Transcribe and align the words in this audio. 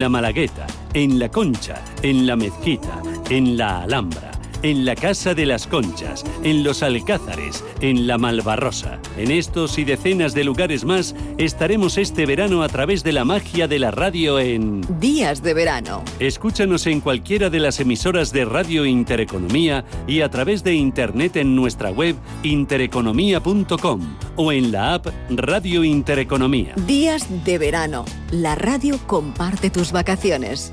la 0.00 0.08
Malagueta, 0.08 0.64
en 0.94 1.18
la 1.18 1.28
Concha, 1.28 1.82
en 2.02 2.24
la 2.24 2.36
Mezquita, 2.36 3.02
en 3.30 3.56
la 3.56 3.82
Alhambra 3.82 4.27
en 4.62 4.84
la 4.84 4.94
Casa 4.94 5.34
de 5.34 5.46
las 5.46 5.66
Conchas, 5.66 6.24
en 6.42 6.62
los 6.62 6.82
Alcázares, 6.82 7.64
en 7.80 8.06
la 8.06 8.18
Malvarrosa. 8.18 8.98
En 9.16 9.30
estos 9.30 9.78
y 9.78 9.84
decenas 9.84 10.34
de 10.34 10.44
lugares 10.44 10.84
más 10.84 11.14
estaremos 11.38 11.98
este 11.98 12.26
verano 12.26 12.62
a 12.62 12.68
través 12.68 13.04
de 13.04 13.12
la 13.12 13.24
magia 13.24 13.68
de 13.68 13.78
la 13.78 13.90
radio 13.90 14.38
en 14.38 14.82
Días 15.00 15.42
de 15.42 15.54
Verano. 15.54 16.02
Escúchanos 16.18 16.86
en 16.86 17.00
cualquiera 17.00 17.50
de 17.50 17.60
las 17.60 17.80
emisoras 17.80 18.32
de 18.32 18.44
Radio 18.44 18.84
Intereconomía 18.84 19.84
y 20.06 20.20
a 20.20 20.30
través 20.30 20.64
de 20.64 20.74
internet 20.74 21.36
en 21.36 21.54
nuestra 21.54 21.90
web 21.90 22.16
intereconomía.com 22.42 24.00
o 24.36 24.52
en 24.52 24.72
la 24.72 24.94
app 24.94 25.06
Radio 25.30 25.84
Intereconomía. 25.84 26.74
Días 26.86 27.26
de 27.44 27.58
Verano. 27.58 28.04
La 28.30 28.54
radio 28.54 28.98
comparte 29.06 29.70
tus 29.70 29.92
vacaciones. 29.92 30.72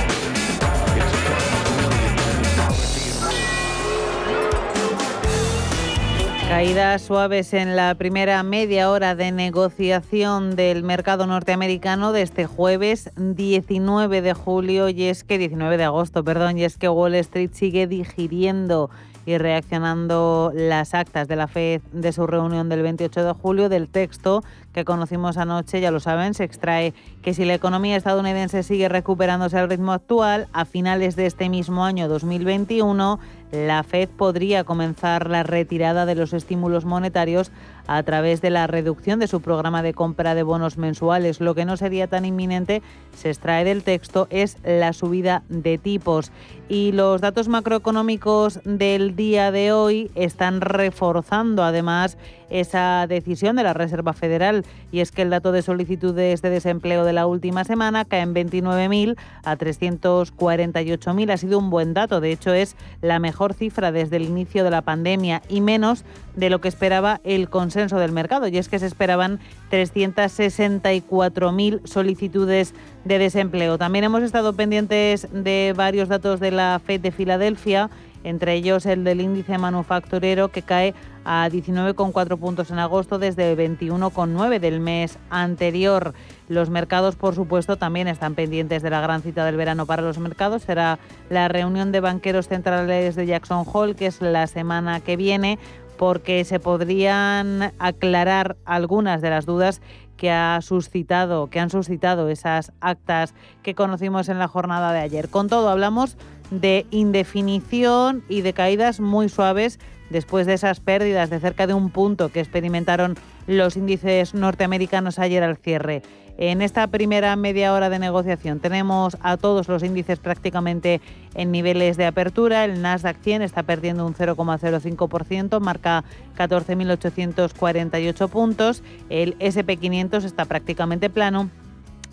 Caídas 6.51 7.03
suaves 7.03 7.53
en 7.53 7.77
la 7.77 7.95
primera 7.95 8.43
media 8.43 8.91
hora 8.91 9.15
de 9.15 9.31
negociación 9.31 10.57
del 10.57 10.83
mercado 10.83 11.25
norteamericano 11.25 12.11
de 12.11 12.23
este 12.23 12.45
jueves 12.45 13.09
19 13.15 14.21
de 14.21 14.33
julio. 14.33 14.89
Y 14.89 15.03
es 15.03 15.23
que 15.23 15.37
19 15.37 15.77
de 15.77 15.85
agosto, 15.85 16.25
perdón, 16.25 16.57
y 16.57 16.65
es 16.65 16.75
que 16.75 16.89
Wall 16.89 17.15
Street 17.15 17.51
sigue 17.53 17.87
digiriendo 17.87 18.89
y 19.25 19.37
reaccionando 19.37 20.51
las 20.53 20.93
actas 20.93 21.29
de 21.29 21.37
la 21.37 21.47
FED 21.47 21.81
de 21.93 22.11
su 22.11 22.27
reunión 22.27 22.67
del 22.67 22.81
28 22.81 23.23
de 23.23 23.31
julio 23.31 23.69
del 23.69 23.87
texto 23.87 24.43
que 24.73 24.85
conocimos 24.85 25.37
anoche, 25.37 25.81
ya 25.81 25.91
lo 25.91 25.99
saben, 25.99 26.33
se 26.33 26.43
extrae 26.43 26.93
que 27.21 27.33
si 27.33 27.45
la 27.45 27.53
economía 27.53 27.95
estadounidense 27.95 28.63
sigue 28.63 28.89
recuperándose 28.89 29.57
al 29.57 29.69
ritmo 29.69 29.91
actual, 29.91 30.47
a 30.53 30.65
finales 30.65 31.15
de 31.15 31.25
este 31.25 31.49
mismo 31.49 31.83
año 31.85 32.07
2021 32.07 33.19
la 33.51 33.83
Fed 33.83 34.07
podría 34.09 34.63
comenzar 34.63 35.29
la 35.29 35.43
retirada 35.43 36.05
de 36.05 36.15
los 36.15 36.33
estímulos 36.33 36.85
monetarios 36.85 37.51
a 37.97 38.03
través 38.03 38.41
de 38.41 38.49
la 38.49 38.67
reducción 38.67 39.19
de 39.19 39.27
su 39.27 39.41
programa 39.41 39.83
de 39.83 39.93
compra 39.93 40.33
de 40.33 40.43
bonos 40.43 40.77
mensuales. 40.77 41.41
Lo 41.41 41.55
que 41.55 41.65
no 41.65 41.75
sería 41.75 42.07
tan 42.07 42.23
inminente, 42.23 42.81
se 43.13 43.29
extrae 43.29 43.65
del 43.65 43.83
texto, 43.83 44.27
es 44.29 44.57
la 44.63 44.93
subida 44.93 45.43
de 45.49 45.77
tipos. 45.77 46.31
Y 46.69 46.93
los 46.93 47.19
datos 47.19 47.49
macroeconómicos 47.49 48.61
del 48.63 49.17
día 49.17 49.51
de 49.51 49.73
hoy 49.73 50.09
están 50.15 50.61
reforzando 50.61 51.65
además 51.65 52.17
esa 52.51 53.07
decisión 53.07 53.55
de 53.55 53.63
la 53.63 53.73
Reserva 53.73 54.13
Federal 54.13 54.65
y 54.91 54.99
es 54.99 55.11
que 55.11 55.21
el 55.21 55.29
dato 55.29 55.51
de 55.51 55.61
solicitudes 55.61 56.41
de 56.41 56.49
desempleo 56.49 57.05
de 57.05 57.13
la 57.13 57.25
última 57.25 57.63
semana 57.63 58.05
cae 58.05 58.21
en 58.21 58.33
29.000 58.33 59.17
a 59.43 59.57
348.000. 59.57 61.31
Ha 61.31 61.37
sido 61.37 61.57
un 61.57 61.69
buen 61.69 61.93
dato, 61.93 62.19
de 62.19 62.31
hecho 62.31 62.53
es 62.53 62.75
la 63.01 63.19
mejor 63.19 63.53
cifra 63.53 63.91
desde 63.91 64.17
el 64.17 64.23
inicio 64.23 64.63
de 64.63 64.69
la 64.69 64.81
pandemia 64.81 65.41
y 65.47 65.61
menos 65.61 66.03
de 66.35 66.49
lo 66.49 66.61
que 66.61 66.67
esperaba 66.67 67.21
el 67.23 67.49
del 67.89 68.11
mercado 68.11 68.47
y 68.47 68.57
es 68.57 68.69
que 68.69 68.77
se 68.77 68.85
esperaban 68.85 69.39
364.000 69.71 71.87
solicitudes 71.87 72.75
de 73.03 73.17
desempleo. 73.17 73.79
También 73.79 74.05
hemos 74.05 74.21
estado 74.21 74.53
pendientes 74.53 75.27
de 75.31 75.73
varios 75.75 76.09
datos 76.09 76.39
de 76.39 76.51
la 76.51 76.79
FED 76.85 77.01
de 77.01 77.11
Filadelfia 77.11 77.89
entre 78.23 78.53
ellos 78.53 78.85
el 78.85 79.03
del 79.03 79.21
índice 79.21 79.57
manufacturero 79.57 80.49
que 80.49 80.61
cae 80.61 80.93
a 81.23 81.47
19,4 81.49 82.37
puntos 82.37 82.71
en 82.71 82.79
agosto 82.79 83.19
desde 83.19 83.55
21,9 83.55 84.59
del 84.59 84.79
mes 84.79 85.19
anterior. 85.29 86.13
Los 86.47 86.69
mercados, 86.69 87.15
por 87.15 87.35
supuesto, 87.35 87.77
también 87.77 88.07
están 88.07 88.33
pendientes 88.33 88.81
de 88.81 88.89
la 88.89 89.01
gran 89.01 89.21
cita 89.21 89.45
del 89.45 89.55
verano 89.55 89.85
para 89.85 90.01
los 90.01 90.17
mercados. 90.17 90.63
Será 90.63 90.97
la 91.29 91.47
reunión 91.47 91.91
de 91.91 91.99
banqueros 91.99 92.47
centrales 92.47 93.15
de 93.15 93.25
Jackson 93.25 93.65
Hole, 93.71 93.95
que 93.95 94.07
es 94.07 94.21
la 94.21 94.47
semana 94.47 94.99
que 94.99 95.15
viene, 95.15 95.59
porque 96.01 96.45
se 96.45 96.59
podrían 96.59 97.73
aclarar 97.77 98.57
algunas 98.65 99.21
de 99.21 99.29
las 99.29 99.45
dudas 99.45 99.83
que 100.17 100.31
ha 100.31 100.59
suscitado, 100.63 101.51
que 101.51 101.59
han 101.59 101.69
suscitado 101.69 102.27
esas 102.29 102.71
actas 102.81 103.35
que 103.61 103.75
conocimos 103.75 104.27
en 104.27 104.39
la 104.39 104.47
jornada 104.47 104.93
de 104.93 104.99
ayer. 104.99 105.29
Con 105.29 105.47
todo, 105.47 105.69
hablamos 105.69 106.17
de 106.49 106.87
indefinición 106.89 108.23
y 108.29 108.41
de 108.41 108.53
caídas 108.53 108.99
muy 108.99 109.29
suaves 109.29 109.79
después 110.09 110.47
de 110.47 110.53
esas 110.53 110.79
pérdidas 110.79 111.29
de 111.29 111.39
cerca 111.39 111.67
de 111.67 111.75
un 111.75 111.91
punto 111.91 112.29
que 112.29 112.39
experimentaron 112.39 113.15
los 113.45 113.77
índices 113.77 114.33
norteamericanos 114.33 115.19
ayer 115.19 115.43
al 115.43 115.57
cierre. 115.57 116.01
En 116.37 116.61
esta 116.61 116.87
primera 116.87 117.35
media 117.35 117.73
hora 117.73 117.89
de 117.89 117.99
negociación 117.99 118.59
tenemos 118.59 119.17
a 119.21 119.37
todos 119.37 119.67
los 119.67 119.83
índices 119.83 120.19
prácticamente 120.19 121.01
en 121.35 121.51
niveles 121.51 121.97
de 121.97 122.05
apertura. 122.05 122.65
El 122.65 122.81
Nasdaq 122.81 123.17
100 123.21 123.41
está 123.41 123.63
perdiendo 123.63 124.05
un 124.05 124.15
0,05%, 124.15 125.59
marca 125.59 126.03
14.848 126.37 128.29
puntos. 128.29 128.83
El 129.09 129.37
SP500 129.39 130.23
está 130.23 130.45
prácticamente 130.45 131.09
plano 131.09 131.49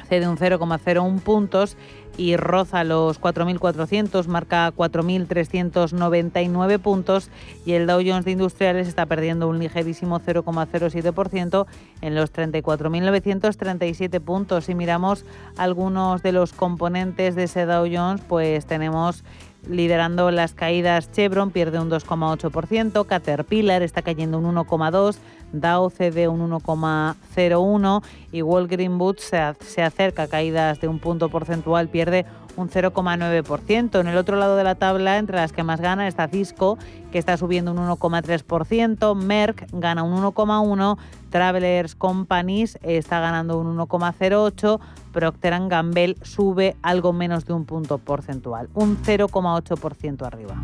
cede 0.09 0.29
un 0.29 0.37
0,01 0.37 1.21
puntos 1.21 1.77
y 2.17 2.37
roza 2.37 2.85
los 2.85 3.21
4.400, 3.21 4.27
marca 4.27 4.73
4.399 4.75 6.79
puntos 6.81 7.31
y 7.65 7.73
el 7.73 7.87
Dow 7.87 8.03
Jones 8.05 8.25
de 8.25 8.33
Industriales 8.33 8.89
está 8.89 9.07
perdiendo 9.07 9.49
un 9.49 9.61
ligerísimo 9.61 10.21
0,07% 10.21 11.67
en 12.01 12.17
los 12.17 12.33
34.937 12.33 14.21
puntos. 14.21 14.65
Si 14.65 14.75
miramos 14.75 15.25
algunos 15.57 16.23
de 16.23 16.33
los 16.33 16.53
componentes 16.53 17.37
de 17.37 17.45
ese 17.45 17.67
Dow 17.67 17.87
Jones, 17.91 18.21
pues 18.29 18.67
tenemos 18.67 19.23
liderando 19.67 20.31
las 20.31 20.55
caídas 20.55 21.11
Chevron 21.13 21.51
pierde 21.51 21.81
un 21.81 21.91
2,8%, 21.91 23.07
Caterpillar 23.07 23.83
está 23.83 24.03
cayendo 24.03 24.39
un 24.39 24.55
1,2%, 24.55 25.17
Dow 25.53 25.89
cede 25.89 26.29
un 26.29 26.51
1,01 26.51 28.03
y 28.33 28.43
Walgreen 28.43 28.99
Boots 28.99 29.23
se, 29.23 29.83
acerca 29.83 30.25
a 30.25 30.29
caídas 30.29 30.81
de 30.81 30.89
un 30.89 30.99
punto 30.99 31.31
porcentual, 31.31 31.89
pierde 31.89 32.27
un 32.59 32.69
0,9%. 32.69 34.01
En 34.01 34.09
el 34.09 34.17
otro 34.17 34.37
lado 34.37 34.57
de 34.57 34.65
la 34.65 34.75
tabla, 34.75 35.19
entre 35.19 35.37
las 35.37 35.53
que 35.53 35.63
más 35.63 35.81
gana, 35.81 36.09
está 36.09 36.29
Cisco, 36.29 36.77
que 37.13 37.19
está 37.19 37.37
subiendo 37.37 37.71
un 37.71 37.79
1,3%, 37.79 39.15
Merck 39.15 39.67
gana 39.73 40.03
un 40.03 40.21
1,1%, 40.23 40.99
Travelers 41.31 41.95
Companies 41.95 42.79
está 42.83 43.21
ganando 43.21 43.59
un 43.59 43.77
1,08%, 43.77 44.81
Procter 45.13 45.69
Gamble 45.69 46.17
sube 46.23 46.77
algo 46.83 47.13
menos 47.13 47.47
de 47.47 47.53
un 47.53 47.65
punto 47.65 47.99
porcentual, 47.99 48.69
un 48.75 48.97
0,8% 49.03 50.27
arriba. 50.27 50.57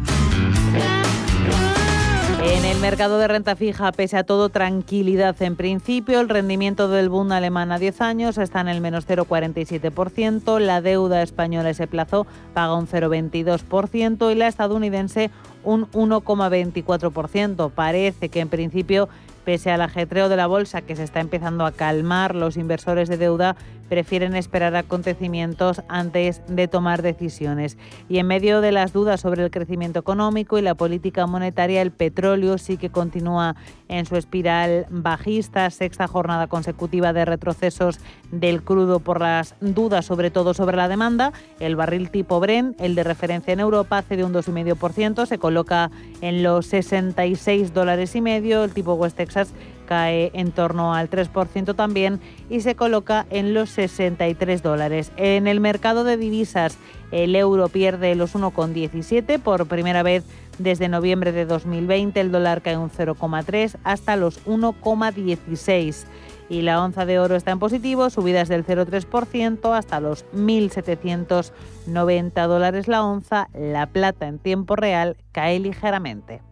En 2.47 2.67
el 2.67 2.79
mercado 2.79 3.17
de 3.17 3.27
renta 3.27 3.57
fija, 3.57 3.91
pese 3.93 4.19
a 4.19 4.25
todo, 4.25 4.51
tranquilidad 4.51 5.41
en 5.41 5.57
principio. 5.57 6.21
El 6.21 6.29
rendimiento 6.29 6.89
del 6.89 7.09
Bund 7.09 7.33
alemán 7.33 7.73
a 7.73 7.79
10 7.79 8.03
años 8.03 8.37
está 8.37 8.61
en 8.61 8.69
el 8.69 8.83
menos 8.83 9.09
0,47%. 9.09 10.59
La 10.59 10.83
deuda 10.83 11.23
española 11.23 11.71
ese 11.71 11.87
plazo 11.87 12.27
paga 12.53 12.75
un 12.75 12.87
0,22% 12.87 14.31
y 14.31 14.35
la 14.35 14.49
estadounidense 14.49 15.31
un 15.65 15.91
1,24%. 15.93 17.71
Parece 17.71 18.29
que 18.29 18.41
en 18.41 18.51
principio 18.51 19.09
Pese 19.45 19.71
al 19.71 19.83
ajetreo 19.83 20.31
de 20.31 20.37
la 20.37 20.47
bolsa 20.47 20.81
que 20.81 20.97
se 20.97 21.05
está 21.05 21.21
empezando 21.21 21.67
a 21.67 21.73
calmar, 21.73 22.35
los 22.35 22.57
inversores 22.57 23.11
de 23.11 23.19
deuda 23.19 23.57
prefieren 23.89 24.35
esperar 24.37 24.77
acontecimientos 24.77 25.83
antes 25.89 26.43
de 26.49 26.69
tomar 26.69 27.03
decisiones. 27.03 27.77
Y 28.09 28.19
en 28.19 28.27
medio 28.27 28.61
de 28.61 28.73
las 28.73 28.93
dudas 28.93 29.21
sobre 29.21 29.45
el 29.45 29.51
crecimiento 29.51 30.01
económico 30.01 30.59
y 30.59 30.63
la 30.63 30.75
política 30.75 31.27
monetaria, 31.27 31.83
el 31.83 31.91
petróleo 31.91 32.59
sí 32.59 32.77
que 32.77 32.91
continúa 32.91 33.57
en 33.89 34.07
su 34.07 34.17
espiral 34.17 34.87
bajista, 34.91 35.71
sexta 35.71 36.09
jornada 36.09 36.47
consecutiva 36.47 37.13
de 37.13 37.25
retrocesos 37.25 38.01
del 38.31 38.63
crudo 38.63 39.01
por 39.01 39.21
las 39.21 39.55
dudas, 39.61 40.07
sobre 40.07 40.31
todo 40.31 40.55
sobre 40.55 40.77
la 40.77 40.89
demanda. 40.89 41.33
El 41.61 41.77
barril 41.77 42.11
tipo 42.11 42.41
Brent, 42.41 42.81
el 42.81 42.95
de 42.95 43.05
referencia 43.05 43.53
en 43.53 43.61
Europa, 43.61 44.03
cede 44.03 44.25
un 44.25 44.33
2,5%, 44.33 45.27
se 45.27 45.39
coloca 45.39 45.91
en 46.21 46.43
los 46.43 46.67
66 46.67 47.73
dólares 47.75 48.15
y 48.17 48.21
medio. 48.21 48.65
El 48.65 48.73
tipo 48.73 48.95
West 48.95 49.17
Texas 49.17 49.53
cae 49.85 50.31
en 50.35 50.53
torno 50.53 50.95
al 50.95 51.11
3% 51.11 51.75
también 51.75 52.21
y 52.51 52.61
se 52.61 52.75
coloca 52.75 53.27
en 53.31 53.55
los 53.55 53.71
63 53.71 54.63
dólares. 54.63 55.13
En 55.17 55.47
el 55.47 55.61
mercado 55.61 56.05
de 56.05 56.17
divisas, 56.17 56.79
el 57.13 57.37
euro 57.37 57.69
pierde 57.69 58.15
los 58.15 58.35
1,17 58.35 59.41
por 59.41 59.67
primera 59.67 60.03
vez 60.03 60.25
desde 60.59 60.89
noviembre 60.89 61.33
de 61.33 61.47
2020. 61.47 62.21
El 62.21 62.33
dólar 62.33 62.63
cae 62.63 62.77
un 62.77 62.91
0,3 62.91 63.77
hasta 63.85 64.17
los 64.17 64.45
1,16 64.47 66.05
y 66.49 66.63
la 66.63 66.83
onza 66.83 67.05
de 67.07 67.19
oro 67.19 67.35
está 67.37 67.51
en 67.53 67.59
positivo, 67.59 68.11
subidas 68.11 68.49
del 68.49 68.67
0,3% 68.67 69.77
hasta 69.77 70.01
los 70.01 70.25
1.790 70.35 72.47
dólares 72.47 72.89
la 72.89 73.05
onza. 73.05 73.49
La 73.55 73.87
plata 73.87 74.27
en 74.27 74.39
tiempo 74.39 74.77
real 74.77 75.17
cae 75.33 75.59
ligeramente. 75.59 76.43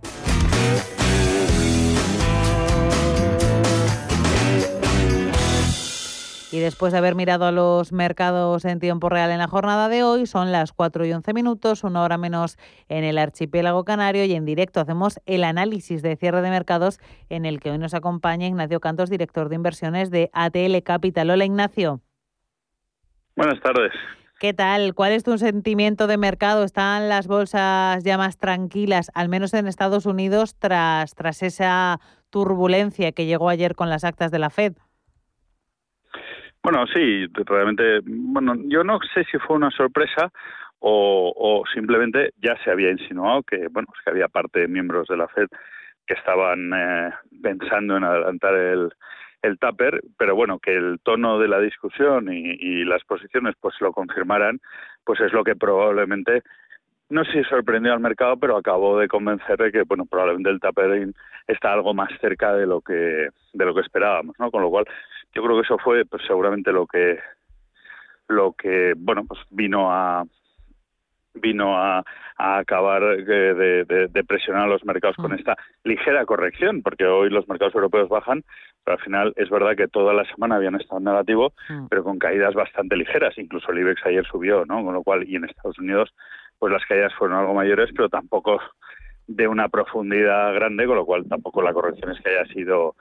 Y 6.53 6.61
después 6.61 6.93
de 6.93 6.99
haber 6.99 7.15
mirado 7.15 7.47
a 7.47 7.51
los 7.51 7.93
mercados 7.93 8.67
en 8.67 8.79
tiempo 8.79 9.09
real 9.09 9.31
en 9.31 9.39
la 9.39 9.49
jornada 9.49 9.89
de 9.89 10.05
hoy, 10.05 10.27
son 10.27 10.53
las 10.53 10.75
4 10.75 11.07
y 11.07 11.13
11 11.15 11.33
minutos, 11.33 11.83
una 11.83 12.03
hora 12.03 12.19
menos 12.19 12.59
en 12.91 13.05
el 13.05 13.17
archipiélago 13.17 13.85
canario 13.85 14.27
y 14.27 14.35
en 14.35 14.45
directo 14.45 14.79
hacemos 14.79 15.19
el 15.25 15.45
análisis 15.45 16.03
de 16.03 16.15
cierre 16.15 16.43
de 16.43 16.51
mercados 16.51 17.01
en 17.31 17.47
el 17.47 17.59
que 17.59 17.71
hoy 17.71 17.79
nos 17.79 17.95
acompaña 17.95 18.47
Ignacio 18.47 18.81
Cantos, 18.81 19.09
director 19.09 19.49
de 19.49 19.55
inversiones 19.55 20.11
de 20.11 20.29
ATL 20.35 20.83
Capital. 20.85 21.31
Hola 21.31 21.47
Ignacio. 21.47 22.03
Buenas 23.35 23.59
tardes. 23.63 23.93
¿Qué 24.39 24.53
tal? 24.53 24.95
¿Cuál 24.95 25.13
es 25.13 25.25
tu 25.25 25.39
sentimiento 25.39 26.07
de 26.07 26.19
mercado? 26.19 26.65
¿Están 26.65 27.09
las 27.09 27.29
bolsas 27.29 28.05
ya 28.05 28.19
más 28.19 28.37
tranquilas, 28.37 29.11
al 29.15 29.31
menos 29.31 29.55
en 29.55 29.69
Estados 29.69 30.05
Unidos, 30.05 30.57
tras, 30.59 31.15
tras 31.15 31.43
esa 31.43 31.99
turbulencia 32.29 33.13
que 33.13 33.25
llegó 33.25 33.49
ayer 33.49 33.75
con 33.75 33.89
las 33.89 34.05
actas 34.05 34.31
de 34.31 34.39
la 34.39 34.51
Fed? 34.51 34.75
Bueno, 36.63 36.87
sí, 36.87 37.27
realmente, 37.45 38.01
bueno, 38.05 38.55
yo 38.67 38.85
no 38.85 39.01
sé 39.15 39.25
si 39.25 39.39
fue 39.39 39.57
una 39.57 39.71
sorpresa 39.71 40.31
o, 40.79 41.65
simplemente 41.73 42.33
ya 42.39 42.57
se 42.65 42.71
había 42.71 42.91
insinuado 42.91 43.43
que, 43.43 43.69
bueno, 43.69 43.89
que 44.05 44.11
había 44.11 44.29
parte 44.29 44.61
de 44.61 44.69
miembros 44.69 45.09
de 45.09 45.17
la 45.17 45.29
Fed 45.29 45.47
que 46.07 46.15
estaban 46.15 46.73
eh, 46.75 47.11
pensando 47.41 47.97
en 47.97 48.05
adelantar 48.05 48.55
el, 48.55 48.91
el 49.43 49.59
tupper, 49.59 50.01
pero 50.17 50.35
bueno, 50.35 50.59
que 50.59 50.75
el 50.75 51.01
tono 51.03 51.39
de 51.39 51.49
la 51.49 51.61
discusión 51.61 52.33
y, 52.33 52.85
las 52.85 53.05
posiciones 53.05 53.55
pues 53.61 53.75
lo 53.81 53.93
confirmaran, 53.93 54.61
pues 55.05 55.21
es 55.21 55.33
lo 55.33 55.45
que 55.45 55.57
probablemente 55.57 56.43
no 57.09 57.25
sé 57.25 57.43
si 57.43 57.45
sorprendió 57.45 57.93
al 57.93 58.01
mercado, 58.01 58.37
pero 58.39 58.57
acabó 58.57 58.99
de 58.99 59.09
convencer 59.09 59.57
de 59.59 59.71
que 59.71 59.83
bueno, 59.83 60.07
probablemente 60.07 60.51
el 60.51 60.61
tapering 60.61 61.15
está 61.47 61.73
algo 61.73 61.93
más 61.93 62.11
cerca 62.21 62.55
de 62.55 62.67
lo 62.67 62.81
que 62.81 63.29
de 63.53 63.65
lo 63.65 63.75
que 63.75 63.83
esperábamos, 63.83 64.35
¿no? 64.39 64.51
Con 64.51 64.63
lo 64.63 64.71
cual, 64.71 64.87
yo 65.35 65.43
creo 65.43 65.57
que 65.57 65.63
eso 65.63 65.79
fue 65.79 66.05
pues, 66.05 66.23
seguramente 66.27 66.73
lo 66.73 66.87
que 66.87 67.19
lo 68.29 68.53
que 68.53 68.95
bueno, 68.97 69.25
pues 69.27 69.41
vino 69.51 69.93
a 69.93 70.25
vino 71.35 71.79
a, 71.79 72.05
a 72.37 72.59
acabar 72.59 73.03
de, 73.03 73.85
de, 73.85 74.25
presionar 74.25 74.65
a 74.65 74.67
los 74.67 74.85
mercados 74.85 75.17
con 75.17 75.33
mm. 75.33 75.37
esta 75.37 75.57
ligera 75.83 76.27
corrección, 76.27 76.83
porque 76.83 77.07
hoy 77.07 77.31
los 77.31 77.49
mercados 77.49 77.75
europeos 77.75 78.11
bajan, 78.11 78.45
pero 78.85 78.99
al 78.99 79.03
final 79.03 79.33
es 79.37 79.49
verdad 79.49 79.75
que 79.75 79.89
toda 79.89 80.13
la 80.13 80.27
semana 80.27 80.57
habían 80.57 80.75
estado 80.75 80.99
en 80.99 81.05
negativo, 81.05 81.55
mm. 81.71 81.87
pero 81.89 82.05
con 82.05 82.19
caídas 82.19 82.53
bastante 82.55 82.97
ligeras, 82.97 83.39
incluso 83.39 83.73
el 83.73 83.79
IBEX 83.79 84.05
ayer 84.05 84.27
subió, 84.27 84.67
¿no? 84.67 84.85
Con 84.85 84.93
lo 84.93 85.03
cual, 85.03 85.27
y 85.27 85.37
en 85.37 85.45
Estados 85.45 85.79
Unidos 85.79 86.13
pues 86.59 86.73
las 86.73 86.87
caídas 86.87 87.13
fueron 87.15 87.39
algo 87.39 87.55
mayores, 87.55 87.91
pero 87.97 88.09
tampoco 88.09 88.61
de 89.27 89.49
una 89.49 89.69
profundidad 89.69 90.55
grande, 90.55 90.87
con 90.87 90.97
lo 90.97 91.05
cual 91.05 91.29
tampoco 91.29 91.61
la 91.61 91.73
corrección 91.73 92.13
es 92.13 92.21
que 92.21 92.31
haya 92.31 92.47
sido 92.53 92.95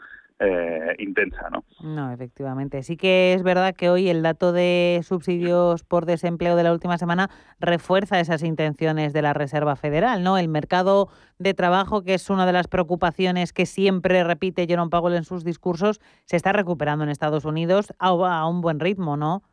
eh, 0.44 0.96
intensa, 0.98 1.50
¿no? 1.52 1.64
No, 1.82 2.12
efectivamente. 2.12 2.82
Sí 2.82 2.98
que 2.98 3.34
es 3.34 3.44
verdad 3.44 3.76
que 3.76 3.92
hoy 3.92 4.10
el 4.10 4.24
dato 4.24 4.52
de 4.52 5.02
subsidios 5.04 5.84
por 5.84 6.08
desempleo 6.08 6.56
de 6.56 6.64
la 6.64 6.72
última 6.72 6.98
semana 6.98 7.30
refuerza 7.60 8.20
esas 8.20 8.42
intenciones 8.42 9.14
de 9.14 9.22
la 9.22 9.34
Reserva 9.34 9.76
Federal, 9.76 10.24
¿no? 10.24 10.40
El 10.40 10.48
mercado 10.48 11.10
de 11.38 11.54
trabajo, 11.54 12.02
que 12.02 12.16
es 12.16 12.30
una 12.32 12.48
de 12.48 12.54
las 12.54 12.68
preocupaciones 12.68 13.54
que 13.54 13.68
siempre 13.68 14.24
repite 14.24 14.66
Jerome 14.66 14.90
Powell 14.90 15.16
en 15.16 15.26
sus 15.26 15.44
discursos, 15.44 16.02
se 16.26 16.38
está 16.38 16.54
recuperando 16.54 17.04
en 17.04 17.12
Estados 17.12 17.46
Unidos 17.46 17.94
a, 18.00 18.08
a 18.08 18.48
un 18.48 18.62
buen 18.62 18.80
ritmo, 18.80 19.18
¿no? 19.18 19.44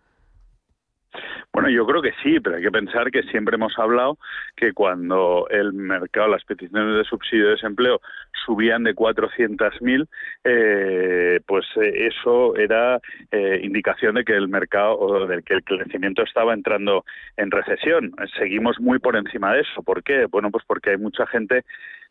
Bueno, 1.53 1.71
yo 1.71 1.87
creo 1.87 2.03
que 2.03 2.13
sí, 2.23 2.39
pero 2.41 2.57
hay 2.57 2.63
que 2.63 2.71
pensar 2.71 3.11
que 3.11 3.23
siempre 3.25 3.57
hemos 3.57 3.77
hablado 3.79 4.19
que 4.57 4.73
cuando 4.73 5.47
el 5.51 5.73
mercado, 5.73 6.29
las 6.29 6.45
peticiones 6.45 6.97
de 6.97 7.05
subsidio 7.05 7.47
de 7.47 7.51
desempleo 7.53 8.01
subían 8.45 8.85
de 8.85 8.95
400.000, 8.95 10.07
eh, 10.45 11.41
pues 11.47 11.67
eh, 11.77 12.09
eso 12.09 12.55
era 12.57 13.01
eh, 13.31 13.61
indicación 13.63 14.15
de 14.17 14.25
que 14.25 14.37
el 14.37 14.49
mercado 14.49 14.99
o 14.99 15.27
de 15.27 15.43
que 15.43 15.55
el 15.55 15.65
crecimiento 15.65 16.23
estaba 16.23 16.55
entrando 16.55 17.05
en 17.37 17.51
recesión. 17.51 18.13
Seguimos 18.39 18.79
muy 18.79 18.99
por 18.99 19.17
encima 19.17 19.55
de 19.55 19.63
eso. 19.63 19.83
¿Por 19.83 20.03
qué? 20.03 20.27
Bueno, 20.27 20.51
pues 20.51 20.65
porque 20.67 20.91
hay 20.91 20.99
mucha 20.99 21.27
gente 21.27 21.65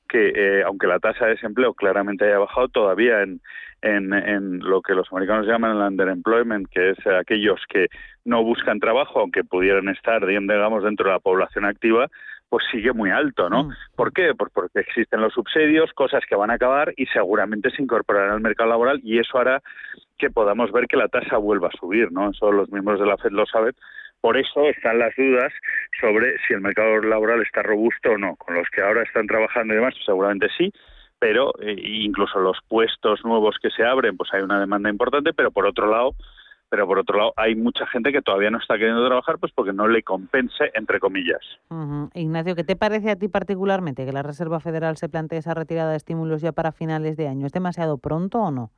que, 0.07 0.31
eh, 0.36 0.63
aunque 0.63 0.88
la 0.88 1.00
tasa 1.00 1.25
de 1.25 1.31
desempleo 1.31 1.74
claramente 1.74 2.25
haya 2.25 2.39
bajado, 2.39 2.68
todavía 2.69 3.21
en, 3.21 3.42
en, 3.81 4.13
en, 4.13 4.59
lo 4.59 4.81
que 4.81 4.94
los 4.94 5.07
americanos 5.12 5.45
llaman 5.45 5.77
el 5.77 5.83
underemployment, 5.83 6.68
que 6.69 6.92
es 6.92 7.07
aquellos 7.07 7.62
que 7.69 7.88
no 8.25 8.44
buscan 8.44 8.80
trabajo, 8.80 9.19
aunque 9.19 9.44
pudieran 9.44 9.89
estar, 9.89 10.25
digamos, 10.25 10.83
dentro 10.83 11.07
de 11.07 11.13
la 11.13 11.19
población 11.19 11.65
activa, 11.65 12.07
pues 12.50 12.63
sigue 12.71 12.94
muy 12.94 13.09
alto, 13.09 13.50
¿no? 13.50 13.65
Mm. 13.65 13.74
¿Por 13.95 14.13
qué? 14.13 14.33
Pues 14.38 14.51
porque 14.54 14.80
existen 14.80 15.21
los 15.21 15.33
subsidios, 15.33 15.92
cosas 15.94 16.24
que 16.27 16.36
van 16.36 16.50
a 16.50 16.56
acabar 16.56 16.94
y 16.95 17.06
seguramente 17.07 17.69
se 17.71 17.81
incorporarán 17.81 18.31
al 18.31 18.42
mercado 18.42 18.69
laboral 18.69 19.01
y 19.04 19.19
eso 19.19 19.38
hará 19.38 19.62
que 20.18 20.30
podamos 20.30 20.71
ver 20.71 20.88
que 20.88 20.98
la 20.98 21.09
tasa 21.09 21.38
vuelva 21.38 21.68
a 21.68 21.77
subir, 21.77 22.12
¿no? 22.12 22.31
Eso 22.31 22.51
los 22.51 22.71
miembros 22.71 23.00
de 23.00 23.06
la 23.06 23.18
FED 23.18 23.31
lo 23.31 23.45
saben, 23.45 23.74
por 24.22 24.38
eso 24.38 24.68
están 24.68 25.00
las 25.00 25.16
dudas 25.16 25.54
sobre 26.00 26.38
si 26.48 26.54
el 26.54 26.62
mercado 26.62 27.00
laboral 27.02 27.42
está 27.42 27.64
robusto 27.64 28.12
o 28.12 28.18
no. 28.18 28.36
Con 28.36 28.56
los 28.56 28.68
que 28.69 28.81
ahora 28.81 29.04
están 29.04 29.28
trabajando 29.28 29.74
y 29.74 29.78
demás, 29.78 29.96
seguramente 30.06 30.48
sí, 30.58 30.72
pero 31.19 31.54
eh, 31.62 31.75
incluso 31.78 32.40
los 32.40 32.58
puestos 32.68 33.24
nuevos 33.24 33.58
que 33.62 33.69
se 33.69 33.84
abren, 33.84 34.18
pues 34.18 34.34
hay 34.34 34.42
una 34.42 34.60
demanda 34.60 34.90
importante, 34.90 35.34
pero 35.34 35.52
por 35.52 35.66
otro 35.66 35.90
lado, 35.90 36.16
pero 36.69 36.86
por 36.86 37.00
otro 37.00 37.18
lado 37.18 37.34
hay 37.38 37.56
mucha 37.56 37.88
gente 37.88 38.12
que 38.12 38.22
todavía 38.22 38.52
no 38.52 38.58
está 38.58 38.75
queriendo 38.75 39.06
trabajar 39.06 39.38
pues 39.40 39.52
porque 39.54 39.74
no 39.74 39.88
le 39.88 40.04
compense 40.04 40.72
entre 40.74 41.00
comillas. 41.00 41.42
Ignacio, 42.14 42.56
¿qué 42.56 42.64
te 42.64 42.75
parece 42.75 43.12
a 43.12 43.16
ti 43.16 43.28
particularmente 43.28 44.06
que 44.06 44.12
la 44.12 44.24
Reserva 44.24 44.60
Federal 44.60 44.98
se 44.98 45.10
plantee 45.10 45.40
esa 45.40 45.54
retirada 45.54 45.92
de 45.92 45.98
estímulos 45.98 46.42
ya 46.42 46.52
para 46.52 46.72
finales 46.72 47.18
de 47.18 47.28
año? 47.28 47.46
¿Es 47.46 47.54
demasiado 47.54 47.98
pronto 47.98 48.40
o 48.40 48.52
no? 48.52 48.72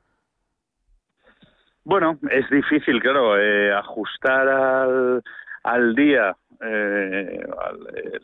Bueno, 1.83 2.17
es 2.29 2.49
difícil, 2.49 3.01
claro, 3.01 3.39
eh, 3.39 3.73
ajustar 3.73 4.47
al, 4.47 5.23
al 5.63 5.95
día 5.95 6.35
eh, 6.61 7.39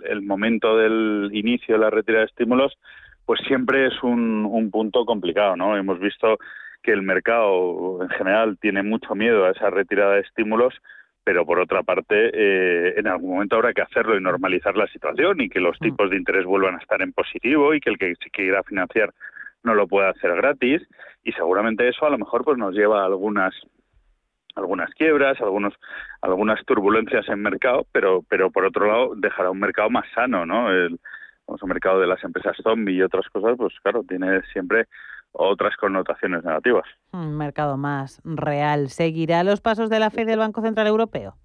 el, 0.03 0.21
momento 0.21 0.77
del 0.77 1.29
inicio 1.33 1.75
de 1.75 1.81
la 1.81 1.89
retirada 1.89 2.25
de 2.25 2.29
estímulos, 2.29 2.77
pues 3.25 3.39
siempre 3.47 3.87
es 3.87 4.03
un, 4.03 4.45
un 4.45 4.69
punto 4.69 5.05
complicado, 5.05 5.55
¿no? 5.55 5.77
Hemos 5.77 5.99
visto 5.99 6.37
que 6.83 6.91
el 6.91 7.01
mercado 7.01 8.03
en 8.03 8.09
general 8.09 8.57
tiene 8.59 8.83
mucho 8.83 9.15
miedo 9.15 9.45
a 9.45 9.51
esa 9.51 9.69
retirada 9.71 10.13
de 10.13 10.21
estímulos, 10.21 10.75
pero 11.23 11.43
por 11.43 11.59
otra 11.59 11.81
parte, 11.81 12.29
eh, 12.33 12.93
en 12.97 13.07
algún 13.07 13.31
momento 13.31 13.55
habrá 13.55 13.73
que 13.73 13.81
hacerlo 13.81 14.15
y 14.15 14.21
normalizar 14.21 14.77
la 14.77 14.85
situación 14.87 15.41
y 15.41 15.49
que 15.49 15.59
los 15.59 15.75
mm. 15.81 15.83
tipos 15.83 16.09
de 16.11 16.17
interés 16.17 16.45
vuelvan 16.45 16.75
a 16.75 16.77
estar 16.77 17.01
en 17.01 17.13
positivo 17.13 17.73
y 17.73 17.79
que 17.79 17.89
el 17.89 17.97
que 17.97 18.13
se 18.23 18.29
quiera 18.29 18.61
financiar 18.61 19.11
no 19.65 19.73
lo 19.73 19.87
puede 19.87 20.09
hacer 20.09 20.35
gratis 20.35 20.81
y 21.23 21.31
seguramente 21.33 21.87
eso 21.87 22.05
a 22.05 22.09
lo 22.09 22.17
mejor 22.17 22.43
pues 22.45 22.57
nos 22.57 22.73
lleva 22.73 23.01
a 23.01 23.05
algunas 23.05 23.53
algunas 24.55 24.89
quiebras, 24.91 25.39
algunos 25.41 25.73
algunas 26.21 26.63
turbulencias 26.65 27.27
en 27.27 27.41
mercado, 27.41 27.85
pero 27.91 28.23
pero 28.29 28.51
por 28.51 28.65
otro 28.65 28.87
lado 28.87 29.15
dejará 29.15 29.51
un 29.51 29.59
mercado 29.59 29.89
más 29.89 30.05
sano, 30.13 30.45
¿no? 30.45 30.71
El, 30.71 30.99
un 31.47 31.69
mercado 31.69 31.99
de 31.99 32.07
las 32.07 32.23
empresas 32.23 32.55
zombie 32.63 32.95
y 32.95 33.01
otras 33.01 33.27
cosas, 33.29 33.55
pues 33.57 33.73
claro, 33.81 34.03
tiene 34.03 34.41
siempre 34.53 34.85
otras 35.31 35.75
connotaciones 35.77 36.43
negativas. 36.43 36.85
Un 37.11 37.37
mercado 37.37 37.77
más 37.77 38.21
real. 38.23 38.89
¿Seguirá 38.89 39.43
los 39.43 39.61
pasos 39.61 39.89
de 39.89 39.99
la 39.99 40.09
Fed 40.09 40.27
del 40.27 40.39
Banco 40.39 40.61
Central 40.61 40.87
Europeo? 40.87 41.35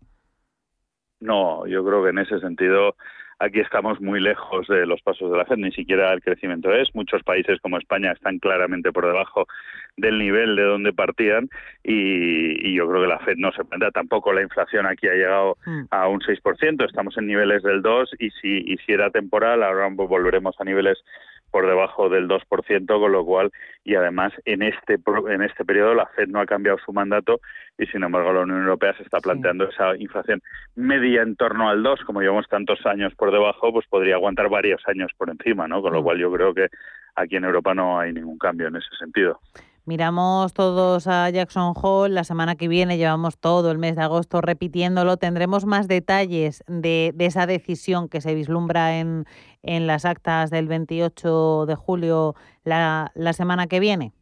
No, 1.21 1.67
yo 1.67 1.85
creo 1.85 2.03
que 2.03 2.11
en 2.11 2.19
ese 2.19 2.41
sentido 2.41 2.95
Aquí 3.41 3.61
estamos 3.61 3.99
muy 4.03 4.21
lejos 4.21 4.69
de 4.69 4.85
los 4.85 5.01
pasos 5.01 5.33
de 5.33 5.39
la 5.39 5.47
FED, 5.47 5.57
ni 5.57 5.73
siquiera 5.73 6.13
el 6.13 6.21
crecimiento 6.21 6.71
es. 6.75 6.95
Muchos 6.95 7.23
países 7.23 7.59
como 7.63 7.79
España 7.79 8.13
están 8.13 8.39
claramente 8.39 8.93
por 8.93 9.07
debajo 9.07 9.47
del 9.97 10.19
nivel 10.19 10.57
de 10.57 10.63
donde 10.63 10.93
partían 10.93 11.49
y, 11.83 12.75
yo 12.75 12.87
creo 12.87 13.01
que 13.01 13.09
la 13.09 13.19
Fed 13.21 13.37
no 13.39 13.51
se 13.53 13.65
plantea. 13.65 13.93
Tampoco 13.93 14.35
la 14.35 14.43
inflación 14.43 14.87
aquí 14.87 15.09
ha 15.09 15.15
llegado 15.15 15.57
mm. 15.65 15.85
a 15.91 16.07
un 16.09 16.21
6%, 16.21 16.85
estamos 16.87 17.17
en 17.17 17.27
niveles 17.27 17.63
del 17.63 17.83
2% 17.83 18.09
y 18.19 18.31
si, 18.31 18.59
y 18.59 18.77
si 18.85 18.93
era 18.93 19.11
temporal, 19.11 19.63
ahora 19.63 19.89
volveremos 19.91 20.55
a 20.61 20.65
niveles 20.65 20.99
por 21.51 21.67
debajo 21.67 22.09
del 22.09 22.29
2%, 22.29 22.87
con 22.87 23.13
lo 23.13 23.25
cual, 23.25 23.51
y 23.85 23.95
además 23.95 24.33
en 24.45 24.63
este, 24.63 24.99
en 25.29 25.43
este 25.43 25.65
periodo 25.65 25.95
la 25.95 26.07
Fed 26.07 26.29
no 26.29 26.41
ha 26.41 26.47
cambiado 26.47 26.79
su 26.85 26.93
mandato 26.93 27.41
y 27.79 27.87
sin 27.87 28.03
embargo 28.03 28.33
la 28.33 28.41
Unión 28.41 28.63
Europea 28.63 28.95
se 28.97 29.03
está 29.03 29.21
planteando 29.21 29.69
esa 29.69 29.97
inflación 29.97 30.43
media 30.75 31.23
en 31.23 31.37
torno 31.37 31.69
al 31.69 31.83
2, 31.83 32.01
como 32.05 32.21
llevamos 32.21 32.49
tantos 32.49 32.85
años 32.87 33.15
por 33.15 33.33
debajo, 33.33 33.73
pues 33.73 33.87
podría 33.87 34.15
aguantar 34.15 34.49
varios 34.49 34.83
años 34.87 35.11
por 35.17 35.31
encima, 35.31 35.67
¿no? 35.67 35.83
Con 35.83 35.93
lo 35.93 36.01
mm. 36.01 36.05
cual 36.05 36.19
yo 36.19 36.33
creo 36.33 36.55
que 36.55 36.69
aquí 37.17 37.37
en 37.37 37.45
Europa 37.45 37.75
no 37.75 37.99
hay 37.99 38.13
ningún 38.13 38.39
cambio 38.39 38.69
en 38.69 38.77
ese 38.77 38.95
sentido. 38.99 39.41
Miramos 39.91 40.55
todos 40.55 41.09
a 41.09 41.29
Jackson 41.31 41.73
Hole, 41.75 42.15
la 42.15 42.23
semana 42.23 42.55
que 42.55 42.69
viene 42.69 42.97
llevamos 42.97 43.41
todo 43.41 43.73
el 43.73 43.79
mes 43.79 43.97
de 43.97 44.03
agosto 44.03 44.41
repitiéndolo, 44.41 45.17
tendremos 45.17 45.67
más 45.67 45.89
detalles 45.89 46.63
de, 46.69 47.13
esa 47.19 47.45
decisión 47.45 48.09
que 48.09 48.21
se 48.21 48.33
vislumbra 48.37 49.01
en, 49.01 49.25
en, 49.65 49.89
las 49.89 50.05
actas 50.05 50.53
del 50.53 50.69
28 50.69 51.67
de 51.67 51.75
julio 51.75 52.37
la, 52.63 53.11
la 53.17 53.33
semana 53.33 53.67
que 53.67 53.81
viene. 53.81 54.13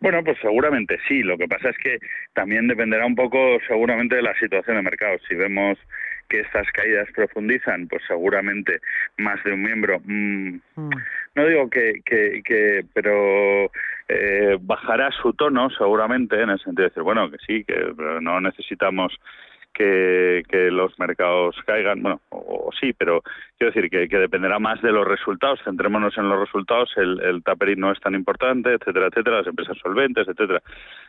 Bueno, 0.00 0.22
pues 0.22 0.36
seguramente 0.42 0.98
sí. 1.08 1.22
Lo 1.22 1.38
que 1.38 1.48
pasa 1.48 1.70
es 1.70 1.78
que 1.78 1.96
también 2.34 2.68
dependerá 2.68 3.06
un 3.06 3.14
poco 3.14 3.38
seguramente 3.66 4.16
de 4.16 4.22
la 4.22 4.38
situación 4.38 4.76
de 4.76 4.82
mercado. 4.82 5.16
Si 5.30 5.34
vemos 5.34 5.78
que 6.30 6.40
estas 6.40 6.66
caídas 6.72 7.08
profundizan, 7.14 7.88
pues 7.88 8.02
seguramente 8.06 8.80
más 9.18 9.42
de 9.44 9.52
un 9.52 9.62
miembro, 9.62 10.00
mm, 10.04 10.60
mm. 10.76 10.90
no 11.34 11.46
digo 11.46 11.68
que, 11.68 12.00
que, 12.06 12.40
que 12.42 12.84
pero 12.94 13.70
eh, 14.08 14.56
bajará 14.60 15.10
su 15.10 15.34
tono 15.34 15.68
seguramente 15.70 16.40
en 16.40 16.50
el 16.50 16.58
sentido 16.60 16.84
de 16.84 16.88
decir, 16.88 17.02
bueno, 17.02 17.30
que 17.30 17.36
sí, 17.46 17.64
que 17.64 17.92
no 18.22 18.40
necesitamos 18.40 19.12
que, 19.72 20.42
que 20.48 20.70
los 20.70 20.98
mercados 20.98 21.56
caigan, 21.66 22.02
bueno, 22.02 22.20
o, 22.30 22.70
sí, 22.78 22.92
pero 22.92 23.22
quiero 23.56 23.72
decir 23.72 23.90
que, 23.90 24.08
que, 24.08 24.18
dependerá 24.18 24.58
más 24.58 24.80
de 24.82 24.92
los 24.92 25.06
resultados, 25.06 25.60
centrémonos 25.64 26.16
en 26.18 26.28
los 26.28 26.40
resultados, 26.40 26.90
el, 26.96 27.20
el 27.20 27.42
tapering 27.42 27.80
no 27.80 27.92
es 27.92 28.00
tan 28.00 28.14
importante, 28.14 28.74
etcétera, 28.74 29.06
etcétera, 29.06 29.38
las 29.38 29.46
empresas 29.46 29.76
solventes, 29.78 30.28
etcétera. 30.28 30.62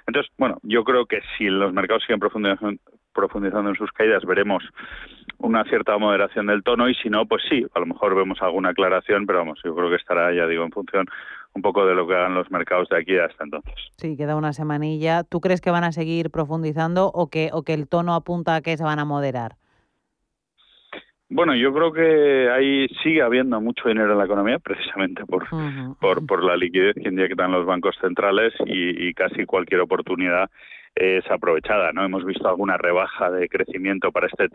Entonces, 0.08 0.32
bueno, 0.38 0.58
yo 0.64 0.84
creo 0.84 1.06
que 1.06 1.22
si 1.38 1.46
los 1.46 1.74
mercados 1.74 2.04
siguen 2.04 2.20
profundizando, 2.20 2.80
profundizando 3.14 3.70
en 3.70 3.76
sus 3.76 3.92
caídas, 3.92 4.24
veremos 4.26 4.64
una 5.38 5.64
cierta 5.66 5.98
moderación 5.98 6.48
del 6.48 6.64
tono 6.64 6.88
y 6.88 6.96
si 6.96 7.10
no, 7.10 7.26
pues 7.26 7.44
sí, 7.50 7.66
a 7.74 7.80
lo 7.80 7.86
mejor 7.86 8.16
vemos 8.16 8.42
alguna 8.42 8.70
aclaración, 8.70 9.26
pero 9.26 9.40
vamos, 9.40 9.60
yo 9.64 9.76
creo 9.76 9.90
que 9.90 9.96
estará, 9.96 10.34
ya 10.34 10.48
digo, 10.48 10.64
en 10.64 10.72
función 10.72 11.06
un 11.54 11.62
poco 11.62 11.86
de 11.86 11.96
lo 11.96 12.08
que 12.08 12.16
hagan 12.16 12.36
los 12.36 12.50
mercados 12.52 12.90
de 12.90 12.98
aquí 12.98 13.18
hasta 13.18 13.44
entonces. 13.44 13.74
Sí, 13.98 14.16
queda 14.16 14.36
una 14.36 14.54
semanilla. 14.54 15.24
¿Tú 15.24 15.42
crees 15.42 15.62
que 15.62 15.72
van 15.72 15.84
a 15.84 15.92
seguir 15.92 16.30
profundizando 16.30 17.08
o 17.08 17.30
que, 17.30 17.50
o 17.52 17.64
que 17.64 17.74
el 17.74 17.88
tono 17.88 18.14
apunta 18.16 18.56
a 18.56 18.62
que 18.62 18.78
se 18.78 18.84
van 18.84 19.00
a 19.00 19.06
moderar? 19.06 19.56
Bueno, 21.34 21.56
yo 21.56 21.74
creo 21.74 21.94
que 21.94 22.50
ahí 22.50 22.88
sigue 23.02 23.22
habiendo 23.22 23.62
mucho 23.62 23.88
dinero 23.88 24.12
en 24.12 24.18
la 24.18 24.26
economía, 24.26 24.60
precisamente 24.60 25.26
por, 25.26 25.48
por, 26.02 26.26
por 26.26 26.44
la 26.44 26.58
liquidez 26.58 26.94
que 26.96 27.08
inyectan 27.08 27.54
los 27.54 27.66
bancos 27.66 27.96
centrales 28.02 28.54
y, 28.66 29.08
y 29.08 29.14
casi 29.14 29.46
cualquier 29.46 29.80
oportunidad 29.80 30.50
es 30.96 31.24
aprovechada. 31.32 31.94
no 31.94 32.04
Hemos 32.04 32.26
visto 32.26 32.48
alguna 32.50 32.78
rebaja 32.78 33.32
de 33.32 33.48
crecimiento 33.48 34.12
para 34.12 34.28
este 34.28 34.50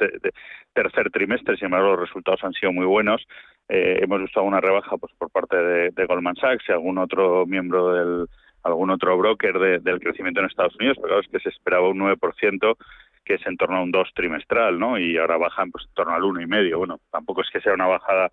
tercer 0.75 1.11
trimestre, 1.11 1.57
sin 1.57 1.67
embargo 1.67 1.93
los 1.93 2.01
resultados 2.01 2.45
han 2.45 2.53
sido 2.53 2.73
muy 2.73 2.85
buenos. 2.85 3.27
Eh, 3.69 4.01
hemos 4.03 4.21
visto 4.21 4.41
alguna 4.41 4.61
rebaja 4.61 4.97
pues 4.97 5.13
por 5.19 5.31
parte 5.31 5.57
de, 5.57 6.07
Goldman 6.07 6.37
Sachs 6.37 6.69
y 6.69 6.73
algún 6.73 6.99
otro 6.99 7.47
miembro 7.47 7.93
del 7.93 8.27
algún 8.63 8.91
otro 8.91 9.17
broker 9.17 9.81
del 9.81 10.01
crecimiento 10.01 10.41
en 10.41 10.47
Estados 10.47 10.75
Unidos, 10.75 10.99
pero 11.01 11.21
es 11.21 11.29
que 11.29 11.39
se 11.39 11.51
esperaba 11.51 11.89
un 11.89 12.01
9% 12.01 12.77
que 13.25 13.35
es 13.35 13.47
en 13.47 13.57
torno 13.57 13.77
a 13.77 13.83
un 13.83 13.93
2 13.93 14.11
trimestral, 14.13 14.77
¿no? 14.77 14.99
Y 14.99 15.17
ahora 15.19 15.37
bajan 15.37 15.71
pues 15.71 15.85
en 15.87 15.95
torno 15.95 16.15
al 16.15 16.25
uno 16.25 16.41
y 16.41 16.47
medio. 16.47 16.79
Bueno, 16.79 16.99
tampoco 17.13 17.43
es 17.43 17.51
que 17.51 17.61
sea 17.61 17.75
una 17.75 17.87
bajada 17.87 18.33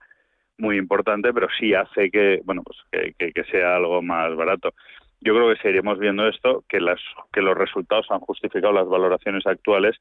muy 0.58 0.78
importante, 0.78 1.32
pero 1.34 1.48
sí 1.60 1.76
hace 1.76 2.10
que, 2.10 2.42
bueno, 2.46 2.64
pues 2.64 2.80
que, 3.16 3.32
que 3.32 3.44
sea 3.44 3.76
algo 3.76 4.02
más 4.02 4.36
barato 4.36 4.74
yo 5.24 5.34
creo 5.34 5.50
que 5.50 5.62
seguiremos 5.62 6.00
viendo 6.00 6.28
esto, 6.28 6.64
que, 6.68 6.82
las, 6.82 7.00
que 7.32 7.42
los 7.42 7.58
resultados 7.58 8.08
han 8.10 8.20
justificado 8.20 8.74
las 8.74 8.88
valoraciones 8.88 9.46
actuales 9.48 9.96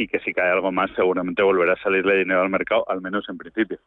y 0.00 0.08
que 0.08 0.18
si 0.20 0.32
cae 0.32 0.50
algo 0.50 0.72
más 0.72 0.90
seguramente 0.96 1.42
volverá 1.42 1.74
a 1.74 1.82
salirle 1.82 2.16
dinero 2.16 2.40
al 2.40 2.48
mercado, 2.48 2.84
al 2.88 3.02
menos 3.02 3.28
en 3.28 3.36
principio. 3.36 3.78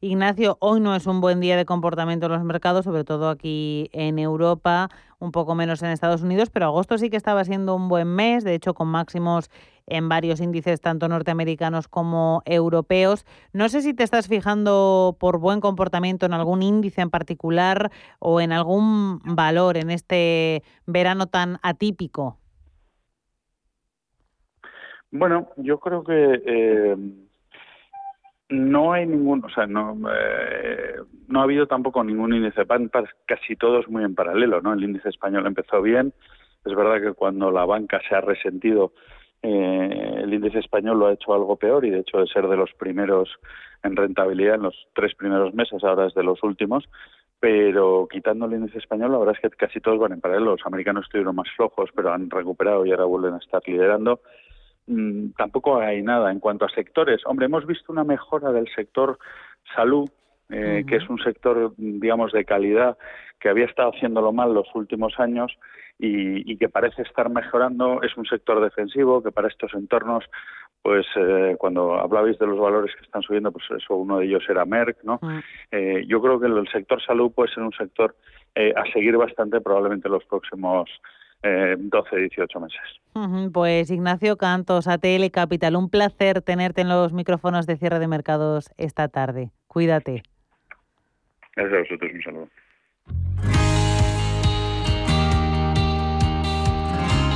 Ignacio, 0.00 0.56
hoy 0.60 0.80
no 0.80 0.94
es 0.96 1.06
un 1.06 1.20
buen 1.20 1.40
día 1.40 1.58
de 1.58 1.66
comportamiento 1.66 2.26
en 2.26 2.32
los 2.32 2.42
mercados, 2.42 2.86
sobre 2.86 3.04
todo 3.04 3.28
aquí 3.28 3.90
en 3.92 4.18
Europa, 4.18 4.88
un 5.18 5.30
poco 5.30 5.54
menos 5.54 5.82
en 5.82 5.90
Estados 5.90 6.22
Unidos, 6.22 6.48
pero 6.48 6.66
agosto 6.66 6.96
sí 6.96 7.10
que 7.10 7.18
estaba 7.18 7.44
siendo 7.44 7.76
un 7.76 7.88
buen 7.88 8.08
mes, 8.08 8.44
de 8.44 8.54
hecho 8.54 8.72
con 8.72 8.88
máximos 8.88 9.50
en 9.86 10.08
varios 10.08 10.40
índices 10.40 10.80
tanto 10.80 11.06
norteamericanos 11.06 11.86
como 11.86 12.42
europeos. 12.46 13.26
No 13.52 13.68
sé 13.68 13.82
si 13.82 13.92
te 13.92 14.04
estás 14.04 14.26
fijando 14.26 15.16
por 15.20 15.38
buen 15.38 15.60
comportamiento 15.60 16.24
en 16.24 16.32
algún 16.32 16.62
índice 16.62 17.02
en 17.02 17.10
particular 17.10 17.90
o 18.20 18.40
en 18.40 18.52
algún 18.52 19.20
valor 19.24 19.76
en 19.76 19.90
este 19.90 20.62
verano 20.86 21.26
tan 21.26 21.58
atípico. 21.62 22.38
Bueno, 25.12 25.48
yo 25.56 25.78
creo 25.80 26.04
que 26.04 26.42
eh, 26.44 26.96
no 28.48 28.92
hay 28.92 29.06
ningún, 29.06 29.44
o 29.44 29.48
sea, 29.50 29.66
no, 29.66 29.98
eh, 30.12 30.96
no 31.28 31.40
ha 31.40 31.44
habido 31.44 31.66
tampoco 31.66 32.02
ningún 32.04 32.34
índice 32.34 32.64
pan, 32.64 32.90
casi 33.26 33.56
todos 33.56 33.88
muy 33.88 34.04
en 34.04 34.14
paralelo, 34.14 34.60
¿no? 34.60 34.72
El 34.72 34.84
índice 34.84 35.08
español 35.08 35.46
empezó 35.46 35.82
bien, 35.82 36.12
es 36.64 36.74
verdad 36.74 37.00
que 37.00 37.14
cuando 37.14 37.50
la 37.50 37.64
banca 37.64 38.00
se 38.08 38.14
ha 38.14 38.20
resentido, 38.20 38.92
eh, 39.42 40.20
el 40.22 40.34
índice 40.34 40.58
español 40.58 40.98
lo 40.98 41.06
ha 41.06 41.14
hecho 41.14 41.32
algo 41.32 41.56
peor 41.56 41.84
y 41.84 41.90
de 41.90 42.00
hecho 42.00 42.18
de 42.18 42.26
ser 42.26 42.46
de 42.46 42.56
los 42.56 42.72
primeros 42.74 43.30
en 43.82 43.96
rentabilidad 43.96 44.56
en 44.56 44.62
los 44.62 44.88
tres 44.94 45.14
primeros 45.14 45.54
meses, 45.54 45.82
ahora 45.82 46.06
es 46.06 46.14
de 46.14 46.22
los 46.22 46.42
últimos, 46.42 46.88
pero 47.40 48.06
quitando 48.10 48.44
el 48.46 48.52
índice 48.52 48.78
español, 48.78 49.12
la 49.12 49.18
verdad 49.18 49.34
es 49.34 49.50
que 49.50 49.56
casi 49.56 49.80
todos 49.80 49.98
van 49.98 50.12
en 50.12 50.20
paralelo. 50.20 50.52
Los 50.52 50.66
americanos 50.66 51.04
estuvieron 51.06 51.34
más 51.34 51.48
flojos, 51.56 51.88
pero 51.96 52.12
han 52.12 52.28
recuperado 52.28 52.84
y 52.84 52.90
ahora 52.90 53.06
vuelven 53.06 53.34
a 53.34 53.38
estar 53.38 53.62
liderando. 53.66 54.20
Mm, 54.90 55.34
tampoco 55.36 55.80
hay 55.80 56.02
nada 56.02 56.32
en 56.32 56.40
cuanto 56.40 56.64
a 56.64 56.68
sectores. 56.68 57.22
Hombre, 57.24 57.46
hemos 57.46 57.64
visto 57.64 57.92
una 57.92 58.02
mejora 58.02 58.50
del 58.50 58.68
sector 58.74 59.20
salud, 59.76 60.10
eh, 60.48 60.84
que 60.88 60.96
es 60.96 61.08
un 61.08 61.18
sector, 61.18 61.72
digamos, 61.76 62.32
de 62.32 62.44
calidad 62.44 62.98
que 63.38 63.48
había 63.48 63.66
estado 63.66 63.92
haciéndolo 63.94 64.32
mal 64.32 64.52
los 64.52 64.66
últimos 64.74 65.14
años 65.20 65.56
y, 65.96 66.56
que 66.56 66.68
parece 66.68 67.02
estar 67.02 67.30
mejorando. 67.30 68.02
Es 68.02 68.16
un 68.16 68.26
sector 68.26 68.60
defensivo 68.60 69.22
que 69.22 69.30
para 69.30 69.46
estos 69.46 69.72
entornos, 69.74 70.24
pues 70.82 71.06
eh, 71.14 71.54
cuando 71.56 71.94
hablabais 71.94 72.38
de 72.40 72.46
los 72.48 72.58
valores 72.58 72.92
que 72.96 73.04
están 73.04 73.22
subiendo, 73.22 73.52
pues 73.52 73.66
eso 73.70 73.94
uno 73.94 74.18
de 74.18 74.26
ellos 74.26 74.42
era 74.48 74.64
Merck, 74.64 75.04
¿no? 75.04 75.20
Eh, 75.70 76.04
yo 76.08 76.20
creo 76.20 76.40
que 76.40 76.48
el 76.48 76.68
sector 76.72 77.00
salud 77.00 77.30
puede 77.30 77.54
ser 77.54 77.62
un 77.62 77.72
sector 77.72 78.16
a 78.56 78.84
seguir 78.92 79.16
bastante 79.16 79.60
probablemente 79.60 80.08
los 80.08 80.24
próximos 80.24 80.90
eh, 81.42 81.76
12, 81.78 82.16
18 82.16 82.60
meses. 82.60 82.80
Pues 83.52 83.90
Ignacio 83.90 84.36
Cantos, 84.36 84.86
ATL 84.86 85.30
Capital, 85.32 85.76
un 85.76 85.90
placer 85.90 86.42
tenerte 86.42 86.82
en 86.82 86.88
los 86.88 87.12
micrófonos 87.12 87.66
de 87.66 87.76
cierre 87.76 87.98
de 87.98 88.08
mercados 88.08 88.70
esta 88.76 89.08
tarde. 89.08 89.50
Cuídate. 89.66 90.22
Gracias 91.56 91.76
a 91.76 91.82
vosotros, 91.82 92.10
un 92.14 92.22
saludo. 92.22 92.48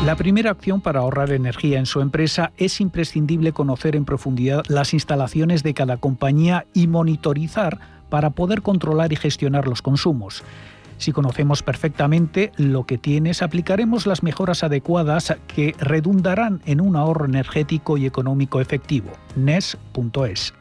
La 0.05 0.17
primera 0.17 0.51
acción 0.51 0.83
para 0.83 1.01
ahorrar 1.01 1.31
energía 1.33 1.79
en 1.79 1.87
su 1.87 2.03
empresa 2.03 2.53
es 2.59 2.83
imprescindible 2.83 3.53
conocer 3.53 3.97
en 3.97 4.05
profundidad 4.05 4.63
las 4.69 4.93
instalaciones 4.93 5.63
de 5.63 5.73
cada 5.73 5.97
compañía 5.97 6.67
y 6.75 6.89
monitorizar 6.89 7.79
para 8.11 8.29
poder 8.29 8.61
controlar 8.61 9.15
y 9.15 9.17
gestionar 9.17 9.67
los 9.67 9.81
consumos. 9.81 10.45
Si 10.99 11.13
conocemos 11.13 11.63
perfectamente 11.63 12.53
lo 12.57 12.85
que 12.85 12.99
tienes, 12.99 13.43
aplicaremos 13.43 14.07
las 14.07 14.23
mejoras 14.23 14.65
adecuadas 14.65 15.35
que 15.47 15.75
redundarán 15.79 16.63
en 16.67 16.81
un 16.81 16.97
ahorro 16.97 17.27
energético 17.27 17.97
y 17.97 18.07
económico 18.07 18.61
efectivo. 18.61 19.11
NES.es. 19.37 20.55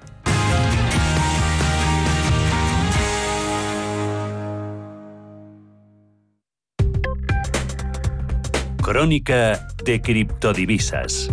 Crónica 8.81 9.65
de 9.85 10.01
criptodivisas. 10.01 11.31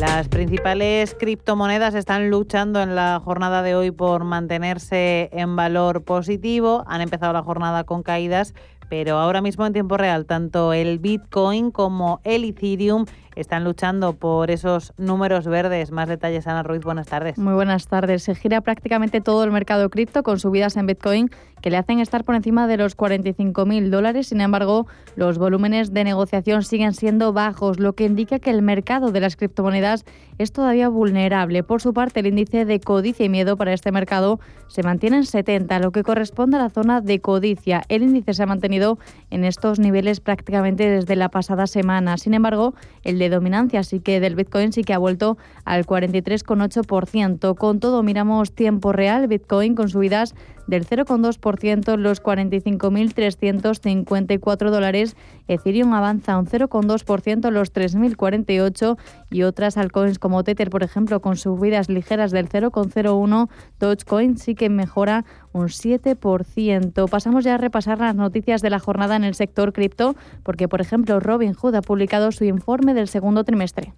Las 0.00 0.28
principales 0.28 1.16
criptomonedas 1.18 1.94
están 1.94 2.28
luchando 2.28 2.82
en 2.82 2.94
la 2.94 3.18
jornada 3.24 3.62
de 3.62 3.74
hoy 3.74 3.90
por 3.90 4.24
mantenerse 4.24 5.30
en 5.32 5.56
valor 5.56 6.04
positivo. 6.04 6.84
Han 6.86 7.00
empezado 7.00 7.32
la 7.32 7.42
jornada 7.42 7.84
con 7.84 8.02
caídas, 8.02 8.52
pero 8.90 9.16
ahora 9.16 9.40
mismo 9.40 9.64
en 9.64 9.72
tiempo 9.72 9.96
real 9.96 10.26
tanto 10.26 10.74
el 10.74 10.98
Bitcoin 10.98 11.70
como 11.70 12.20
el 12.24 12.44
Ethereum 12.44 13.06
están 13.36 13.64
luchando 13.64 14.14
por 14.14 14.50
esos 14.50 14.92
números 14.96 15.46
verdes. 15.46 15.92
Más 15.92 16.08
detalles, 16.08 16.46
Ana 16.46 16.62
Ruiz, 16.62 16.82
buenas 16.82 17.06
tardes. 17.06 17.38
Muy 17.38 17.54
buenas 17.54 17.86
tardes. 17.86 18.24
Se 18.24 18.34
gira 18.34 18.62
prácticamente 18.62 19.20
todo 19.20 19.44
el 19.44 19.52
mercado 19.52 19.88
cripto 19.90 20.22
con 20.22 20.40
subidas 20.40 20.76
en 20.76 20.86
Bitcoin 20.86 21.30
que 21.60 21.70
le 21.70 21.76
hacen 21.76 22.00
estar 22.00 22.24
por 22.24 22.34
encima 22.34 22.66
de 22.66 22.76
los 22.76 22.96
45.000 22.96 23.90
dólares. 23.90 24.28
Sin 24.28 24.40
embargo, 24.40 24.86
los 25.16 25.38
volúmenes 25.38 25.92
de 25.92 26.04
negociación 26.04 26.62
siguen 26.62 26.92
siendo 26.92 27.32
bajos, 27.32 27.78
lo 27.78 27.94
que 27.94 28.04
indica 28.04 28.38
que 28.38 28.50
el 28.50 28.62
mercado 28.62 29.10
de 29.10 29.20
las 29.20 29.36
criptomonedas 29.36 30.04
es 30.38 30.52
todavía 30.52 30.88
vulnerable. 30.88 31.62
Por 31.62 31.80
su 31.80 31.92
parte, 31.92 32.20
el 32.20 32.26
índice 32.26 32.64
de 32.64 32.80
codicia 32.80 33.24
y 33.26 33.28
miedo 33.28 33.56
para 33.56 33.72
este 33.72 33.90
mercado 33.90 34.38
se 34.68 34.82
mantiene 34.82 35.18
en 35.18 35.24
70, 35.24 35.78
lo 35.80 35.92
que 35.92 36.02
corresponde 36.02 36.56
a 36.56 36.60
la 36.60 36.70
zona 36.70 37.00
de 37.00 37.20
codicia. 37.20 37.82
El 37.88 38.02
índice 38.02 38.34
se 38.34 38.42
ha 38.42 38.46
mantenido 38.46 38.98
en 39.30 39.44
estos 39.44 39.78
niveles 39.78 40.20
prácticamente 40.20 40.88
desde 40.88 41.16
la 41.16 41.30
pasada 41.30 41.66
semana. 41.66 42.18
Sin 42.18 42.34
embargo, 42.34 42.74
el 43.02 43.18
de 43.18 43.25
dominancia, 43.28 43.80
así 43.80 44.00
que 44.00 44.20
del 44.20 44.36
Bitcoin 44.36 44.72
sí 44.72 44.82
que 44.82 44.94
ha 44.94 44.98
vuelto 44.98 45.36
al 45.64 45.86
43,8%. 45.86 47.56
Con 47.56 47.80
todo, 47.80 48.02
miramos 48.02 48.52
tiempo 48.52 48.92
real, 48.92 49.28
Bitcoin 49.28 49.74
con 49.74 49.88
subidas 49.88 50.34
del 50.66 50.86
0,2% 50.86 51.96
los 51.96 52.22
45.354 52.22 54.70
dólares. 54.70 55.16
Ethereum 55.48 55.94
avanza 55.94 56.38
un 56.38 56.46
0,2% 56.46 57.50
los 57.50 57.72
3.048 57.72 58.98
y 59.30 59.42
otras 59.42 59.76
altcoins 59.76 60.18
como 60.18 60.44
Tether, 60.44 60.70
por 60.70 60.82
ejemplo, 60.82 61.20
con 61.20 61.36
subidas 61.36 61.88
ligeras 61.88 62.32
del 62.32 62.48
0,01. 62.48 63.48
Dogecoin 63.78 64.38
sí 64.38 64.54
que 64.54 64.68
mejora 64.68 65.24
un 65.56 65.68
7%. 65.68 67.08
Pasamos 67.08 67.44
ya 67.44 67.54
a 67.54 67.58
repasar 67.58 67.98
las 67.98 68.14
noticias 68.14 68.62
de 68.62 68.70
la 68.70 68.78
jornada 68.78 69.16
en 69.16 69.24
el 69.24 69.34
sector 69.34 69.72
cripto, 69.72 70.14
porque, 70.42 70.68
por 70.68 70.80
ejemplo, 70.80 71.20
Robinhood 71.20 71.74
ha 71.74 71.82
publicado 71.82 72.32
su 72.32 72.44
informe 72.44 72.94
del 72.94 73.08
segundo 73.08 73.44
trimestre. 73.44 73.92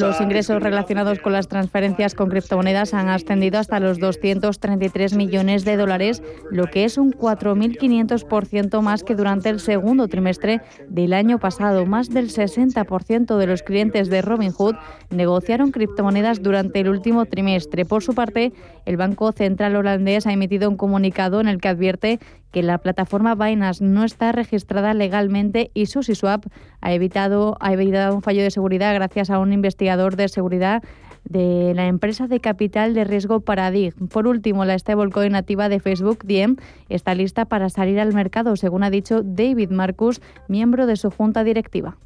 Los 0.00 0.20
ingresos 0.20 0.62
relacionados 0.62 1.18
con 1.18 1.32
las 1.32 1.46
transferencias 1.46 2.14
con 2.14 2.30
criptomonedas 2.30 2.94
han 2.94 3.08
ascendido 3.08 3.58
hasta 3.58 3.80
los 3.80 3.98
233 3.98 5.14
millones 5.14 5.64
de 5.64 5.76
dólares, 5.76 6.22
lo 6.50 6.66
que 6.66 6.84
es 6.84 6.96
un 6.96 7.12
4.500% 7.12 8.80
más 8.80 9.04
que 9.04 9.14
durante 9.14 9.50
el 9.50 9.60
segundo 9.60 10.08
trimestre 10.08 10.62
del 10.88 11.12
año 11.12 11.38
pasado. 11.38 11.84
Más 11.84 12.08
del 12.08 12.30
60% 12.30 13.36
de 13.36 13.46
los 13.46 13.62
clientes 13.62 14.08
de 14.08 14.22
Robinhood 14.22 14.74
negociaron 15.10 15.70
criptomonedas 15.70 16.42
durante 16.42 16.80
el 16.80 16.88
último 16.88 17.26
trimestre. 17.26 17.84
Por 17.84 18.02
su 18.02 18.14
parte, 18.14 18.52
el 18.86 18.96
Banco 18.96 19.32
Central 19.32 19.76
holandés 19.76 20.26
ha 20.26 20.32
emitido 20.32 20.70
un 20.70 20.76
comunicado 20.76 21.40
en 21.40 21.48
el 21.48 21.60
que 21.60 21.68
advierte 21.68 22.20
que 22.56 22.62
la 22.62 22.78
plataforma 22.78 23.34
Binance 23.34 23.84
no 23.84 24.02
está 24.02 24.32
registrada 24.32 24.94
legalmente 24.94 25.70
y 25.74 25.86
SushiSwap 26.06 26.46
ha 26.80 26.92
evitado, 26.92 27.56
ha 27.60 27.72
evitado 27.72 28.14
un 28.14 28.22
fallo 28.22 28.42
de 28.42 28.50
seguridad 28.50 28.94
gracias 28.94 29.30
a 29.30 29.38
un 29.38 29.52
investigador 29.52 30.16
de 30.16 30.28
seguridad 30.28 30.82
de 31.24 31.72
la 31.74 31.86
empresa 31.86 32.28
de 32.28 32.40
capital 32.40 32.94
de 32.94 33.04
riesgo 33.04 33.40
Paradig. 33.40 33.94
Por 34.10 34.26
último, 34.26 34.64
la 34.64 34.78
stablecoin 34.78 35.32
nativa 35.32 35.68
de 35.68 35.80
Facebook, 35.80 36.20
Diem, 36.24 36.56
está 36.88 37.14
lista 37.14 37.44
para 37.46 37.68
salir 37.68 37.98
al 37.98 38.14
mercado, 38.14 38.56
según 38.56 38.84
ha 38.84 38.90
dicho 38.90 39.22
David 39.22 39.70
Marcus, 39.70 40.20
miembro 40.48 40.86
de 40.86 40.96
su 40.96 41.10
junta 41.10 41.42
directiva. 41.42 41.96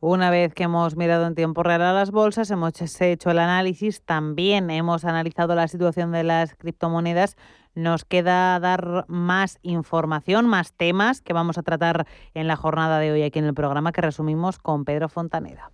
Una 0.00 0.28
vez 0.28 0.52
que 0.52 0.64
hemos 0.64 0.94
mirado 0.94 1.26
en 1.26 1.34
tiempo 1.34 1.62
real 1.62 1.80
a 1.80 1.94
las 1.94 2.10
bolsas, 2.10 2.50
hemos 2.50 3.00
hecho 3.00 3.30
el 3.30 3.38
análisis, 3.38 4.02
también 4.04 4.68
hemos 4.68 5.06
analizado 5.06 5.54
la 5.54 5.68
situación 5.68 6.12
de 6.12 6.22
las 6.22 6.54
criptomonedas. 6.54 7.34
Nos 7.74 8.04
queda 8.04 8.60
dar 8.60 9.06
más 9.08 9.58
información, 9.62 10.46
más 10.48 10.74
temas 10.74 11.22
que 11.22 11.32
vamos 11.32 11.56
a 11.56 11.62
tratar 11.62 12.06
en 12.34 12.46
la 12.46 12.56
jornada 12.56 12.98
de 12.98 13.10
hoy 13.10 13.22
aquí 13.22 13.38
en 13.38 13.46
el 13.46 13.54
programa 13.54 13.92
que 13.92 14.02
resumimos 14.02 14.58
con 14.58 14.84
Pedro 14.84 15.08
Fontaneda. 15.08 15.72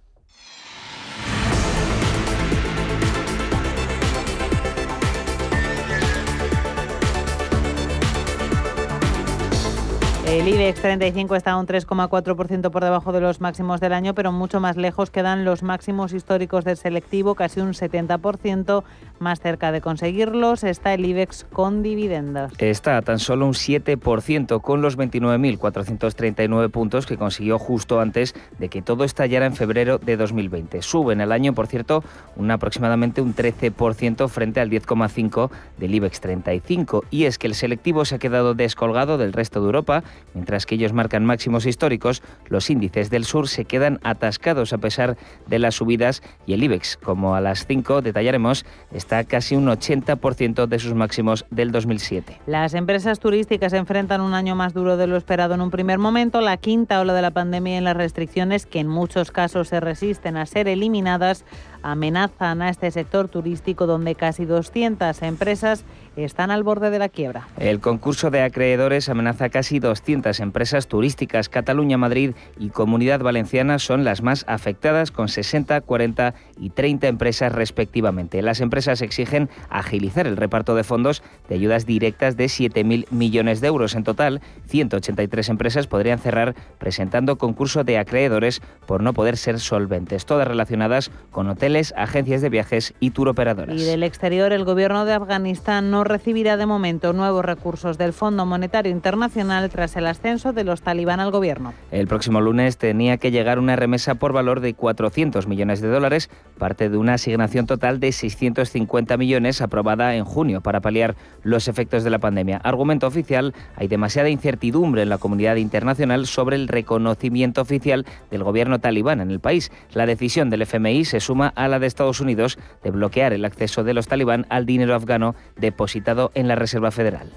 El 10.32 10.48
IBEX 10.48 10.80
35 10.80 11.36
está 11.36 11.58
un 11.58 11.66
3,4% 11.66 12.70
por 12.70 12.82
debajo 12.82 13.12
de 13.12 13.20
los 13.20 13.42
máximos 13.42 13.82
del 13.82 13.92
año, 13.92 14.14
pero 14.14 14.32
mucho 14.32 14.60
más 14.60 14.78
lejos 14.78 15.10
quedan 15.10 15.44
los 15.44 15.62
máximos 15.62 16.14
históricos 16.14 16.64
del 16.64 16.78
selectivo, 16.78 17.34
casi 17.34 17.60
un 17.60 17.74
70%. 17.74 18.82
Más 19.18 19.40
cerca 19.40 19.72
de 19.72 19.82
conseguirlos 19.82 20.64
está 20.64 20.94
el 20.94 21.04
IBEX 21.04 21.44
con 21.52 21.82
dividendos. 21.82 22.50
Está 22.56 22.96
a 22.96 23.02
tan 23.02 23.18
solo 23.18 23.44
un 23.44 23.52
7% 23.52 24.62
con 24.62 24.80
los 24.80 24.96
29.439 24.96 26.70
puntos 26.70 27.04
que 27.04 27.18
consiguió 27.18 27.58
justo 27.58 28.00
antes 28.00 28.34
de 28.58 28.70
que 28.70 28.80
todo 28.80 29.04
estallara 29.04 29.44
en 29.44 29.54
febrero 29.54 29.98
de 29.98 30.16
2020. 30.16 30.80
Sube 30.80 31.12
en 31.12 31.20
el 31.20 31.30
año, 31.30 31.52
por 31.52 31.66
cierto, 31.66 32.02
un 32.36 32.50
aproximadamente 32.50 33.20
un 33.20 33.34
13% 33.34 34.28
frente 34.30 34.60
al 34.60 34.70
10,5% 34.70 35.50
del 35.76 35.94
IBEX 35.94 36.22
35. 36.22 37.04
Y 37.10 37.24
es 37.24 37.36
que 37.36 37.48
el 37.48 37.54
selectivo 37.54 38.06
se 38.06 38.14
ha 38.14 38.18
quedado 38.18 38.54
descolgado 38.54 39.18
del 39.18 39.34
resto 39.34 39.60
de 39.60 39.66
Europa 39.66 40.02
Mientras 40.34 40.66
que 40.66 40.74
ellos 40.76 40.92
marcan 40.92 41.24
máximos 41.24 41.66
históricos, 41.66 42.22
los 42.48 42.70
índices 42.70 43.10
del 43.10 43.24
sur 43.24 43.48
se 43.48 43.64
quedan 43.64 44.00
atascados 44.02 44.72
a 44.72 44.78
pesar 44.78 45.16
de 45.46 45.58
las 45.58 45.74
subidas 45.74 46.22
y 46.46 46.54
el 46.54 46.62
IBEX, 46.62 46.96
como 46.96 47.34
a 47.34 47.40
las 47.40 47.66
5 47.66 48.02
detallaremos, 48.02 48.64
está 48.92 49.24
casi 49.24 49.56
un 49.56 49.66
80% 49.66 50.66
de 50.66 50.78
sus 50.78 50.94
máximos 50.94 51.44
del 51.50 51.72
2007. 51.72 52.40
Las 52.46 52.74
empresas 52.74 53.18
turísticas 53.20 53.72
enfrentan 53.72 54.20
un 54.20 54.34
año 54.34 54.54
más 54.54 54.74
duro 54.74 54.96
de 54.96 55.06
lo 55.06 55.16
esperado 55.16 55.54
en 55.54 55.60
un 55.60 55.70
primer 55.70 55.98
momento, 55.98 56.40
la 56.40 56.56
quinta 56.56 57.00
ola 57.00 57.14
de 57.14 57.22
la 57.22 57.30
pandemia 57.30 57.78
y 57.78 57.80
las 57.80 57.96
restricciones 57.96 58.66
que 58.66 58.80
en 58.80 58.88
muchos 58.88 59.30
casos 59.30 59.68
se 59.68 59.80
resisten 59.80 60.36
a 60.36 60.46
ser 60.46 60.68
eliminadas 60.68 61.44
amenazan 61.82 62.62
a 62.62 62.68
este 62.68 62.90
sector 62.90 63.28
turístico 63.28 63.86
donde 63.86 64.14
casi 64.14 64.44
200 64.44 65.20
empresas 65.22 65.84
están 66.16 66.50
al 66.50 66.62
borde 66.62 66.90
de 66.90 66.98
la 66.98 67.08
quiebra. 67.08 67.48
El 67.58 67.80
concurso 67.80 68.30
de 68.30 68.42
acreedores 68.42 69.08
amenaza 69.08 69.48
casi 69.48 69.78
200 69.78 70.40
empresas 70.40 70.86
turísticas. 70.86 71.48
Cataluña, 71.48 71.98
Madrid 71.98 72.32
y 72.58 72.70
Comunidad 72.70 73.20
Valenciana 73.20 73.78
son 73.78 74.04
las 74.04 74.22
más 74.22 74.44
afectadas 74.48 75.10
con 75.10 75.28
60, 75.28 75.80
40 75.80 76.34
y 76.62 76.70
30 76.70 77.08
empresas 77.08 77.52
respectivamente. 77.52 78.40
Las 78.40 78.60
empresas 78.60 79.02
exigen 79.02 79.50
agilizar 79.68 80.28
el 80.28 80.36
reparto 80.36 80.76
de 80.76 80.84
fondos 80.84 81.22
de 81.48 81.56
ayudas 81.56 81.86
directas 81.86 82.36
de 82.36 82.44
7.000 82.44 83.06
millones 83.10 83.60
de 83.60 83.66
euros. 83.66 83.96
En 83.96 84.04
total, 84.04 84.40
183 84.68 85.48
empresas 85.48 85.88
podrían 85.88 86.20
cerrar 86.20 86.54
presentando 86.78 87.36
concurso 87.36 87.82
de 87.82 87.98
acreedores 87.98 88.62
por 88.86 89.02
no 89.02 89.12
poder 89.12 89.36
ser 89.36 89.58
solventes, 89.58 90.24
todas 90.24 90.46
relacionadas 90.46 91.10
con 91.32 91.48
hoteles, 91.48 91.92
agencias 91.96 92.42
de 92.42 92.48
viajes 92.48 92.94
y 93.00 93.10
turoperadores. 93.10 93.80
Y 93.80 93.84
del 93.84 94.04
exterior, 94.04 94.52
el 94.52 94.64
gobierno 94.64 95.04
de 95.04 95.14
Afganistán 95.14 95.90
no 95.90 96.04
recibirá 96.04 96.56
de 96.56 96.66
momento 96.66 97.12
nuevos 97.12 97.44
recursos 97.44 97.98
del 97.98 98.12
Fondo 98.12 98.46
Monetario 98.46 98.92
Internacional 98.92 99.68
tras 99.70 99.96
el 99.96 100.06
ascenso 100.06 100.52
de 100.52 100.62
los 100.62 100.82
talibán 100.82 101.18
al 101.18 101.32
gobierno. 101.32 101.74
El 101.90 102.06
próximo 102.06 102.40
lunes 102.40 102.76
tenía 102.76 103.16
que 103.16 103.32
llegar 103.32 103.58
una 103.58 103.74
remesa 103.74 104.14
por 104.14 104.32
valor 104.32 104.60
de 104.60 104.74
400 104.74 105.48
millones 105.48 105.80
de 105.80 105.88
dólares, 105.88 106.30
parte 106.58 106.88
de 106.88 106.96
una 106.96 107.14
asignación 107.14 107.66
total 107.66 108.00
de 108.00 108.12
650 108.12 109.16
millones 109.16 109.60
aprobada 109.60 110.14
en 110.14 110.24
junio 110.24 110.60
para 110.60 110.80
paliar 110.80 111.16
los 111.42 111.68
efectos 111.68 112.04
de 112.04 112.10
la 112.10 112.18
pandemia. 112.18 112.58
Argumento 112.58 113.06
oficial, 113.06 113.54
hay 113.76 113.88
demasiada 113.88 114.28
incertidumbre 114.28 115.02
en 115.02 115.08
la 115.08 115.18
comunidad 115.18 115.56
internacional 115.56 116.26
sobre 116.26 116.56
el 116.56 116.68
reconocimiento 116.68 117.60
oficial 117.60 118.06
del 118.30 118.44
gobierno 118.44 118.80
talibán 118.80 119.20
en 119.20 119.30
el 119.30 119.40
país. 119.40 119.72
La 119.92 120.06
decisión 120.06 120.50
del 120.50 120.62
FMI 120.62 121.04
se 121.04 121.20
suma 121.20 121.48
a 121.48 121.68
la 121.68 121.78
de 121.78 121.86
Estados 121.86 122.20
Unidos 122.20 122.58
de 122.82 122.90
bloquear 122.90 123.32
el 123.32 123.44
acceso 123.44 123.84
de 123.84 123.94
los 123.94 124.06
talibán 124.06 124.46
al 124.48 124.66
dinero 124.66 124.94
afgano 124.94 125.34
depositado 125.56 126.30
en 126.34 126.48
la 126.48 126.54
Reserva 126.54 126.90
Federal. 126.90 127.30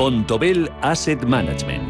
Bontobel 0.00 0.70
Asset 0.80 1.22
Management. 1.24 1.89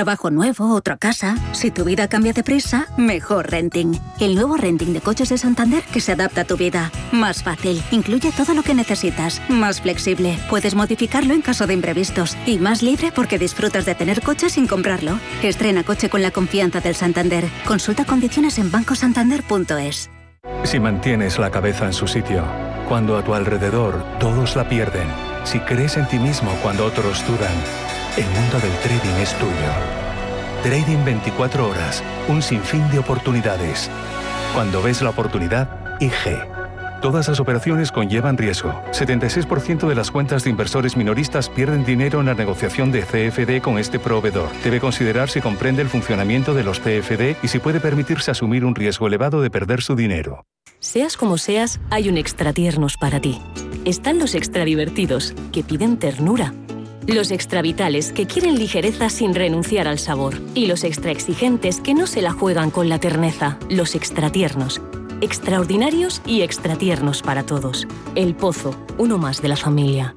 Trabajo 0.00 0.30
nuevo, 0.30 0.74
otra 0.74 0.96
casa. 0.96 1.36
Si 1.52 1.70
tu 1.70 1.84
vida 1.84 2.08
cambia 2.08 2.32
de 2.32 2.42
prisa, 2.42 2.86
mejor 2.96 3.50
renting. 3.50 4.00
El 4.18 4.34
nuevo 4.34 4.56
renting 4.56 4.94
de 4.94 5.02
coches 5.02 5.28
de 5.28 5.36
Santander 5.36 5.82
que 5.92 6.00
se 6.00 6.12
adapta 6.12 6.40
a 6.40 6.44
tu 6.46 6.56
vida. 6.56 6.90
Más 7.12 7.42
fácil, 7.42 7.82
incluye 7.90 8.32
todo 8.32 8.54
lo 8.54 8.62
que 8.62 8.72
necesitas. 8.72 9.42
Más 9.50 9.82
flexible, 9.82 10.38
puedes 10.48 10.74
modificarlo 10.74 11.34
en 11.34 11.42
caso 11.42 11.66
de 11.66 11.74
imprevistos. 11.74 12.34
Y 12.46 12.56
más 12.56 12.82
libre 12.82 13.12
porque 13.14 13.38
disfrutas 13.38 13.84
de 13.84 13.94
tener 13.94 14.22
coche 14.22 14.48
sin 14.48 14.66
comprarlo. 14.66 15.20
Estrena 15.42 15.84
coche 15.84 16.08
con 16.08 16.22
la 16.22 16.30
confianza 16.30 16.80
del 16.80 16.94
Santander. 16.94 17.46
Consulta 17.66 18.06
condiciones 18.06 18.58
en 18.58 18.70
bancosantander.es. 18.70 20.08
Si 20.64 20.80
mantienes 20.80 21.38
la 21.38 21.50
cabeza 21.50 21.84
en 21.84 21.92
su 21.92 22.06
sitio, 22.06 22.42
cuando 22.88 23.18
a 23.18 23.22
tu 23.22 23.34
alrededor 23.34 24.02
todos 24.18 24.56
la 24.56 24.66
pierden, 24.66 25.08
si 25.44 25.60
crees 25.60 25.98
en 25.98 26.08
ti 26.08 26.18
mismo 26.18 26.50
cuando 26.62 26.86
otros 26.86 27.22
dudan, 27.26 27.89
el 28.16 28.24
mundo 28.24 28.58
del 28.58 28.72
trading 28.82 29.20
es 29.20 29.34
tuyo. 29.38 29.52
Trading 30.62 31.04
24 31.04 31.68
horas, 31.68 32.02
un 32.28 32.42
sinfín 32.42 32.88
de 32.90 32.98
oportunidades. 32.98 33.90
Cuando 34.54 34.82
ves 34.82 35.00
la 35.00 35.10
oportunidad, 35.10 35.98
IG. 36.00 36.38
Todas 37.00 37.28
las 37.28 37.40
operaciones 37.40 37.92
conllevan 37.92 38.36
riesgo. 38.36 38.74
76% 38.92 39.88
de 39.88 39.94
las 39.94 40.10
cuentas 40.10 40.44
de 40.44 40.50
inversores 40.50 40.96
minoristas 40.96 41.48
pierden 41.48 41.84
dinero 41.84 42.20
en 42.20 42.26
la 42.26 42.34
negociación 42.34 42.92
de 42.92 43.02
CFD 43.02 43.62
con 43.62 43.78
este 43.78 43.98
proveedor. 43.98 44.50
Debe 44.62 44.80
considerar 44.80 45.30
si 45.30 45.40
comprende 45.40 45.80
el 45.80 45.88
funcionamiento 45.88 46.52
de 46.52 46.64
los 46.64 46.80
CFD 46.80 47.36
y 47.42 47.48
si 47.48 47.58
puede 47.58 47.80
permitirse 47.80 48.30
asumir 48.30 48.64
un 48.64 48.74
riesgo 48.74 49.06
elevado 49.06 49.40
de 49.40 49.50
perder 49.50 49.80
su 49.80 49.96
dinero. 49.96 50.44
Seas 50.78 51.16
como 51.16 51.38
seas, 51.38 51.80
hay 51.90 52.08
un 52.08 52.18
extra 52.18 52.52
tiernos 52.52 52.96
para 52.98 53.20
ti. 53.20 53.40
Están 53.84 54.18
los 54.18 54.34
extra 54.34 54.64
divertidos, 54.64 55.34
que 55.52 55.62
piden 55.62 55.98
ternura. 55.98 56.52
Los 57.06 57.30
extra 57.30 57.62
vitales, 57.62 58.12
que 58.12 58.26
quieren 58.26 58.58
ligereza 58.58 59.08
sin 59.08 59.34
renunciar 59.34 59.88
al 59.88 59.98
sabor. 59.98 60.40
Y 60.54 60.66
los 60.66 60.84
extra 60.84 61.10
exigentes, 61.10 61.80
que 61.80 61.94
no 61.94 62.06
se 62.06 62.22
la 62.22 62.32
juegan 62.32 62.70
con 62.70 62.88
la 62.88 62.98
terneza. 62.98 63.58
Los 63.68 63.94
extra 63.94 64.30
tiernos 64.30 64.80
extraordinarios 65.20 66.22
y 66.26 66.42
extratiernos 66.42 67.22
para 67.22 67.44
todos. 67.44 67.86
El 68.14 68.34
Pozo, 68.34 68.74
uno 68.98 69.18
más 69.18 69.42
de 69.42 69.48
la 69.48 69.56
familia. 69.56 70.16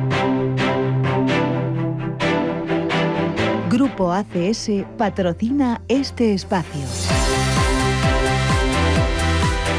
Grupo 3.71 4.11
ACS 4.11 4.69
patrocina 4.97 5.79
este 5.87 6.33
espacio. 6.33 6.81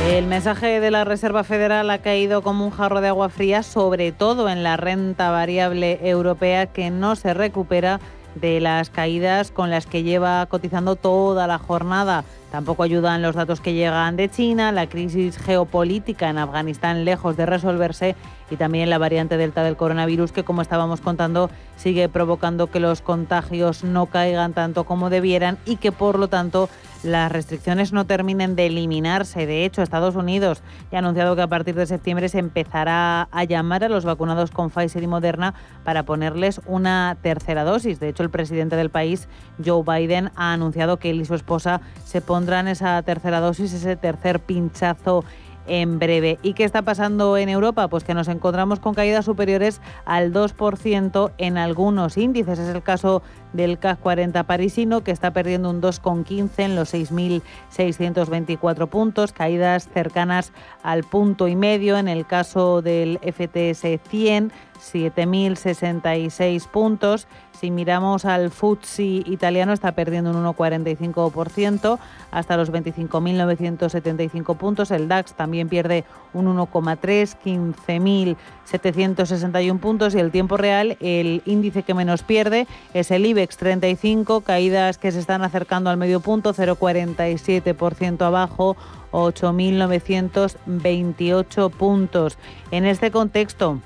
El 0.09 0.27
mensaje 0.27 0.81
de 0.81 0.91
la 0.91 1.05
Reserva 1.05 1.45
Federal 1.45 1.91
ha 1.91 1.99
caído 1.99 2.41
como 2.41 2.65
un 2.65 2.71
jarro 2.71 3.03
de 3.03 3.09
agua 3.09 3.29
fría, 3.29 3.63
sobre 3.63 4.11
todo 4.11 4.49
en 4.49 4.63
la 4.63 4.79
renta 4.79 5.31
variable 5.31 6.01
europea 6.09 6.69
que 6.69 6.89
no 6.89 7.17
se 7.17 7.35
recupera 7.35 8.01
de 8.35 8.61
las 8.61 8.89
caídas 8.89 9.51
con 9.51 9.71
las 9.71 9.85
que 9.85 10.03
lleva 10.03 10.47
cotizando 10.47 10.97
toda 10.97 11.47
la 11.47 11.59
jornada. 11.59 12.25
Tampoco 12.53 12.83
ayudan 12.83 13.23
los 13.23 13.35
datos 13.35 13.63
que 13.63 13.73
llegan 13.73 14.17
de 14.17 14.29
China, 14.29 14.73
la 14.73 14.87
crisis 14.87 15.39
geopolítica 15.39 16.29
en 16.29 16.37
Afganistán 16.37 17.07
lejos 17.07 17.35
de 17.35 17.47
resolverse 17.47 18.15
y 18.51 18.57
también 18.57 18.91
la 18.91 18.99
variante 18.99 19.39
delta 19.39 19.63
del 19.63 19.79
coronavirus 19.79 20.33
que, 20.33 20.45
como 20.45 20.61
estábamos 20.61 21.01
contando, 21.01 21.49
sigue 21.77 22.11
provocando 22.11 22.67
que 22.67 22.79
los 22.79 23.01
contagios 23.01 23.85
no 23.85 24.05
caigan 24.05 24.53
tanto 24.53 24.85
como 24.85 25.09
debieran 25.09 25.57
y 25.65 25.77
que, 25.77 25.93
por 25.93 26.19
lo 26.19 26.29
tanto, 26.29 26.69
las 27.03 27.33
restricciones 27.33 27.93
no 27.93 28.07
terminen 28.07 28.57
de 28.57 28.67
eliminarse. 28.67 29.47
De 29.47 29.65
hecho, 29.65 29.83
Estados 29.83 30.15
Unidos 30.15 30.63
ha 30.93 30.99
anunciado 30.99 31.37
que 31.37 31.43
a 31.43 31.47
partir 31.49 31.75
de 31.75 31.87
septiembre 31.87 32.29
se 32.29 32.39
empezará 32.39 33.29
a 33.31 33.45
llamar 33.45 33.85
a 33.85 33.89
los 33.89 34.05
vacunados 34.05 34.51
con 34.51 34.71
Pfizer 34.71 35.03
y 35.03 35.07
Moderna 35.07 35.55
para 35.85 36.05
ponerles 36.05 36.61
una 36.67 37.17
tercera 37.23 37.65
dosis. 37.65 38.01
De 38.01 38.09
hecho, 38.09 38.23
el 38.23 38.31
presidente 38.31 38.77
del 38.77 38.91
país, 38.91 39.29
Joe 39.65 39.83
Biden, 39.83 40.31
ha 40.37 40.53
anunciado 40.53 40.99
que 40.99 41.11
él 41.11 41.21
y 41.21 41.25
su 41.25 41.35
esposa 41.35 41.81
se 42.05 42.21
pondrán 42.21 42.69
esa 42.69 43.03
tercera 43.03 43.41
dosis, 43.41 43.73
ese 43.73 43.97
tercer 43.97 44.41
pinchazo 44.41 45.25
en 45.67 45.99
breve. 45.99 46.39
¿Y 46.43 46.55
qué 46.55 46.65
está 46.65 46.83
pasando 46.83 47.37
en 47.37 47.49
Europa? 47.49 47.89
Pues 47.89 48.05
que 48.05 48.15
nos 48.15 48.29
encontramos 48.29 48.81
con 48.81 48.95
caídas 48.95 49.25
superiores 49.25 49.81
al 50.05 50.33
2% 50.33 51.33
en 51.39 51.59
algunos 51.59 52.17
índices. 52.17 52.59
Es 52.59 52.75
el 52.75 52.83
caso 52.83 53.23
del 53.53 53.79
CAC 53.79 54.01
40 54.01 54.45
parisino, 54.45 55.05
que 55.05 55.11
está 55.11 55.33
perdiendo 55.33 55.71
un 55.71 55.81
2,15 55.83 56.51
en 56.59 56.77
los 56.77 56.95
6.624 56.95 58.89
puntos, 58.89 59.33
caídas 59.33 59.89
cercanas 59.93 60.53
al 60.83 61.05
punto 61.05 61.49
y 61.49 61.57
medio 61.57 61.99
en 61.99 62.09
el 62.09 62.27
caso 62.27 62.83
del 62.83 63.19
FTS 63.23 64.01
100 64.09 64.53
7.066 64.83 66.69
puntos. 66.69 67.29
Si 67.53 67.71
miramos 67.71 68.25
al 68.25 68.51
FTSE 68.51 69.05
italiano 69.05 69.73
está 69.73 69.93
perdiendo 69.93 70.31
un 70.31 70.45
1,45% 70.45 72.01
hasta 72.33 72.57
los 72.57 72.73
25.975 72.73 74.57
puntos. 74.57 74.91
El 74.91 75.07
DAX 75.07 75.35
también 75.35 75.69
pierde 75.69 76.05
un 76.35 76.47
1,3, 76.47 77.37
15.761 77.45 79.79
puntos 79.79 80.15
y 80.15 80.19
el 80.19 80.33
tiempo 80.33 80.57
real, 80.57 80.97
el 81.01 81.43
índice 81.47 81.85
que 81.85 81.95
menos 81.95 82.25
pierde 82.25 82.67
es 82.95 83.13
el 83.13 83.27
IBEX 83.27 83.59
35, 83.59 84.41
caídas 84.41 84.99
que 84.99 85.13
se 85.13 85.21
están 85.21 85.43
acercando 85.43 85.91
al 85.91 85.99
medio 85.99 86.19
punto, 86.21 86.53
0,47% 86.53 88.23
abajo. 88.23 88.77
8.928 89.13 91.71
puntos. 91.71 92.39
En 92.71 92.87
este 92.87 93.11
contexto, 93.11 93.83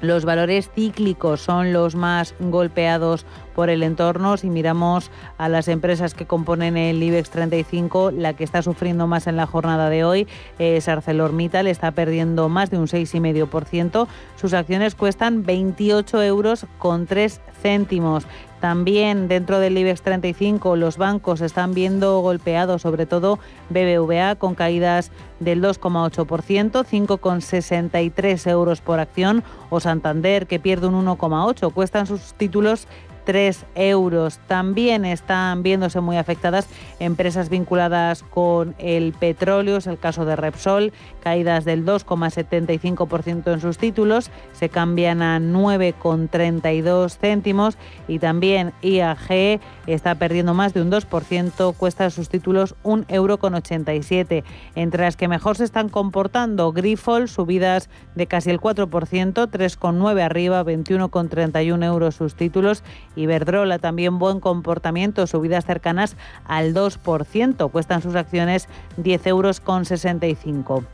los 0.00 0.24
valores 0.24 0.70
cíclicos 0.74 1.40
son 1.40 1.72
los 1.72 1.94
más 1.94 2.34
golpeados 2.38 3.26
por 3.54 3.68
el 3.68 3.82
entorno. 3.82 4.36
Si 4.36 4.48
miramos 4.48 5.10
a 5.36 5.48
las 5.48 5.68
empresas 5.68 6.14
que 6.14 6.26
componen 6.26 6.76
el 6.76 7.02
IBEX 7.02 7.30
35, 7.30 8.10
la 8.10 8.34
que 8.34 8.44
está 8.44 8.62
sufriendo 8.62 9.06
más 9.06 9.26
en 9.26 9.36
la 9.36 9.46
jornada 9.46 9.90
de 9.90 10.04
hoy 10.04 10.28
es 10.58 10.88
ArcelorMittal, 10.88 11.66
está 11.66 11.90
perdiendo 11.90 12.48
más 12.48 12.70
de 12.70 12.78
un 12.78 12.86
6,5%. 12.86 14.06
Sus 14.36 14.54
acciones 14.54 14.94
cuestan 14.94 15.44
28 15.44 16.22
euros 16.22 16.66
con 16.78 17.06
3 17.06 17.40
céntimos. 17.60 18.26
También 18.60 19.26
dentro 19.26 19.58
del 19.58 19.78
IBEX 19.78 20.02
35 20.02 20.76
los 20.76 20.98
bancos 20.98 21.40
están 21.40 21.72
viendo 21.72 22.20
golpeados, 22.20 22.82
sobre 22.82 23.06
todo 23.06 23.38
BBVA, 23.70 24.34
con 24.36 24.54
caídas 24.54 25.10
del 25.40 25.62
2,8%, 25.62 26.84
5,63 26.84 28.50
euros 28.50 28.82
por 28.82 29.00
acción, 29.00 29.42
o 29.70 29.80
Santander, 29.80 30.46
que 30.46 30.60
pierde 30.60 30.88
un 30.88 31.06
1,8. 31.06 31.72
Cuestan 31.72 32.06
sus 32.06 32.34
títulos 32.34 32.86
3 33.24 33.66
euros. 33.74 34.38
También 34.46 35.04
están 35.04 35.62
viéndose 35.62 36.00
muy 36.00 36.16
afectadas 36.16 36.68
empresas 36.98 37.48
vinculadas 37.48 38.22
con 38.22 38.74
el 38.78 39.12
petróleo, 39.12 39.78
es 39.78 39.86
el 39.86 39.98
caso 39.98 40.24
de 40.24 40.36
Repsol, 40.36 40.92
caídas 41.22 41.64
del 41.64 41.84
2,75% 41.84 43.52
en 43.52 43.60
sus 43.60 43.78
títulos, 43.78 44.30
se 44.52 44.68
cambian 44.68 45.22
a 45.22 45.38
9,32 45.38 47.16
céntimos 47.18 47.78
y 48.08 48.18
también 48.18 48.72
IAG 48.82 49.60
está 49.86 50.14
perdiendo 50.14 50.54
más 50.54 50.74
de 50.74 50.82
un 50.82 50.90
2%, 50.90 51.74
cuesta 51.76 52.10
sus 52.10 52.28
títulos 52.28 52.74
1,87 52.84 54.32
euro. 54.32 54.44
Entre 54.74 55.04
las 55.04 55.16
que 55.16 55.28
mejor 55.28 55.56
se 55.56 55.64
están 55.64 55.88
comportando, 55.88 56.72
Grifol, 56.72 57.28
subidas 57.28 57.88
de 58.14 58.26
casi 58.26 58.50
el 58.50 58.60
4%, 58.60 58.88
3,9 58.88 60.22
arriba, 60.22 60.64
21,31 60.64 61.84
euros 61.84 62.14
sus 62.14 62.34
títulos 62.34 62.82
Iberdrola 63.16 63.78
también 63.78 64.18
buen 64.18 64.40
comportamiento, 64.40 65.26
subidas 65.26 65.64
cercanas 65.64 66.16
al 66.44 66.74
2%. 66.74 67.70
Cuestan 67.70 68.02
sus 68.02 68.14
acciones 68.14 68.68
10 68.96 69.26
euros 69.26 69.60
con 69.60 69.84
65. 69.84 70.84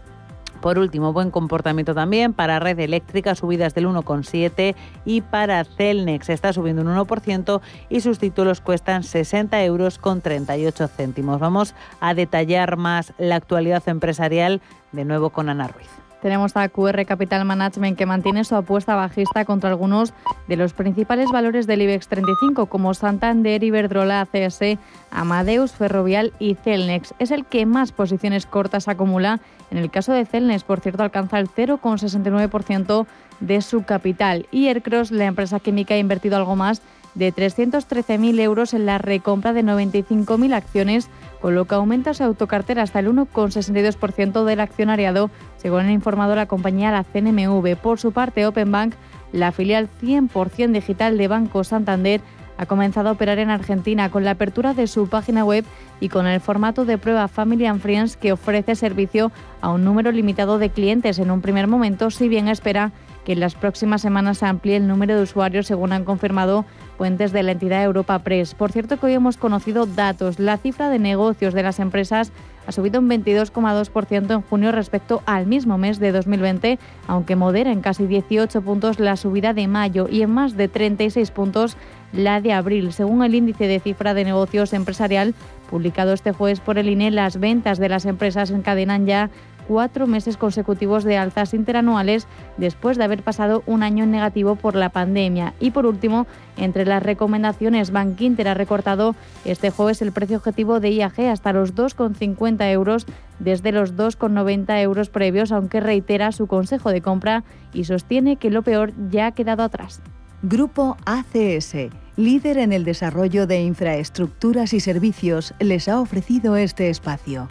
Por 0.60 0.78
último, 0.78 1.12
buen 1.12 1.30
comportamiento 1.30 1.94
también 1.94 2.32
para 2.32 2.58
Red 2.58 2.80
Eléctrica, 2.80 3.34
subidas 3.34 3.74
del 3.74 3.86
1,7% 3.86 4.74
y 5.04 5.20
para 5.20 5.62
Celnex 5.64 6.28
está 6.30 6.52
subiendo 6.52 6.82
un 6.82 6.88
1% 6.88 7.60
y 7.88 8.00
sus 8.00 8.18
títulos 8.18 8.60
cuestan 8.60 9.02
60 9.02 9.62
euros 9.64 9.98
con 9.98 10.22
38 10.22 10.88
céntimos. 10.88 11.38
Vamos 11.38 11.74
a 12.00 12.14
detallar 12.14 12.76
más 12.76 13.12
la 13.18 13.36
actualidad 13.36 13.82
empresarial 13.86 14.60
de 14.92 15.04
nuevo 15.04 15.30
con 15.30 15.48
Ana 15.48 15.68
Ruiz. 15.68 16.05
Tenemos 16.22 16.56
a 16.56 16.68
QR 16.68 17.04
Capital 17.04 17.44
Management 17.44 17.96
que 17.96 18.06
mantiene 18.06 18.44
su 18.44 18.56
apuesta 18.56 18.94
bajista 18.94 19.44
contra 19.44 19.70
algunos 19.70 20.12
de 20.48 20.56
los 20.56 20.72
principales 20.72 21.30
valores 21.30 21.66
del 21.66 21.82
IBEX 21.82 22.08
35 22.08 22.66
como 22.66 22.94
Santander, 22.94 23.62
Iberdrola, 23.62 24.22
ACS, 24.22 24.78
Amadeus, 25.10 25.72
Ferrovial 25.72 26.32
y 26.38 26.54
Celnex. 26.54 27.14
Es 27.18 27.30
el 27.30 27.44
que 27.44 27.66
más 27.66 27.92
posiciones 27.92 28.46
cortas 28.46 28.88
acumula. 28.88 29.40
En 29.70 29.78
el 29.78 29.90
caso 29.90 30.12
de 30.12 30.24
Celnex, 30.24 30.64
por 30.64 30.80
cierto, 30.80 31.02
alcanza 31.02 31.38
el 31.38 31.48
0,69% 31.48 33.06
de 33.40 33.60
su 33.60 33.84
capital. 33.84 34.46
Y 34.50 34.68
Aircross, 34.68 35.10
la 35.10 35.26
empresa 35.26 35.60
química, 35.60 35.94
ha 35.94 35.98
invertido 35.98 36.36
algo 36.36 36.56
más 36.56 36.82
de 37.16 37.34
313.000 37.34 38.38
euros 38.40 38.74
en 38.74 38.86
la 38.86 38.98
recompra 38.98 39.52
de 39.52 39.64
95.000 39.64 40.54
acciones, 40.54 41.08
con 41.40 41.54
lo 41.54 41.64
que 41.64 41.74
aumenta 41.74 42.14
su 42.14 42.22
autocartera 42.22 42.82
hasta 42.82 43.00
el 43.00 43.08
1,62% 43.08 44.44
del 44.44 44.60
accionariado, 44.60 45.30
según 45.56 45.80
ha 45.80 45.92
informado 45.92 46.36
la 46.36 46.46
compañía 46.46 46.92
la 46.92 47.04
CNMV. 47.04 47.76
Por 47.76 47.98
su 47.98 48.12
parte, 48.12 48.46
Openbank, 48.46 48.94
la 49.32 49.50
filial 49.50 49.88
100% 50.02 50.72
digital 50.72 51.16
de 51.18 51.28
Banco 51.28 51.64
Santander, 51.64 52.20
ha 52.58 52.66
comenzado 52.66 53.08
a 53.08 53.12
operar 53.12 53.38
en 53.38 53.50
Argentina 53.50 54.10
con 54.10 54.24
la 54.24 54.32
apertura 54.32 54.74
de 54.74 54.86
su 54.86 55.08
página 55.08 55.44
web 55.44 55.64
y 56.00 56.08
con 56.08 56.26
el 56.26 56.40
formato 56.40 56.84
de 56.84 56.98
prueba 56.98 57.28
Family 57.28 57.66
and 57.66 57.80
Friends 57.80 58.16
que 58.16 58.32
ofrece 58.32 58.74
servicio 58.74 59.30
a 59.60 59.70
un 59.70 59.84
número 59.84 60.10
limitado 60.12 60.58
de 60.58 60.70
clientes 60.70 61.18
en 61.18 61.30
un 61.30 61.42
primer 61.42 61.66
momento, 61.66 62.10
si 62.10 62.28
bien 62.28 62.48
espera 62.48 62.92
que 63.26 63.32
en 63.32 63.40
las 63.40 63.56
próximas 63.56 64.02
semanas 64.02 64.38
se 64.38 64.46
amplíe 64.46 64.76
el 64.76 64.86
número 64.86 65.16
de 65.16 65.22
usuarios, 65.22 65.66
según 65.66 65.92
han 65.92 66.04
confirmado 66.04 66.64
fuentes 66.96 67.32
de 67.32 67.42
la 67.42 67.52
entidad 67.52 67.82
Europa 67.82 68.20
Press. 68.20 68.54
Por 68.54 68.70
cierto, 68.70 68.98
que 68.98 69.06
hoy 69.06 69.14
hemos 69.14 69.36
conocido 69.36 69.84
datos. 69.84 70.38
La 70.38 70.58
cifra 70.58 70.90
de 70.90 71.00
negocios 71.00 71.52
de 71.52 71.64
las 71.64 71.80
empresas 71.80 72.30
ha 72.68 72.72
subido 72.72 73.00
un 73.00 73.10
22,2% 73.10 74.30
en 74.32 74.42
junio 74.42 74.70
respecto 74.70 75.22
al 75.26 75.48
mismo 75.48 75.76
mes 75.76 75.98
de 75.98 76.12
2020, 76.12 76.78
aunque 77.08 77.34
modera 77.34 77.72
en 77.72 77.80
casi 77.80 78.06
18 78.06 78.62
puntos 78.62 79.00
la 79.00 79.16
subida 79.16 79.54
de 79.54 79.66
mayo 79.66 80.06
y 80.08 80.22
en 80.22 80.30
más 80.30 80.56
de 80.56 80.68
36 80.68 81.32
puntos 81.32 81.76
la 82.12 82.40
de 82.40 82.52
abril. 82.52 82.92
Según 82.92 83.24
el 83.24 83.34
índice 83.34 83.66
de 83.66 83.80
cifra 83.80 84.14
de 84.14 84.24
negocios 84.24 84.72
empresarial 84.72 85.34
publicado 85.68 86.12
este 86.12 86.30
jueves 86.30 86.60
por 86.60 86.78
el 86.78 86.88
INE, 86.88 87.10
las 87.10 87.40
ventas 87.40 87.78
de 87.78 87.88
las 87.88 88.04
empresas 88.04 88.52
encadenan 88.52 89.04
ya 89.04 89.30
cuatro 89.66 90.06
meses 90.06 90.36
consecutivos 90.36 91.04
de 91.04 91.16
alzas 91.16 91.54
interanuales 91.54 92.26
después 92.56 92.96
de 92.96 93.04
haber 93.04 93.22
pasado 93.22 93.62
un 93.66 93.82
año 93.82 94.04
en 94.04 94.10
negativo 94.10 94.56
por 94.56 94.74
la 94.74 94.90
pandemia. 94.90 95.54
Y 95.60 95.70
por 95.70 95.86
último, 95.86 96.26
entre 96.56 96.86
las 96.86 97.02
recomendaciones, 97.02 97.90
Bank 97.90 98.20
Inter 98.20 98.48
ha 98.48 98.54
recortado 98.54 99.14
este 99.44 99.70
jueves 99.70 100.02
el 100.02 100.12
precio 100.12 100.38
objetivo 100.38 100.80
de 100.80 100.90
IAG 100.90 101.20
hasta 101.30 101.52
los 101.52 101.74
2,50 101.74 102.70
euros 102.70 103.06
desde 103.38 103.72
los 103.72 103.94
2,90 103.94 104.80
euros 104.80 105.10
previos, 105.10 105.52
aunque 105.52 105.80
reitera 105.80 106.32
su 106.32 106.46
consejo 106.46 106.90
de 106.90 107.02
compra 107.02 107.44
y 107.72 107.84
sostiene 107.84 108.36
que 108.36 108.50
lo 108.50 108.62
peor 108.62 108.92
ya 109.10 109.26
ha 109.26 109.32
quedado 109.32 109.62
atrás. 109.62 110.00
Grupo 110.42 110.96
ACS, 111.06 111.74
líder 112.16 112.58
en 112.58 112.72
el 112.72 112.84
desarrollo 112.84 113.46
de 113.46 113.62
infraestructuras 113.62 114.74
y 114.74 114.80
servicios, 114.80 115.54
les 115.60 115.88
ha 115.88 116.00
ofrecido 116.00 116.56
este 116.56 116.90
espacio. 116.90 117.48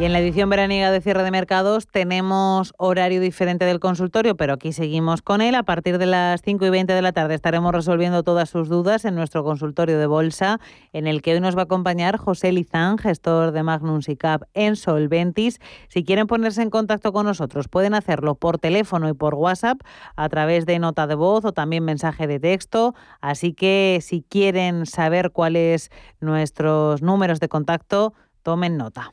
Y 0.00 0.04
en 0.06 0.14
la 0.14 0.20
edición 0.20 0.48
veraniega 0.48 0.90
de 0.90 1.02
cierre 1.02 1.22
de 1.24 1.30
mercados 1.30 1.86
tenemos 1.86 2.72
horario 2.78 3.20
diferente 3.20 3.66
del 3.66 3.80
consultorio, 3.80 4.34
pero 4.34 4.54
aquí 4.54 4.72
seguimos 4.72 5.20
con 5.20 5.42
él. 5.42 5.54
A 5.54 5.62
partir 5.62 5.98
de 5.98 6.06
las 6.06 6.40
5 6.40 6.64
y 6.64 6.70
20 6.70 6.94
de 6.94 7.02
la 7.02 7.12
tarde 7.12 7.34
estaremos 7.34 7.70
resolviendo 7.74 8.22
todas 8.22 8.48
sus 8.48 8.70
dudas 8.70 9.04
en 9.04 9.14
nuestro 9.14 9.44
consultorio 9.44 9.98
de 9.98 10.06
bolsa, 10.06 10.58
en 10.94 11.06
el 11.06 11.20
que 11.20 11.34
hoy 11.34 11.40
nos 11.40 11.54
va 11.54 11.60
a 11.60 11.64
acompañar 11.64 12.16
José 12.16 12.50
Lizán, 12.50 12.96
gestor 12.96 13.52
de 13.52 13.62
Magnum 13.62 14.00
SICAP 14.00 14.44
en 14.54 14.76
Solventis. 14.76 15.60
Si 15.88 16.02
quieren 16.02 16.26
ponerse 16.26 16.62
en 16.62 16.70
contacto 16.70 17.12
con 17.12 17.26
nosotros, 17.26 17.68
pueden 17.68 17.92
hacerlo 17.92 18.36
por 18.36 18.56
teléfono 18.56 19.06
y 19.06 19.12
por 19.12 19.34
WhatsApp 19.34 19.82
a 20.16 20.30
través 20.30 20.64
de 20.64 20.78
nota 20.78 21.06
de 21.08 21.14
voz 21.14 21.44
o 21.44 21.52
también 21.52 21.84
mensaje 21.84 22.26
de 22.26 22.40
texto. 22.40 22.94
Así 23.20 23.52
que 23.52 23.98
si 24.00 24.22
quieren 24.22 24.86
saber 24.86 25.30
cuáles 25.30 25.90
nuestros 26.20 27.02
números 27.02 27.38
de 27.38 27.50
contacto, 27.50 28.14
tomen 28.42 28.78
nota. 28.78 29.12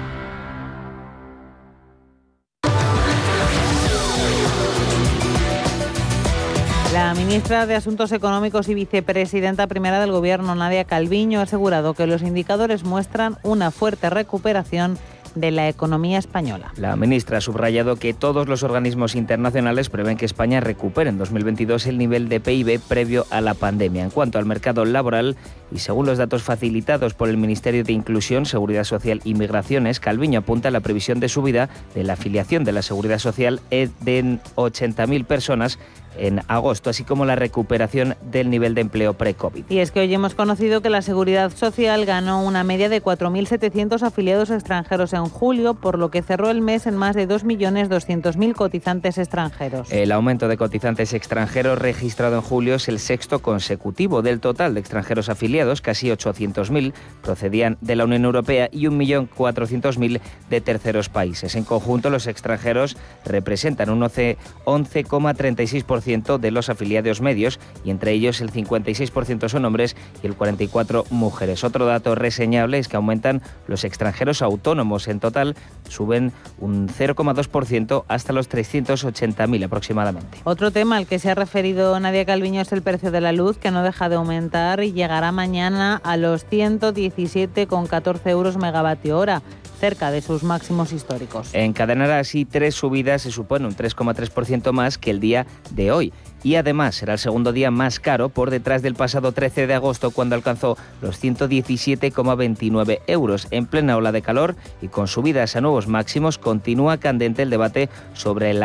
La 6.93 7.13
ministra 7.13 7.65
de 7.67 7.75
Asuntos 7.75 8.11
Económicos 8.11 8.67
y 8.67 8.73
vicepresidenta 8.73 9.67
primera 9.67 10.01
del 10.01 10.11
Gobierno, 10.11 10.55
Nadia 10.55 10.83
Calviño, 10.83 11.39
ha 11.39 11.43
asegurado 11.43 11.93
que 11.93 12.05
los 12.05 12.21
indicadores 12.21 12.83
muestran 12.83 13.37
una 13.43 13.71
fuerte 13.71 14.09
recuperación 14.09 14.97
de 15.33 15.51
la 15.51 15.69
economía 15.69 16.19
española. 16.19 16.73
La 16.75 16.97
ministra 16.97 17.37
ha 17.37 17.41
subrayado 17.41 17.95
que 17.95 18.13
todos 18.13 18.49
los 18.49 18.63
organismos 18.63 19.15
internacionales 19.15 19.89
prevén 19.89 20.17
que 20.17 20.25
España 20.25 20.59
recupere 20.59 21.09
en 21.09 21.17
2022 21.17 21.85
el 21.85 21.97
nivel 21.97 22.27
de 22.27 22.41
PIB 22.41 22.81
previo 22.81 23.25
a 23.29 23.39
la 23.39 23.53
pandemia. 23.53 24.03
En 24.03 24.09
cuanto 24.09 24.39
al 24.39 24.45
mercado 24.45 24.83
laboral, 24.83 25.37
y 25.71 25.79
según 25.79 26.05
los 26.05 26.17
datos 26.17 26.43
facilitados 26.43 27.13
por 27.13 27.29
el 27.29 27.37
Ministerio 27.37 27.85
de 27.85 27.93
Inclusión, 27.93 28.45
Seguridad 28.45 28.83
Social 28.83 29.21
y 29.23 29.33
Migraciones, 29.33 30.01
Calviño 30.01 30.39
apunta 30.39 30.67
a 30.67 30.71
la 30.71 30.81
previsión 30.81 31.21
de 31.21 31.29
subida 31.29 31.69
de 31.95 32.03
la 32.03 32.13
afiliación 32.13 32.65
de 32.65 32.73
la 32.73 32.81
Seguridad 32.81 33.19
Social 33.19 33.61
de 33.69 34.39
80.000 34.55 35.25
personas 35.25 35.79
en 36.17 36.41
agosto, 36.47 36.89
así 36.89 37.03
como 37.03 37.25
la 37.25 37.35
recuperación 37.35 38.15
del 38.31 38.49
nivel 38.49 38.75
de 38.75 38.81
empleo 38.81 39.13
pre-COVID. 39.13 39.65
Y 39.69 39.79
es 39.79 39.91
que 39.91 40.01
hoy 40.01 40.13
hemos 40.13 40.35
conocido 40.35 40.81
que 40.81 40.89
la 40.89 41.01
Seguridad 41.01 41.51
Social 41.55 42.05
ganó 42.05 42.43
una 42.43 42.63
media 42.63 42.89
de 42.89 43.01
4.700 43.01 44.01
afiliados 44.03 44.49
extranjeros 44.49 45.13
en 45.13 45.25
julio, 45.25 45.75
por 45.75 45.97
lo 45.97 46.11
que 46.11 46.21
cerró 46.21 46.49
el 46.49 46.61
mes 46.61 46.87
en 46.87 46.95
más 46.95 47.15
de 47.15 47.27
2.200.000 47.27 48.53
cotizantes 48.53 49.17
extranjeros. 49.17 49.91
El 49.91 50.11
aumento 50.11 50.47
de 50.47 50.57
cotizantes 50.57 51.13
extranjeros 51.13 51.79
registrado 51.79 52.35
en 52.35 52.41
julio 52.41 52.75
es 52.75 52.87
el 52.87 52.99
sexto 52.99 53.39
consecutivo 53.39 54.21
del 54.21 54.39
total 54.39 54.73
de 54.73 54.79
extranjeros 54.79 55.29
afiliados, 55.29 55.81
casi 55.81 56.09
800.000 56.09 56.93
procedían 57.21 57.77
de 57.81 57.95
la 57.95 58.05
Unión 58.05 58.25
Europea 58.25 58.69
y 58.71 58.87
1.400.000 58.87 60.19
de 60.49 60.61
terceros 60.61 61.09
países. 61.09 61.55
En 61.55 61.63
conjunto, 61.63 62.09
los 62.09 62.27
extranjeros 62.27 62.97
representan 63.25 63.89
un 63.89 64.01
11,36% 64.01 66.00
de 66.01 66.51
los 66.51 66.69
afiliados 66.69 67.21
medios 67.21 67.59
y 67.85 67.91
entre 67.91 68.11
ellos 68.11 68.41
el 68.41 68.51
56% 68.51 69.49
son 69.49 69.65
hombres 69.65 69.95
y 70.23 70.27
el 70.27 70.37
44% 70.37 71.05
mujeres. 71.09 71.63
Otro 71.63 71.85
dato 71.85 72.15
reseñable 72.15 72.79
es 72.79 72.87
que 72.87 72.97
aumentan 72.97 73.41
los 73.67 73.83
extranjeros 73.83 74.41
autónomos. 74.41 75.07
En 75.07 75.19
total 75.19 75.55
suben 75.87 76.31
un 76.59 76.87
0,2% 76.87 78.03
hasta 78.07 78.33
los 78.33 78.49
380.000 78.49 79.65
aproximadamente. 79.65 80.39
Otro 80.43 80.71
tema 80.71 80.97
al 80.97 81.07
que 81.07 81.19
se 81.19 81.29
ha 81.29 81.35
referido 81.35 81.99
Nadia 81.99 82.25
Calviño 82.25 82.61
es 82.61 82.71
el 82.71 82.81
precio 82.81 83.11
de 83.11 83.21
la 83.21 83.31
luz 83.31 83.57
que 83.57 83.71
no 83.71 83.83
deja 83.83 84.09
de 84.09 84.15
aumentar 84.15 84.83
y 84.83 84.93
llegará 84.93 85.31
mañana 85.31 86.01
a 86.03 86.17
los 86.17 86.47
117,14 86.47 88.29
euros 88.29 88.57
megavatio 88.57 89.17
hora 89.17 89.41
cerca 89.81 90.11
de 90.11 90.21
sus 90.21 90.43
máximos 90.43 90.93
históricos. 90.93 91.49
Encadenar 91.53 92.11
así 92.11 92.45
tres 92.45 92.75
subidas 92.75 93.23
se 93.23 93.31
supone 93.31 93.65
un 93.65 93.75
3,3% 93.75 94.71
más 94.73 94.99
que 94.99 95.09
el 95.09 95.19
día 95.19 95.47
de 95.71 95.91
hoy 95.91 96.13
y 96.43 96.55
además 96.55 96.95
será 96.95 97.13
el 97.13 97.19
segundo 97.19 97.53
día 97.53 97.71
más 97.71 97.99
caro 97.99 98.29
por 98.29 98.49
detrás 98.49 98.81
del 98.81 98.95
pasado 98.95 99.31
13 99.31 99.67
de 99.67 99.73
agosto 99.73 100.11
cuando 100.11 100.35
alcanzó 100.35 100.77
los 101.01 101.21
117,29 101.21 102.99
euros. 103.07 103.47
En 103.51 103.65
plena 103.65 103.97
ola 103.97 104.11
de 104.11 104.21
calor 104.21 104.55
y 104.81 104.87
con 104.87 105.07
subidas 105.07 105.55
a 105.55 105.61
nuevos 105.61 105.87
máximos 105.87 106.37
continúa 106.37 106.97
candente 106.97 107.43
el 107.43 107.49
debate 107.49 107.89
sobre 108.13 108.51
el, 108.51 108.63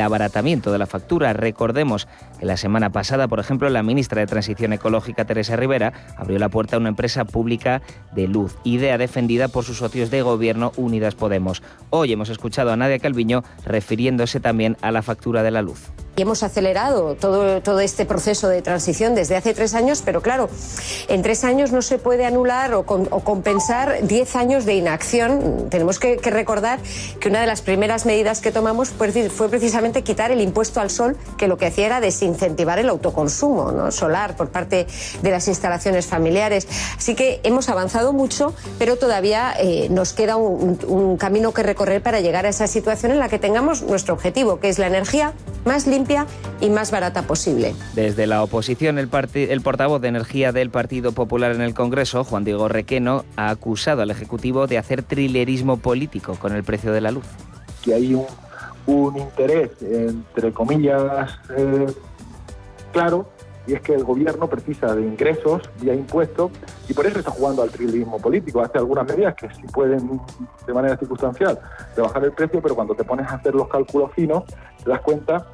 abaratamiento 0.00 0.72
de 0.72 0.78
la 0.78 0.86
factura. 0.86 1.32
Recordemos 1.32 2.08
que 2.38 2.46
la 2.46 2.56
semana 2.56 2.90
pasada, 2.90 3.28
por 3.28 3.40
ejemplo, 3.40 3.68
la 3.68 3.82
ministra 3.82 4.20
de 4.20 4.26
Transición 4.26 4.72
Ecológica, 4.72 5.24
Teresa 5.24 5.56
Rivera, 5.56 5.92
abrió 6.16 6.38
la 6.38 6.48
puerta 6.48 6.76
a 6.76 6.78
una 6.78 6.88
empresa 6.88 7.24
pública 7.24 7.82
de 8.14 8.28
luz, 8.28 8.56
idea 8.64 8.98
defendida 8.98 9.48
por 9.48 9.64
sus 9.64 9.78
socios 9.78 10.10
de 10.10 10.22
gobierno 10.22 10.72
Unidas 10.76 11.14
Podemos. 11.14 11.62
Hoy 11.90 12.12
hemos 12.12 12.28
escuchado 12.28 12.72
a 12.72 12.76
Nadia 12.76 12.98
Calviño 12.98 13.44
refiriéndose 13.64 14.40
también 14.40 14.76
a 14.80 14.90
la 14.90 15.02
factura 15.02 15.42
de 15.42 15.50
la 15.50 15.62
luz. 15.62 15.90
Y 16.16 16.22
hemos 16.22 16.44
acelerado 16.44 17.16
todo, 17.16 17.60
todo 17.60 17.80
este 17.80 18.06
proceso 18.06 18.48
de 18.48 18.62
transición 18.62 19.16
desde 19.16 19.34
hace 19.36 19.52
tres 19.52 19.74
años, 19.74 20.00
pero 20.04 20.22
claro, 20.22 20.48
en 21.08 21.22
tres 21.22 21.42
años 21.42 21.72
no 21.72 21.82
se 21.82 21.98
puede 21.98 22.24
anular 22.24 22.72
o, 22.74 22.84
compensar 22.84 23.98
diez 24.02 24.36
años 24.36 24.64
de 24.64 24.76
inacción. 24.76 25.66
Tenemos 25.70 25.98
que, 25.98 26.16
recordar 26.22 26.78
que 27.18 27.28
una 27.28 27.40
de 27.40 27.48
las 27.48 27.62
primeras 27.62 28.06
medidas 28.06 28.40
que 28.40 28.52
tomamos 28.52 28.90
fue, 28.90 29.10
fue, 29.28 29.48
precisamente 29.48 30.02
quitar 30.02 30.30
el 30.30 30.40
impuesto 30.40 30.80
al 30.80 30.90
sol, 30.90 31.16
que 31.36 31.48
lo 31.48 31.56
que 31.58 31.66
hacía 31.66 31.86
era 31.86 32.00
desincentivar 32.00 32.78
el 32.78 32.90
autoconsumo 32.90 33.72
¿no? 33.72 33.90
solar 33.90 34.36
por 34.36 34.50
parte 34.50 34.86
de 35.20 35.30
las 35.30 35.48
instalaciones 35.48 36.06
familiares. 36.06 36.68
Así 36.96 37.16
que 37.16 37.40
hemos 37.42 37.68
avanzado 37.68 38.12
mucho, 38.12 38.54
pero 38.78 38.96
todavía 38.96 39.52
eh, 39.58 39.88
nos 39.90 40.12
queda 40.12 40.36
un, 40.36 40.78
un 40.86 41.16
camino 41.16 41.52
que 41.52 41.64
recorrer 41.64 42.02
para 42.02 42.20
llegar 42.20 42.46
a 42.46 42.50
esa 42.50 42.68
situación 42.68 43.10
en 43.10 43.18
la 43.18 43.28
que 43.28 43.40
tengamos 43.40 43.82
nuestro 43.82 44.14
objetivo, 44.14 44.60
que 44.60 44.68
es 44.68 44.78
la 44.78 44.86
energía 44.86 45.32
más 45.64 45.88
limpia 45.88 46.03
limpia 46.04 46.26
y 46.60 46.68
más 46.68 46.90
barata 46.90 47.22
posible. 47.22 47.74
Desde 47.94 48.26
la 48.26 48.42
oposición, 48.42 48.98
el, 48.98 49.08
el 49.34 49.60
portavoz 49.62 50.02
de 50.02 50.08
Energía 50.08 50.52
del 50.52 50.70
Partido 50.70 51.12
Popular 51.12 51.52
en 51.52 51.62
el 51.62 51.72
Congreso, 51.72 52.24
Juan 52.24 52.44
Diego 52.44 52.68
Requeno, 52.68 53.24
ha 53.36 53.48
acusado 53.48 54.02
al 54.02 54.10
Ejecutivo 54.10 54.66
de 54.66 54.76
hacer 54.76 55.02
trilerismo 55.02 55.78
político 55.78 56.34
con 56.34 56.54
el 56.54 56.62
precio 56.62 56.92
de 56.92 57.00
la 57.00 57.10
luz. 57.10 57.24
Que 57.82 57.94
hay 57.94 58.14
un, 58.14 58.26
un 58.86 59.16
interés, 59.16 59.70
entre 59.80 60.52
comillas, 60.52 61.32
eh, 61.56 61.86
claro, 62.92 63.30
y 63.66 63.72
es 63.72 63.80
que 63.80 63.94
el 63.94 64.04
gobierno 64.04 64.46
precisa 64.46 64.94
de 64.94 65.00
ingresos 65.00 65.62
vía 65.80 65.94
impuestos 65.94 66.52
y 66.86 66.92
por 66.92 67.06
eso 67.06 67.18
está 67.18 67.30
jugando 67.30 67.62
al 67.62 67.70
trilismo 67.70 68.18
político. 68.18 68.60
Hace 68.60 68.76
algunas 68.76 69.06
medidas 69.06 69.34
que 69.36 69.48
sí 69.54 69.62
pueden, 69.72 70.20
de 70.66 70.74
manera 70.74 70.98
circunstancial, 70.98 71.58
rebajar 71.96 72.24
el 72.24 72.32
precio, 72.32 72.60
pero 72.60 72.74
cuando 72.74 72.94
te 72.94 73.04
pones 73.04 73.26
a 73.26 73.36
hacer 73.36 73.54
los 73.54 73.66
cálculos 73.68 74.12
finos, 74.12 74.44
te 74.84 74.90
das 74.90 75.00
cuenta 75.00 75.46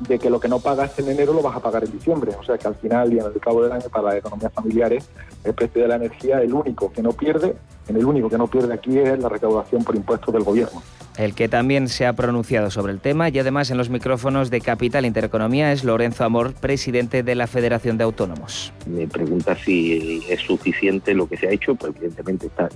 de 0.00 0.18
que 0.18 0.30
lo 0.30 0.40
que 0.40 0.48
no 0.48 0.60
pagas 0.60 0.98
en 0.98 1.08
enero 1.08 1.32
lo 1.32 1.42
vas 1.42 1.56
a 1.56 1.60
pagar 1.60 1.84
en 1.84 1.92
diciembre. 1.92 2.32
O 2.38 2.44
sea 2.44 2.58
que 2.58 2.68
al 2.68 2.74
final 2.74 3.12
y 3.12 3.18
el 3.18 3.40
cabo 3.40 3.62
del 3.62 3.72
año 3.72 3.88
para 3.90 4.08
las 4.08 4.16
economías 4.16 4.52
familiares 4.52 5.08
el 5.44 5.54
precio 5.54 5.82
de 5.82 5.88
la 5.88 5.96
energía, 5.96 6.40
el 6.40 6.52
único 6.52 6.92
que 6.92 7.02
no 7.02 7.12
pierde, 7.12 7.56
en 7.88 7.96
el 7.96 8.04
único 8.04 8.28
que 8.28 8.38
no 8.38 8.46
pierde 8.46 8.74
aquí 8.74 8.98
es 8.98 9.18
la 9.18 9.28
recaudación 9.28 9.84
por 9.84 9.94
impuestos 9.94 10.32
del 10.34 10.42
gobierno. 10.42 10.82
El 11.16 11.34
que 11.34 11.48
también 11.48 11.88
se 11.88 12.06
ha 12.06 12.12
pronunciado 12.12 12.70
sobre 12.70 12.92
el 12.92 13.00
tema 13.00 13.28
y 13.30 13.38
además 13.38 13.70
en 13.70 13.78
los 13.78 13.88
micrófonos 13.88 14.50
de 14.50 14.60
Capital 14.60 15.06
Intereconomía 15.06 15.72
es 15.72 15.82
Lorenzo 15.82 16.24
Amor, 16.24 16.52
presidente 16.52 17.22
de 17.22 17.34
la 17.34 17.46
Federación 17.46 17.96
de 17.96 18.04
Autónomos. 18.04 18.72
Me 18.86 19.06
pregunta 19.06 19.56
si 19.56 20.22
es 20.28 20.40
suficiente 20.40 21.14
lo 21.14 21.26
que 21.26 21.36
se 21.36 21.48
ha 21.48 21.50
hecho, 21.50 21.74
pues 21.74 21.94
evidentemente 21.96 22.46
está, 22.46 22.68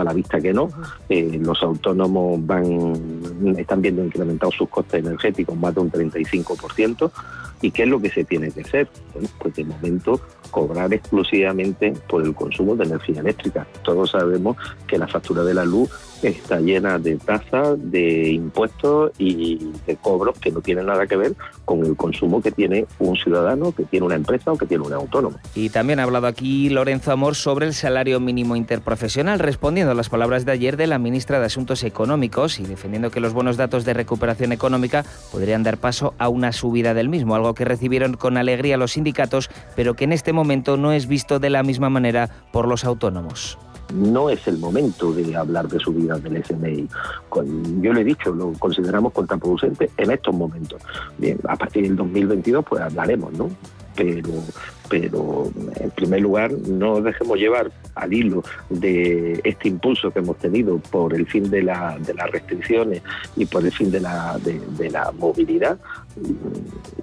a 0.00 0.04
la 0.04 0.12
vista 0.12 0.40
que 0.40 0.52
no. 0.52 0.68
Eh, 1.08 1.38
los 1.40 1.62
autónomos 1.62 2.44
van 2.46 3.56
están 3.56 3.80
viendo 3.80 4.04
incrementados 4.04 4.54
sus 4.56 4.68
costes 4.68 5.04
energéticos 5.04 5.56
más 5.56 5.74
de 5.74 5.80
un 5.80 5.90
35%. 5.90 7.10
¿Y 7.62 7.70
qué 7.70 7.82
es 7.82 7.88
lo 7.88 8.00
que 8.00 8.10
se 8.10 8.24
tiene 8.24 8.50
que 8.50 8.62
hacer? 8.62 8.88
Bueno, 9.12 9.28
pues 9.38 9.54
de 9.54 9.64
momento 9.64 10.20
cobrar 10.50 10.92
exclusivamente 10.92 11.92
por 12.08 12.22
el 12.22 12.34
consumo 12.34 12.76
de 12.76 12.84
energía 12.84 13.20
eléctrica. 13.20 13.66
Todos 13.82 14.10
sabemos 14.10 14.56
que 14.86 14.98
la 14.98 15.08
factura 15.08 15.42
de 15.44 15.54
la 15.54 15.64
luz 15.64 15.90
está 16.22 16.60
llena 16.60 16.98
de 16.98 17.16
tasas, 17.16 17.78
de 17.90 18.30
impuestos 18.32 19.12
y 19.18 19.72
de 19.86 19.96
cobros 19.96 20.38
que 20.38 20.50
no 20.50 20.60
tienen 20.60 20.86
nada 20.86 21.06
que 21.06 21.16
ver 21.16 21.34
con 21.70 21.86
el 21.86 21.94
consumo 21.94 22.42
que 22.42 22.50
tiene 22.50 22.84
un 22.98 23.14
ciudadano, 23.14 23.70
que 23.70 23.84
tiene 23.84 24.04
una 24.04 24.16
empresa 24.16 24.50
o 24.50 24.58
que 24.58 24.66
tiene 24.66 24.84
un 24.84 24.92
autónomo. 24.92 25.38
Y 25.54 25.70
también 25.70 26.00
ha 26.00 26.02
hablado 26.02 26.26
aquí 26.26 26.68
Lorenzo 26.68 27.12
Amor 27.12 27.36
sobre 27.36 27.66
el 27.66 27.74
salario 27.74 28.18
mínimo 28.18 28.56
interprofesional, 28.56 29.38
respondiendo 29.38 29.92
a 29.92 29.94
las 29.94 30.08
palabras 30.08 30.44
de 30.44 30.50
ayer 30.50 30.76
de 30.76 30.88
la 30.88 30.98
ministra 30.98 31.38
de 31.38 31.46
Asuntos 31.46 31.84
Económicos 31.84 32.58
y 32.58 32.64
defendiendo 32.64 33.12
que 33.12 33.20
los 33.20 33.32
buenos 33.32 33.56
datos 33.56 33.84
de 33.84 33.94
recuperación 33.94 34.50
económica 34.50 35.04
podrían 35.30 35.62
dar 35.62 35.78
paso 35.78 36.12
a 36.18 36.28
una 36.28 36.50
subida 36.50 36.92
del 36.92 37.08
mismo, 37.08 37.36
algo 37.36 37.54
que 37.54 37.64
recibieron 37.64 38.14
con 38.14 38.36
alegría 38.36 38.76
los 38.76 38.92
sindicatos, 38.92 39.48
pero 39.76 39.94
que 39.94 40.02
en 40.02 40.12
este 40.12 40.32
momento 40.32 40.76
no 40.76 40.90
es 40.90 41.06
visto 41.06 41.38
de 41.38 41.50
la 41.50 41.62
misma 41.62 41.88
manera 41.88 42.30
por 42.50 42.66
los 42.66 42.84
autónomos 42.84 43.58
no 43.92 44.30
es 44.30 44.46
el 44.46 44.58
momento 44.58 45.12
de 45.12 45.36
hablar 45.36 45.68
de 45.68 45.78
subidas 45.78 46.22
del 46.22 46.44
SMI. 46.44 46.88
yo 47.80 47.92
le 47.92 48.00
he 48.00 48.04
dicho, 48.04 48.32
lo 48.32 48.52
consideramos 48.52 49.12
contraproducente 49.12 49.90
en 49.96 50.10
estos 50.10 50.34
momentos. 50.34 50.80
Bien, 51.18 51.38
a 51.48 51.56
partir 51.56 51.82
del 51.84 51.96
2022 51.96 52.64
pues 52.64 52.82
hablaremos, 52.82 53.32
¿no? 53.32 53.50
Pero, 53.96 54.30
pero 54.88 55.50
en 55.78 55.90
primer 55.90 56.20
lugar 56.20 56.52
no 56.52 57.00
dejemos 57.02 57.38
llevar 57.38 57.70
al 57.96 58.12
hilo 58.12 58.42
de 58.70 59.40
este 59.44 59.68
impulso 59.68 60.10
que 60.10 60.20
hemos 60.20 60.38
tenido 60.38 60.78
por 60.78 61.12
el 61.12 61.26
fin 61.26 61.50
de, 61.50 61.62
la, 61.62 61.98
de 61.98 62.14
las 62.14 62.30
restricciones 62.30 63.02
y 63.36 63.44
por 63.46 63.64
el 63.64 63.72
fin 63.72 63.90
de 63.90 64.00
la, 64.00 64.38
de, 64.38 64.90
la 64.90 65.12
movilidad 65.12 65.78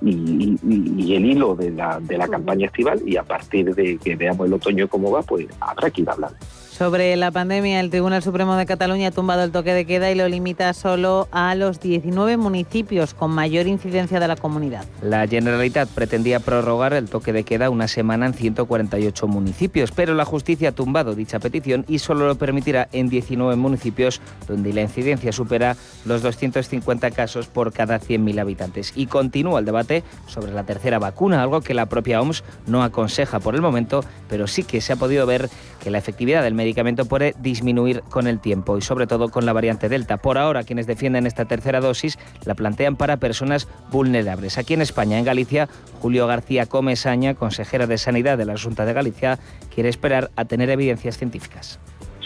y, 0.02 0.58
y, 0.64 1.16
el 1.16 1.26
hilo 1.26 1.56
de 1.56 1.72
la, 1.72 2.00
de 2.00 2.18
la 2.18 2.28
campaña 2.28 2.68
estival 2.68 3.02
y 3.06 3.18
a 3.18 3.24
partir 3.24 3.76
de 3.76 3.98
que 3.98 4.16
veamos 4.16 4.48
el 4.48 4.54
otoño 4.54 4.88
cómo 4.88 5.12
va, 5.12 5.22
pues 5.22 5.46
habrá 5.60 5.92
que 5.92 6.02
ir 6.02 6.10
hablando. 6.10 6.38
Sobre 6.78 7.16
la 7.16 7.32
pandemia, 7.32 7.80
el 7.80 7.90
Tribunal 7.90 8.22
Supremo 8.22 8.56
de 8.56 8.68
Cataluña 8.68 9.08
ha 9.08 9.12
tumbado 9.12 9.44
el 9.44 9.52
toque 9.52 9.74
de 9.74 9.86
queda 9.86 10.12
y 10.12 10.16
lo 10.16 10.28
limita 10.30 10.72
solo 10.76 11.28
a 11.32 11.56
los 11.56 11.80
19 11.80 12.38
municipios 12.38 13.16
con 13.16 13.32
mayor 13.32 13.66
incidencia 13.66 14.20
de 14.20 14.28
la 14.28 14.36
comunidad. 14.36 14.86
La 15.02 15.28
Generalitat 15.28 15.90
pretendía 15.90 16.40
prorrogar 16.40 16.94
el 16.94 17.10
toque 17.10 17.34
de 17.34 17.44
queda 17.44 17.72
una 17.72 17.88
semana 17.88 18.28
en 18.28 18.36
148 18.36 19.28
municipios, 19.28 19.92
pero 19.92 20.14
la 20.14 20.24
justicia 20.24 20.70
ha 20.70 20.72
tumbado 20.72 21.16
dicha 21.16 21.40
petición 21.40 21.84
y 21.88 21.98
solo 21.98 22.28
lo 22.28 22.36
permitirá 22.36 22.88
en 22.92 23.10
19 23.10 23.56
municipios 23.56 24.22
donde 24.48 24.72
la 24.72 24.82
incidencia 24.82 25.32
supera 25.32 25.76
los 26.06 26.22
250 26.22 27.10
casos 27.10 27.48
por 27.48 27.74
cada 27.74 28.00
100.000 28.00 28.40
habitantes. 28.40 28.94
Y 28.96 29.08
continúa 29.08 29.62
el 29.62 29.66
debate 29.66 30.04
sobre 30.28 30.52
la 30.52 30.64
tercera 30.64 31.00
vacuna, 31.00 31.42
algo 31.42 31.62
que 31.62 31.74
la 31.74 31.88
propia 31.88 32.22
OMS 32.22 32.44
no 32.68 32.84
aconseja 32.84 33.40
por 33.40 33.56
el 33.56 33.64
momento, 33.64 34.04
pero 34.30 34.46
sí 34.46 34.62
que 34.62 34.80
se 34.80 34.94
ha 34.94 34.96
podido 34.96 35.26
ver 35.26 35.50
que 35.84 35.90
la 35.90 35.98
efectividad 35.98 36.44
del 36.44 36.54
medicamento 36.68 37.06
puede 37.06 37.34
disminuir 37.40 38.02
con 38.10 38.28
el 38.28 38.42
tiempo 38.42 38.78
y 38.78 38.82
sobre 38.82 39.08
todo 39.08 39.30
con 39.30 39.46
la 39.46 39.54
variante 39.54 39.88
Delta. 39.88 40.18
Por 40.18 40.38
ahora, 40.38 40.66
quienes 40.66 40.86
defienden 40.86 41.26
esta 41.26 41.46
tercera 41.46 41.80
dosis 41.80 42.20
la 42.44 42.56
plantean 42.56 42.98
para 42.98 43.16
personas 43.16 43.70
vulnerables. 43.90 44.58
Aquí 44.58 44.74
en 44.74 44.82
España, 44.82 45.18
en 45.18 45.24
Galicia, 45.24 45.70
Julio 46.02 46.28
García 46.28 46.66
Comesaña, 46.66 47.36
consejera 47.36 47.88
de 47.88 47.98
Sanidad 47.98 48.38
de 48.38 48.44
la 48.44 48.58
Junta 48.58 48.84
de 48.84 48.92
Galicia, 48.92 49.40
quiere 49.74 49.88
esperar 49.88 50.30
a 50.36 50.44
tener 50.44 50.70
evidencias 50.70 51.18
científicas 51.18 51.80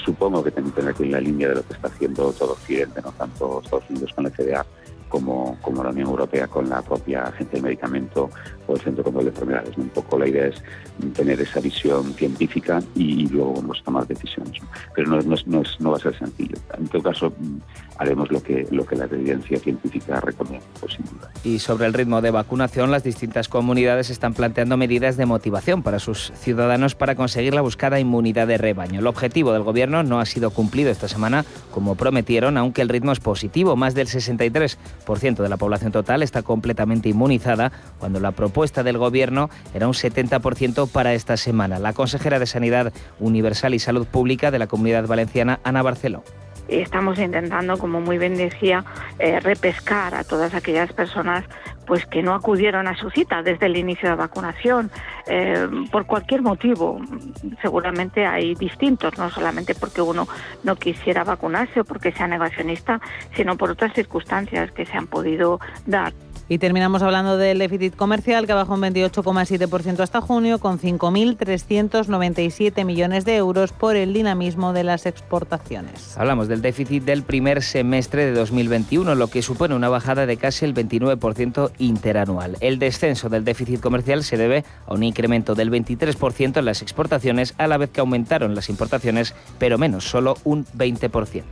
supongo 0.03 0.43
que 0.43 0.49
tendrá 0.49 0.91
que 0.93 1.03
ir 1.03 1.09
en 1.09 1.11
la 1.11 1.21
línea 1.21 1.49
de 1.49 1.55
lo 1.55 1.61
que 1.61 1.73
está 1.73 1.87
haciendo 1.87 2.33
todo 2.33 2.53
Occidente, 2.53 3.03
no 3.03 3.11
tanto 3.11 3.61
Estados 3.63 3.87
Unidos 3.87 4.11
con 4.15 4.23
la 4.23 4.31
FDA 4.31 4.65
como, 5.11 5.57
como 5.61 5.83
la 5.83 5.89
Unión 5.89 6.07
Europea 6.07 6.47
con 6.47 6.69
la 6.69 6.81
propia 6.81 7.23
Agencia 7.23 7.55
del 7.55 7.63
Medicamento 7.63 8.29
o 8.65 8.73
el 8.73 8.79
Centro 8.79 9.03
de 9.03 9.03
Control 9.03 9.25
de 9.25 9.31
Enfermedades. 9.31 9.77
Un 9.77 9.89
poco 9.89 10.17
la 10.17 10.27
idea 10.27 10.47
es 10.47 10.63
tener 11.13 11.39
esa 11.41 11.59
visión 11.59 12.13
científica 12.13 12.81
y, 12.95 13.27
luego 13.27 13.55
vamos 13.55 13.83
tomar 13.83 14.07
decisiones. 14.07 14.53
Pero 14.95 15.09
no, 15.09 15.21
no, 15.21 15.35
no, 15.45 15.63
no, 15.79 15.91
va 15.91 15.97
a 15.97 15.99
ser 15.99 16.17
sencillo. 16.17 16.55
En 16.77 16.87
todo 16.87 17.03
caso, 17.03 17.33
mm, 17.37 17.57
haremos 17.97 18.31
lo 18.31 18.41
que, 18.41 18.65
lo 18.71 18.85
que 18.85 18.95
la 18.95 19.05
evidencia 19.05 19.59
científica 19.59 20.21
recomienda, 20.21 20.65
pues. 20.79 20.97
Y 21.43 21.59
sobre 21.59 21.87
el 21.87 21.93
ritmo 21.93 22.21
de 22.21 22.31
vacunación, 22.31 22.89
las 22.89 23.03
distintas 23.03 23.49
comunidades 23.49 24.09
están 24.09 24.33
planteando 24.33 24.77
medidas 24.77 25.17
de 25.17 25.25
motivación 25.25 25.83
para 25.83 25.99
sus 25.99 26.31
ciudadanos 26.35 26.95
para 26.95 27.15
conseguir 27.15 27.53
la 27.53 27.61
buscada 27.61 27.99
inmunidad 27.99 28.47
de 28.47 28.57
rebaño. 28.57 29.01
El 29.01 29.07
objetivo 29.07 29.51
del 29.51 29.63
Gobierno 29.63 30.03
no 30.03 30.21
ha 30.21 30.25
sido 30.25 30.51
cumplido 30.51 30.89
esta 30.89 31.09
semana 31.09 31.43
como 31.71 31.95
prometieron, 31.95 32.57
aunque 32.57 32.81
el 32.81 32.89
ritmo 32.89 33.11
es 33.11 33.19
positivo. 33.19 33.75
Más 33.75 33.93
del 33.93 34.07
63 34.07 34.77
de 35.43 35.49
la 35.49 35.57
población 35.57 35.91
total 35.91 36.23
está 36.23 36.41
completamente 36.41 37.09
inmunizada, 37.09 37.71
cuando 37.99 38.19
la 38.19 38.31
propuesta 38.31 38.83
del 38.83 38.97
Gobierno 38.97 39.49
era 39.73 39.87
un 39.87 39.93
70% 39.93 40.87
para 40.89 41.13
esta 41.13 41.37
semana. 41.37 41.79
La 41.79 41.93
consejera 41.93 42.39
de 42.39 42.45
Sanidad 42.45 42.93
Universal 43.19 43.73
y 43.73 43.79
Salud 43.79 44.07
Pública 44.07 44.51
de 44.51 44.59
la 44.59 44.67
Comunidad 44.67 45.07
Valenciana, 45.07 45.59
Ana 45.63 45.81
Barceló 45.81 46.23
estamos 46.79 47.19
intentando, 47.19 47.77
como 47.77 47.99
muy 47.99 48.17
bien 48.17 48.37
decía, 48.37 48.85
eh, 49.19 49.39
repescar 49.39 50.15
a 50.15 50.23
todas 50.23 50.53
aquellas 50.53 50.93
personas 50.93 51.43
pues 51.85 52.05
que 52.05 52.23
no 52.23 52.33
acudieron 52.33 52.87
a 52.87 52.95
su 52.95 53.09
cita 53.09 53.43
desde 53.43 53.65
el 53.65 53.75
inicio 53.75 54.09
de 54.09 54.15
la 54.15 54.21
vacunación 54.23 54.89
eh, 55.27 55.67
por 55.91 56.05
cualquier 56.05 56.41
motivo. 56.41 57.01
Seguramente 57.61 58.25
hay 58.25 58.55
distintos, 58.55 59.17
no 59.17 59.29
solamente 59.29 59.75
porque 59.75 60.01
uno 60.01 60.27
no 60.63 60.75
quisiera 60.75 61.23
vacunarse 61.23 61.81
o 61.81 61.83
porque 61.83 62.11
sea 62.11 62.27
negacionista, 62.27 63.01
sino 63.35 63.57
por 63.57 63.71
otras 63.71 63.93
circunstancias 63.93 64.71
que 64.71 64.85
se 64.85 64.97
han 64.97 65.07
podido 65.07 65.59
dar. 65.85 66.13
Y 66.51 66.57
terminamos 66.57 67.01
hablando 67.01 67.37
del 67.37 67.59
déficit 67.59 67.95
comercial 67.95 68.45
que 68.45 68.51
bajó 68.51 68.73
un 68.73 68.81
28,7% 68.81 70.01
hasta 70.01 70.19
junio 70.19 70.59
con 70.59 70.79
5.397 70.79 72.83
millones 72.83 73.23
de 73.23 73.37
euros 73.37 73.71
por 73.71 73.95
el 73.95 74.11
dinamismo 74.11 74.73
de 74.73 74.83
las 74.83 75.05
exportaciones. 75.05 76.17
Hablamos 76.17 76.49
del 76.49 76.61
déficit 76.61 77.05
del 77.05 77.23
primer 77.23 77.63
semestre 77.63 78.25
de 78.25 78.33
2021, 78.33 79.15
lo 79.15 79.27
que 79.27 79.41
supone 79.41 79.75
una 79.75 79.87
bajada 79.87 80.25
de 80.25 80.35
casi 80.35 80.65
el 80.65 80.73
29% 80.73 81.71
interanual. 81.77 82.57
El 82.59 82.79
descenso 82.79 83.29
del 83.29 83.45
déficit 83.45 83.79
comercial 83.79 84.25
se 84.25 84.35
debe 84.35 84.65
a 84.87 84.93
un 84.93 85.03
incremento 85.03 85.55
del 85.55 85.71
23% 85.71 86.57
en 86.57 86.65
las 86.65 86.81
exportaciones, 86.81 87.53
a 87.59 87.67
la 87.67 87.77
vez 87.77 87.91
que 87.91 88.01
aumentaron 88.01 88.55
las 88.55 88.67
importaciones, 88.67 89.33
pero 89.57 89.77
menos, 89.77 90.03
solo 90.03 90.35
un 90.43 90.65
20%. 90.65 91.43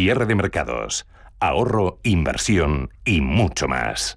Cierre 0.00 0.26
de 0.26 0.36
mercados, 0.36 1.08
ahorro, 1.40 1.98
inversión 2.04 2.90
y 3.04 3.20
mucho 3.20 3.66
más. 3.66 4.16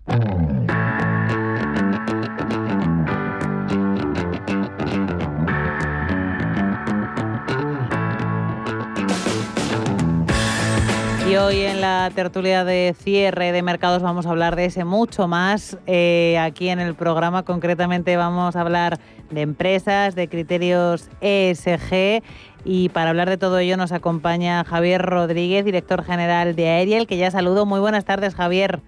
Y 11.27 11.35
hoy 11.37 11.61
en 11.61 11.81
la 11.81 12.11
tertulia 12.13 12.63
de 12.63 12.93
cierre 12.95 13.51
de 13.51 13.63
mercados 13.63 14.03
vamos 14.03 14.27
a 14.27 14.29
hablar 14.29 14.55
de 14.55 14.65
ese 14.65 14.85
mucho 14.85 15.27
más. 15.27 15.79
Eh, 15.87 16.37
aquí 16.39 16.69
en 16.69 16.79
el 16.79 16.93
programa 16.93 17.41
concretamente 17.41 18.17
vamos 18.17 18.55
a 18.55 18.61
hablar 18.61 18.99
de 19.31 19.41
empresas, 19.41 20.13
de 20.13 20.27
criterios 20.27 21.09
ESG 21.21 22.21
Y 22.63 22.89
para 22.89 23.09
hablar 23.09 23.29
de 23.29 23.37
todo 23.37 23.57
ello 23.59 23.77
nos 23.77 23.91
acompaña 23.91 24.63
Javier 24.63 25.01
Rodríguez, 25.01 25.65
director 25.65 26.03
general 26.03 26.55
de 26.55 26.67
Aerial, 26.67 27.07
que 27.07 27.17
ya 27.17 27.31
saludo. 27.31 27.65
Muy 27.65 27.79
buenas 27.79 28.05
tardes, 28.05 28.35
Javier. 28.35 28.79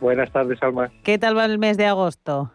Buenas 0.00 0.30
tardes, 0.30 0.62
Alma. 0.62 0.90
¿Qué 1.02 1.18
tal 1.18 1.36
va 1.36 1.44
el 1.44 1.58
mes 1.58 1.76
de 1.76 1.86
agosto? 1.86 2.50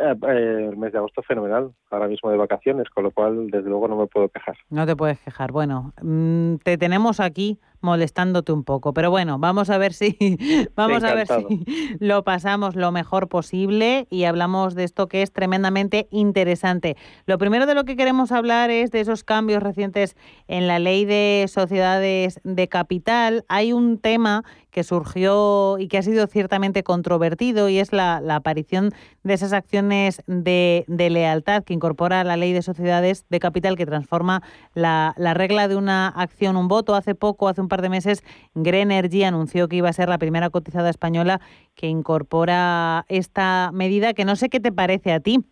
Eh, 0.00 0.14
eh, 0.28 0.68
el 0.70 0.76
mes 0.76 0.92
de 0.92 0.98
agosto 0.98 1.22
fenomenal, 1.22 1.72
ahora 1.88 2.08
mismo 2.08 2.30
de 2.30 2.36
vacaciones, 2.36 2.88
con 2.90 3.04
lo 3.04 3.12
cual 3.12 3.48
desde 3.48 3.68
luego 3.68 3.86
no 3.86 3.96
me 3.96 4.06
puedo 4.08 4.28
quejar. 4.28 4.56
No 4.68 4.86
te 4.86 4.96
puedes 4.96 5.20
quejar. 5.20 5.52
Bueno, 5.52 5.92
mm, 6.02 6.56
te 6.56 6.76
tenemos 6.78 7.20
aquí 7.20 7.60
molestándote 7.84 8.50
un 8.50 8.64
poco, 8.64 8.92
pero 8.92 9.10
bueno, 9.10 9.38
vamos 9.38 9.70
a 9.70 9.78
ver 9.78 9.92
si 9.92 10.16
vamos 10.74 11.04
a 11.04 11.14
ver 11.14 11.28
si 11.28 11.64
lo 12.00 12.24
pasamos 12.24 12.74
lo 12.74 12.90
mejor 12.90 13.28
posible 13.28 14.08
y 14.10 14.24
hablamos 14.24 14.74
de 14.74 14.84
esto 14.84 15.06
que 15.06 15.22
es 15.22 15.32
tremendamente 15.32 16.08
interesante. 16.10 16.96
Lo 17.26 17.38
primero 17.38 17.66
de 17.66 17.74
lo 17.74 17.84
que 17.84 17.96
queremos 17.96 18.32
hablar 18.32 18.70
es 18.70 18.90
de 18.90 19.00
esos 19.00 19.22
cambios 19.22 19.62
recientes 19.62 20.16
en 20.48 20.66
la 20.66 20.78
ley 20.78 21.04
de 21.04 21.46
sociedades 21.48 22.40
de 22.42 22.68
capital. 22.68 23.44
Hay 23.48 23.72
un 23.72 23.98
tema 23.98 24.42
que 24.74 24.82
surgió 24.82 25.76
y 25.78 25.86
que 25.86 25.98
ha 25.98 26.02
sido 26.02 26.26
ciertamente 26.26 26.82
controvertido 26.82 27.68
y 27.68 27.78
es 27.78 27.92
la, 27.92 28.16
aparición 28.34 28.90
de 29.22 29.34
esas 29.34 29.52
acciones 29.52 30.20
de, 30.26 30.84
lealtad 30.88 31.62
que 31.62 31.74
incorpora 31.74 32.24
la 32.24 32.36
ley 32.36 32.52
de 32.52 32.60
sociedades 32.60 33.24
de 33.30 33.38
capital 33.38 33.76
que 33.76 33.86
transforma 33.86 34.42
la, 34.74 35.14
la 35.16 35.32
regla 35.32 35.68
de 35.68 35.76
una 35.76 36.08
acción, 36.08 36.56
un 36.56 36.66
voto. 36.66 36.96
Hace 36.96 37.14
poco, 37.14 37.46
hace 37.46 37.60
un 37.60 37.68
par 37.68 37.73
de 37.80 37.88
meses, 37.88 38.24
Greenergy 38.54 39.24
anunció 39.24 39.68
que 39.68 39.76
iba 39.76 39.88
a 39.88 39.92
ser 39.92 40.08
la 40.08 40.18
primera 40.18 40.50
cotizada 40.50 40.90
española 40.90 41.40
que 41.74 41.86
incorpora 41.86 43.04
esta 43.08 43.70
medida, 43.72 44.14
que 44.14 44.24
no 44.24 44.36
sé 44.36 44.48
qué 44.48 44.60
te 44.60 44.72
parece 44.72 45.12
a 45.12 45.20
ti. 45.20 45.44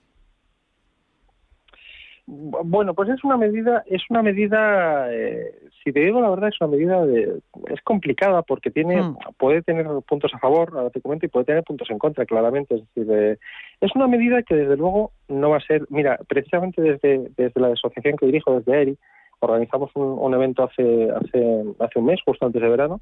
Bueno, 2.27 2.95
pues 2.95 3.09
es 3.09 3.25
una 3.25 3.37
medida, 3.37 3.83
es 3.87 4.03
una 4.09 4.23
medida, 4.23 5.13
eh, 5.13 5.55
si 5.83 5.93
te 5.93 6.01
digo 6.01 6.21
la 6.21 6.31
verdad, 6.31 6.51
es 6.51 6.61
una 6.61 6.71
medida 6.71 7.05
de, 7.05 7.41
es 7.69 7.83
complicada 7.83 8.43
porque 8.43 8.71
tiene, 8.71 9.03
hmm. 9.03 9.17
puede 9.39 9.61
tener 9.63 9.87
puntos 10.09 10.33
a 10.33 10.39
favor, 10.39 10.71
ahora 10.73 10.91
te 10.91 11.01
comento, 11.01 11.27
y 11.27 11.29
puede 11.29 11.47
tener 11.47 11.65
puntos 11.65 11.91
en 11.91 11.99
contra, 11.99 12.25
claramente. 12.25 12.77
Es 12.77 12.95
decir, 12.95 13.13
eh, 13.13 13.39
es 13.81 13.91
una 13.97 14.07
medida 14.07 14.43
que 14.45 14.55
desde 14.55 14.77
luego 14.77 15.11
no 15.29 15.51
va 15.51 15.57
a 15.57 15.67
ser, 15.67 15.85
mira, 15.91 16.17
precisamente 16.29 16.81
desde, 16.81 17.29
desde 17.37 17.61
la 17.61 17.69
asociación 17.69 18.17
que 18.17 18.27
dirijo, 18.27 18.57
desde 18.57 18.83
ERI, 18.83 18.99
organizamos 19.43 19.91
un, 19.95 20.35
evento 20.35 20.63
hace, 20.63 21.11
hace, 21.11 21.65
hace 21.79 21.99
un 21.99 22.07
mes, 22.07 22.21
justo 22.25 22.47
antes 22.47 22.63
de 22.63 22.69
verano, 22.69 23.01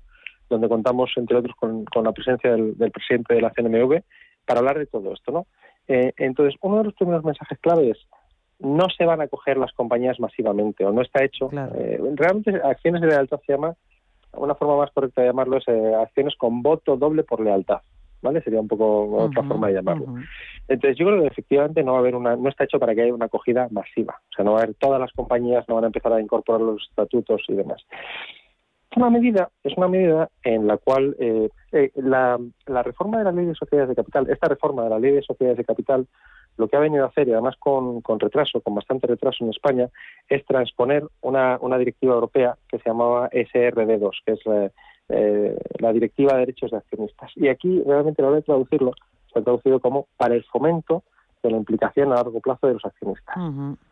donde 0.49 0.69
contamos, 0.69 1.11
entre 1.17 1.37
otros, 1.37 1.55
con, 1.57 1.85
la 2.03 2.13
presencia 2.13 2.51
del, 2.51 2.75
presidente 2.91 3.35
de 3.35 3.43
la 3.43 3.51
CNMV 3.51 4.03
para 4.47 4.61
hablar 4.61 4.79
de 4.79 4.87
todo 4.87 5.13
esto, 5.13 5.33
¿no? 5.33 5.47
Eh, 5.87 6.13
entonces, 6.17 6.59
uno 6.63 6.79
de 6.79 6.85
los 6.85 6.95
primeros 6.95 7.25
mensajes 7.25 7.59
clave 7.59 7.91
es 7.91 7.99
no 8.59 8.89
se 8.91 9.05
van 9.05 9.21
a 9.21 9.29
coger 9.29 9.57
las 9.57 9.73
compañías 9.73 10.21
masivamente 10.21 10.85
o 10.85 10.93
no 10.93 11.03
está 11.03 11.25
hecho. 11.25 11.51
Eh, 11.53 12.01
realmente 12.15 12.61
acciones 12.63 13.01
de 13.01 13.09
lealtad 13.09 13.41
se 13.47 13.53
llama, 13.53 13.75
una 14.33 14.55
forma 14.55 14.77
más 14.77 14.91
correcta 14.93 15.23
de 15.23 15.29
llamarlo 15.29 15.59
es 15.59 15.69
eh, 15.69 15.95
acciones 15.95 16.35
con 16.37 16.63
voto 16.63 16.97
doble 16.97 17.23
por 17.23 17.41
lealtad. 17.41 17.81
¿Vale? 18.23 18.43
Sería 18.43 18.61
un 18.61 18.69
poco 18.69 19.25
otra 19.25 19.43
forma 19.43 19.69
de 19.69 19.75
llamarlo. 19.75 20.07
Entonces, 20.69 20.99
yo 20.99 21.07
creo 21.07 21.23
que 21.23 21.29
efectivamente 21.29 21.83
no 21.83 21.93
va 21.93 21.99
a 21.99 22.01
haber 22.01 22.15
una, 22.15 22.37
no 22.37 22.49
está 22.49 22.65
hecho 22.65 22.79
para 22.79 22.95
que 22.95 23.03
haya 23.03 23.15
una 23.15 23.27
acogida 23.27 23.69
masiva. 23.71 24.21
O 24.31 24.35
sea, 24.35 24.45
no 24.45 24.53
va 24.53 24.61
a 24.61 24.63
haber 24.63 24.75
todas 24.77 25.01
las 25.01 25.13
compañías, 25.13 25.67
no 25.69 25.77
van 25.77 25.85
a 25.85 25.89
empezar 25.89 26.13
a 26.13 26.21
incorporar 26.21 26.61
los 26.61 26.87
estatutos 26.91 27.43
y 27.49 27.55
demás. 27.55 27.83
Es 28.91 28.97
una 28.97 29.09
medida, 29.09 29.51
es 29.63 29.77
una 29.77 29.89
medida 29.89 30.29
en 30.43 30.67
la 30.67 30.77
cual 30.77 31.17
eh, 31.21 31.49
la, 31.95 32.39
la 32.67 32.83
reforma 32.83 33.19
de 33.19 33.25
la 33.25 33.33
ley 33.33 33.47
de 33.47 33.55
sociedades 33.55 33.89
de 33.89 33.95
capital, 33.95 34.29
esta 34.29 34.49
reforma 34.49 34.83
de 34.85 34.91
la 34.91 34.99
ley 34.99 35.13
de 35.13 35.23
sociedades 35.23 35.59
de 35.59 35.65
capital, 35.65 36.07
lo 36.57 36.69
que 36.69 36.77
ha 36.77 36.81
venido 36.81 37.05
a 37.05 37.09
hacer, 37.09 37.29
y 37.29 37.33
además 37.33 37.55
con, 37.59 38.03
retraso, 38.19 38.61
con 38.61 38.75
bastante 38.75 39.07
retraso 39.07 39.45
en 39.45 39.51
España, 39.51 39.89
es 40.29 40.45
transponer 40.45 41.05
una, 41.21 41.59
una 41.61 41.79
directiva 41.79 42.15
europea 42.15 42.57
que 42.69 42.79
se 42.79 42.91
llamaba 42.91 43.31
SRD2, 43.31 44.11
que 44.27 44.33
es 44.33 44.47
la, 44.47 44.71
eh, 45.11 45.57
la 45.79 45.93
Directiva 45.93 46.35
de 46.35 46.41
Derechos 46.41 46.71
de 46.71 46.79
Accionistas. 46.79 47.31
Y 47.37 47.49
aquí 47.49 47.83
realmente 47.85 48.23
lo 48.23 48.31
voy 48.31 48.39
a 48.39 48.43
traducirlo, 48.43 48.93
se 49.33 49.39
ha 49.39 49.43
traducido 49.43 49.81
como 49.81 50.07
para 50.17 50.35
el 50.35 50.45
fomento 50.45 51.03
de 51.43 51.51
la 51.51 51.57
implicación 51.57 52.13
a 52.13 52.17
largo 52.17 52.41
plazo 52.41 52.67
de 52.67 52.75
los 52.75 52.85
accionistas. 52.85 53.37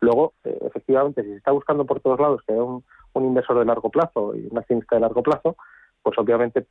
Luego, 0.01 0.33
eh, 0.43 0.57
efectivamente, 0.61 1.23
si 1.23 1.29
se 1.29 1.37
está 1.37 1.51
buscando 1.51 1.85
por 1.85 1.99
todos 1.99 2.19
lados 2.19 2.41
que 2.45 2.53
haya 2.53 2.63
un, 2.63 2.83
inversor 3.15 3.59
de 3.59 3.65
largo 3.65 3.89
plazo 3.89 4.33
y 4.33 4.47
un 4.49 4.57
accionista 4.57 4.95
de 4.95 5.01
largo 5.01 5.21
plazo, 5.21 5.57
pues 6.01 6.17
obviamente 6.17 6.67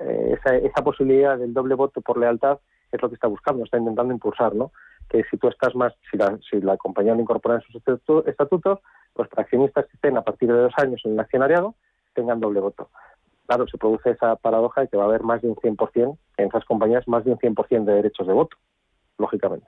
eh, 0.00 0.36
esa, 0.38 0.56
esa 0.56 0.82
posibilidad 0.82 1.38
del 1.38 1.54
doble 1.54 1.76
voto 1.76 2.00
por 2.00 2.18
lealtad 2.18 2.58
es 2.90 3.00
lo 3.00 3.08
que 3.08 3.14
está 3.14 3.28
buscando, 3.28 3.64
está 3.64 3.78
intentando 3.78 4.12
impulsar, 4.12 4.54
¿no? 4.54 4.72
Que 5.08 5.22
si 5.30 5.36
tú 5.36 5.48
estás 5.48 5.74
más, 5.76 5.92
si 6.10 6.16
la, 6.16 6.36
si 6.50 6.60
la 6.60 6.76
compañía 6.76 7.14
no 7.14 7.20
incorpora 7.20 7.56
en 7.56 7.60
sus 7.60 7.76
estatutos, 8.26 8.80
pues 9.12 9.28
para 9.28 9.42
accionistas 9.42 9.86
que 9.86 9.96
estén 9.96 10.16
a 10.16 10.22
partir 10.22 10.48
de 10.50 10.58
dos 10.58 10.72
años 10.78 11.00
en 11.04 11.12
el 11.12 11.20
accionariado 11.20 11.74
tengan 12.14 12.40
doble 12.40 12.60
voto. 12.60 12.88
Claro, 13.46 13.66
se 13.68 13.76
produce 13.76 14.10
esa 14.10 14.36
paradoja 14.36 14.82
de 14.82 14.88
que 14.88 14.96
va 14.96 15.04
a 15.04 15.06
haber 15.06 15.22
más 15.22 15.42
de 15.42 15.48
un 15.48 15.56
100%, 15.56 16.18
en 16.38 16.48
esas 16.48 16.64
compañías, 16.64 17.06
más 17.06 17.24
de 17.24 17.32
un 17.32 17.38
100% 17.38 17.84
de 17.84 17.94
derechos 17.94 18.26
de 18.26 18.32
voto, 18.32 18.56
lógicamente. 19.18 19.66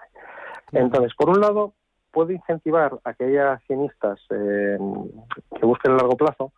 Entonces, 0.72 1.12
por 1.14 1.28
un 1.28 1.40
lado, 1.40 1.74
puede 2.10 2.34
incentivar 2.34 2.98
a 3.04 3.12
que 3.12 3.24
haya 3.24 3.52
accionistas 3.52 4.18
eh, 4.30 4.78
que 5.54 5.66
busquen 5.66 5.92
a 5.92 5.96
largo 5.96 6.16
plazo. 6.16 6.52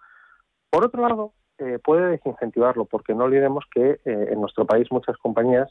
Por 0.70 0.84
otro 0.84 1.02
lado, 1.02 1.32
eh, 1.58 1.80
puede 1.82 2.10
desincentivarlo, 2.10 2.84
porque 2.84 3.14
no 3.14 3.24
olvidemos 3.24 3.64
que 3.74 4.00
eh, 4.04 4.28
en 4.30 4.40
nuestro 4.40 4.64
país 4.64 4.86
muchas 4.92 5.16
compañías 5.16 5.68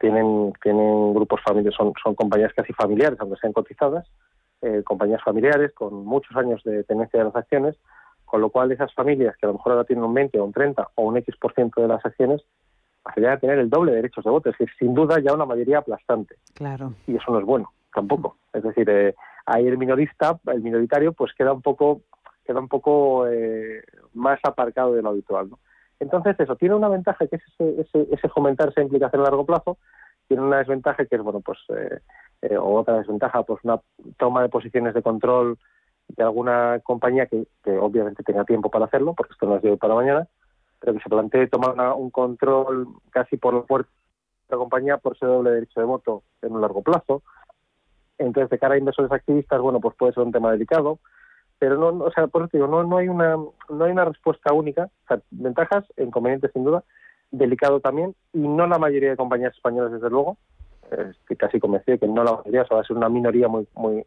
tienen, 0.00 0.52
tienen 0.62 1.14
grupos 1.14 1.40
familiares, 1.44 1.76
son, 1.76 1.92
son 2.02 2.16
compañías 2.16 2.52
casi 2.54 2.72
familiares, 2.72 3.18
aunque 3.20 3.38
sean 3.40 3.52
cotizadas, 3.52 4.06
compañías 4.84 5.22
familiares 5.24 5.72
con 5.72 6.04
muchos 6.04 6.36
años 6.36 6.62
de 6.64 6.84
tenencia 6.84 7.18
de 7.18 7.24
las 7.24 7.34
acciones, 7.34 7.76
con 8.30 8.40
lo 8.40 8.50
cual 8.50 8.70
esas 8.70 8.94
familias 8.94 9.36
que 9.36 9.46
a 9.46 9.48
lo 9.48 9.54
mejor 9.54 9.72
ahora 9.72 9.84
tienen 9.84 10.04
un 10.04 10.14
20 10.14 10.38
o 10.38 10.44
un 10.44 10.52
30 10.52 10.90
o 10.94 11.02
un 11.02 11.16
X% 11.16 11.38
por 11.40 11.52
ciento 11.52 11.82
de 11.82 11.88
las 11.88 12.04
acciones, 12.06 12.42
pasarían 13.02 13.32
a 13.32 13.38
tener 13.40 13.58
el 13.58 13.68
doble 13.68 13.90
de 13.90 13.96
derechos 13.96 14.22
de 14.22 14.30
voto, 14.30 14.50
es 14.50 14.56
decir, 14.56 14.72
sin 14.78 14.94
duda 14.94 15.18
ya 15.20 15.34
una 15.34 15.46
mayoría 15.46 15.78
aplastante. 15.78 16.36
Claro. 16.54 16.94
Y 17.08 17.16
eso 17.16 17.32
no 17.32 17.40
es 17.40 17.44
bueno, 17.44 17.72
tampoco. 17.92 18.36
Es 18.52 18.62
decir, 18.62 18.88
eh, 18.88 19.16
ahí 19.46 19.66
el 19.66 19.78
minorista, 19.78 20.38
el 20.46 20.60
minoritario, 20.60 21.12
pues 21.12 21.32
queda 21.34 21.52
un 21.52 21.60
poco 21.60 22.02
queda 22.44 22.60
un 22.60 22.68
poco 22.68 23.26
eh, 23.26 23.82
más 24.14 24.38
aparcado 24.44 24.94
de 24.94 25.02
lo 25.02 25.10
habitual, 25.10 25.50
¿no? 25.50 25.58
Entonces, 25.98 26.38
eso 26.38 26.56
tiene 26.56 26.74
una 26.76 26.88
ventaja 26.88 27.26
que 27.26 27.36
es 27.36 27.42
ese, 27.58 28.06
ese, 28.10 28.28
fomentar 28.30 28.70
esa 28.70 28.80
implicación 28.80 29.20
a 29.20 29.24
largo 29.24 29.44
plazo, 29.44 29.76
tiene 30.28 30.42
una 30.42 30.58
desventaja 30.58 31.04
que 31.04 31.16
es, 31.16 31.22
bueno, 31.22 31.40
pues, 31.40 31.58
eh, 31.68 31.98
eh, 32.42 32.56
o 32.56 32.74
otra 32.76 32.98
desventaja, 32.98 33.42
pues 33.42 33.60
una 33.64 33.80
toma 34.16 34.42
de 34.42 34.48
posiciones 34.48 34.94
de 34.94 35.02
control 35.02 35.58
de 36.16 36.22
alguna 36.22 36.80
compañía 36.82 37.26
que, 37.26 37.46
obviamente 37.78 38.22
tenga 38.22 38.44
tiempo 38.44 38.70
para 38.70 38.86
hacerlo, 38.86 39.14
porque 39.14 39.32
esto 39.32 39.46
no 39.46 39.56
es 39.56 39.62
de 39.62 39.70
hoy 39.70 39.76
para 39.76 39.94
mañana, 39.94 40.28
pero 40.78 40.94
que 40.94 41.00
se 41.00 41.08
plantee 41.08 41.46
tomar 41.46 41.76
un 41.94 42.10
control 42.10 42.88
casi 43.10 43.36
por 43.36 43.54
la 43.54 43.62
puerta 43.62 43.90
de 44.48 44.56
la 44.56 44.58
compañía 44.58 44.96
por 44.98 45.16
ese 45.16 45.26
doble 45.26 45.50
derecho 45.50 45.80
de 45.80 45.86
voto 45.86 46.22
en 46.42 46.52
un 46.52 46.60
largo 46.60 46.82
plazo. 46.82 47.22
Entonces, 48.18 48.50
de 48.50 48.58
cara 48.58 48.74
a 48.74 48.78
inversores 48.78 49.12
activistas, 49.12 49.60
bueno, 49.60 49.80
pues 49.80 49.94
puede 49.96 50.12
ser 50.12 50.24
un 50.24 50.32
tema 50.32 50.52
delicado 50.52 50.98
pero 51.60 51.76
no, 51.76 52.04
o 52.04 52.10
sea, 52.10 52.26
por 52.26 52.42
eso 52.42 52.50
digo, 52.54 52.66
no, 52.66 52.82
no 52.82 52.96
hay 52.96 53.08
una 53.08 53.36
no 53.36 53.84
hay 53.84 53.92
una 53.92 54.06
respuesta 54.06 54.52
única, 54.52 54.84
o 55.04 55.06
sea, 55.06 55.20
ventajas, 55.30 55.84
inconvenientes 55.98 56.50
sin 56.54 56.64
duda, 56.64 56.82
delicado 57.30 57.80
también, 57.80 58.16
y 58.32 58.38
no 58.38 58.66
la 58.66 58.78
mayoría 58.78 59.10
de 59.10 59.16
compañías 59.16 59.54
españolas 59.54 59.92
desde 59.92 60.08
luego, 60.08 60.38
estoy 60.90 61.36
casi 61.36 61.60
convencido 61.60 61.96
de 61.96 61.98
que 61.98 62.08
no 62.08 62.24
la 62.24 62.32
mayoría, 62.32 62.62
o 62.62 62.66
sea, 62.66 62.76
va 62.76 62.80
a 62.80 62.86
ser 62.86 62.96
una 62.96 63.10
minoría 63.10 63.46
muy 63.46 63.68
muy 63.74 64.06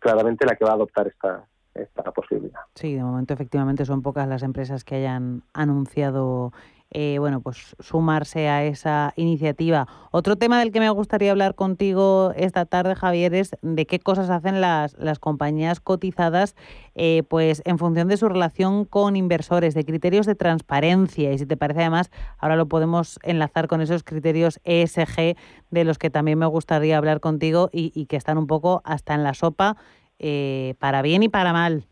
claramente 0.00 0.46
la 0.46 0.56
que 0.56 0.64
va 0.64 0.72
a 0.72 0.74
adoptar 0.74 1.06
esta 1.06 1.46
esta 1.74 2.02
posibilidad. 2.12 2.60
Sí, 2.74 2.94
de 2.94 3.02
momento 3.02 3.34
efectivamente 3.34 3.84
son 3.84 4.02
pocas 4.02 4.28
las 4.28 4.42
empresas 4.42 4.84
que 4.84 4.96
hayan 4.96 5.42
anunciado 5.52 6.52
eh, 6.90 7.18
bueno, 7.18 7.42
pues 7.42 7.76
sumarse 7.80 8.48
a 8.48 8.64
esa 8.64 9.12
iniciativa. 9.16 9.86
Otro 10.10 10.36
tema 10.36 10.58
del 10.58 10.72
que 10.72 10.80
me 10.80 10.88
gustaría 10.88 11.30
hablar 11.30 11.54
contigo 11.54 12.32
esta 12.34 12.64
tarde, 12.64 12.94
Javier, 12.94 13.34
es 13.34 13.50
de 13.60 13.84
qué 13.84 13.98
cosas 13.98 14.30
hacen 14.30 14.62
las, 14.62 14.96
las 14.96 15.18
compañías 15.18 15.80
cotizadas 15.80 16.56
eh, 16.94 17.24
pues 17.28 17.62
en 17.66 17.76
función 17.76 18.08
de 18.08 18.16
su 18.16 18.26
relación 18.26 18.86
con 18.86 19.16
inversores, 19.16 19.74
de 19.74 19.84
criterios 19.84 20.24
de 20.24 20.34
transparencia. 20.34 21.30
Y 21.30 21.38
si 21.38 21.44
te 21.44 21.58
parece, 21.58 21.80
además, 21.80 22.10
ahora 22.38 22.56
lo 22.56 22.66
podemos 22.68 23.20
enlazar 23.22 23.68
con 23.68 23.82
esos 23.82 24.02
criterios 24.02 24.58
ESG 24.64 25.36
de 25.70 25.84
los 25.84 25.98
que 25.98 26.08
también 26.08 26.38
me 26.38 26.46
gustaría 26.46 26.96
hablar 26.96 27.20
contigo 27.20 27.68
y, 27.70 28.06
que 28.06 28.16
están 28.16 28.38
un 28.38 28.46
poco 28.46 28.80
hasta 28.84 29.14
en 29.14 29.24
la 29.24 29.34
sopa, 29.34 29.76
eh, 30.18 30.74
para 30.78 31.02
bien 31.02 31.22
y 31.22 31.28
para 31.28 31.52
mal. 31.52 31.84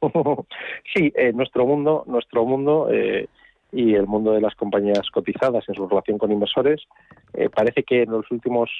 Sí, 0.94 1.12
nuestro 1.32 1.64
mundo, 1.64 2.04
nuestro 2.06 2.44
mundo 2.44 2.88
y 3.72 3.94
el 3.94 4.06
mundo 4.06 4.32
de 4.32 4.40
las 4.42 4.54
compañías 4.54 5.10
cotizadas 5.10 5.66
en 5.66 5.74
su 5.74 5.88
relación 5.88 6.18
con 6.18 6.30
inversores, 6.30 6.82
eh, 7.32 7.48
parece 7.48 7.82
que 7.82 8.02
en 8.02 8.10
los 8.10 8.30
últimos, 8.30 8.70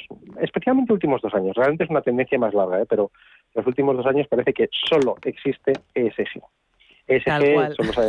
especialmente 0.41 0.93
últimos 0.93 1.23
dos 1.23 1.33
años, 1.35 1.57
realmente 1.57 1.85
es 1.85 1.91
una 1.91 2.03
tendencia 2.03 2.39
más 2.39 2.53
larga, 2.53 2.83
¿eh? 2.83 2.87
pero 2.89 3.11
en 3.55 3.61
los 3.61 3.67
últimos 3.67 3.97
dos 3.97 4.07
años 4.07 4.29
parece 4.29 4.53
que 4.53 4.69
solo 4.89 5.17
existe 5.25 5.73
ESG. 5.95 6.43
ESG 7.09 7.33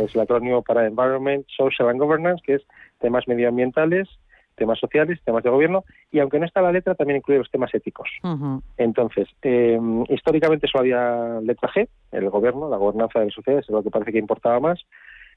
es 0.04 0.14
el 0.14 0.20
acrónimo 0.20 0.62
para 0.62 0.86
Environment, 0.86 1.46
Social 1.48 1.88
and 1.88 1.98
Governance, 1.98 2.42
que 2.44 2.56
es 2.56 2.62
temas 3.00 3.26
medioambientales, 3.26 4.08
temas 4.54 4.78
sociales, 4.78 5.20
temas 5.24 5.42
de 5.42 5.50
gobierno, 5.50 5.84
y 6.12 6.20
aunque 6.20 6.38
no 6.38 6.46
está 6.46 6.60
la 6.60 6.70
letra, 6.70 6.94
también 6.94 7.16
incluye 7.16 7.38
los 7.38 7.50
temas 7.50 7.74
éticos. 7.74 8.08
Entonces, 8.76 9.28
eh, 9.42 9.80
históricamente 10.08 10.68
solo 10.68 10.82
había 10.82 11.40
letra 11.40 11.70
G, 11.70 11.88
el 12.12 12.30
gobierno, 12.30 12.68
la 12.68 12.76
gobernanza 12.76 13.18
de 13.18 13.26
las 13.26 13.34
sociedades, 13.34 13.66
es 13.66 13.72
lo 13.72 13.82
que 13.82 13.90
parece 13.90 14.12
que 14.12 14.18
importaba 14.18 14.60
más. 14.60 14.84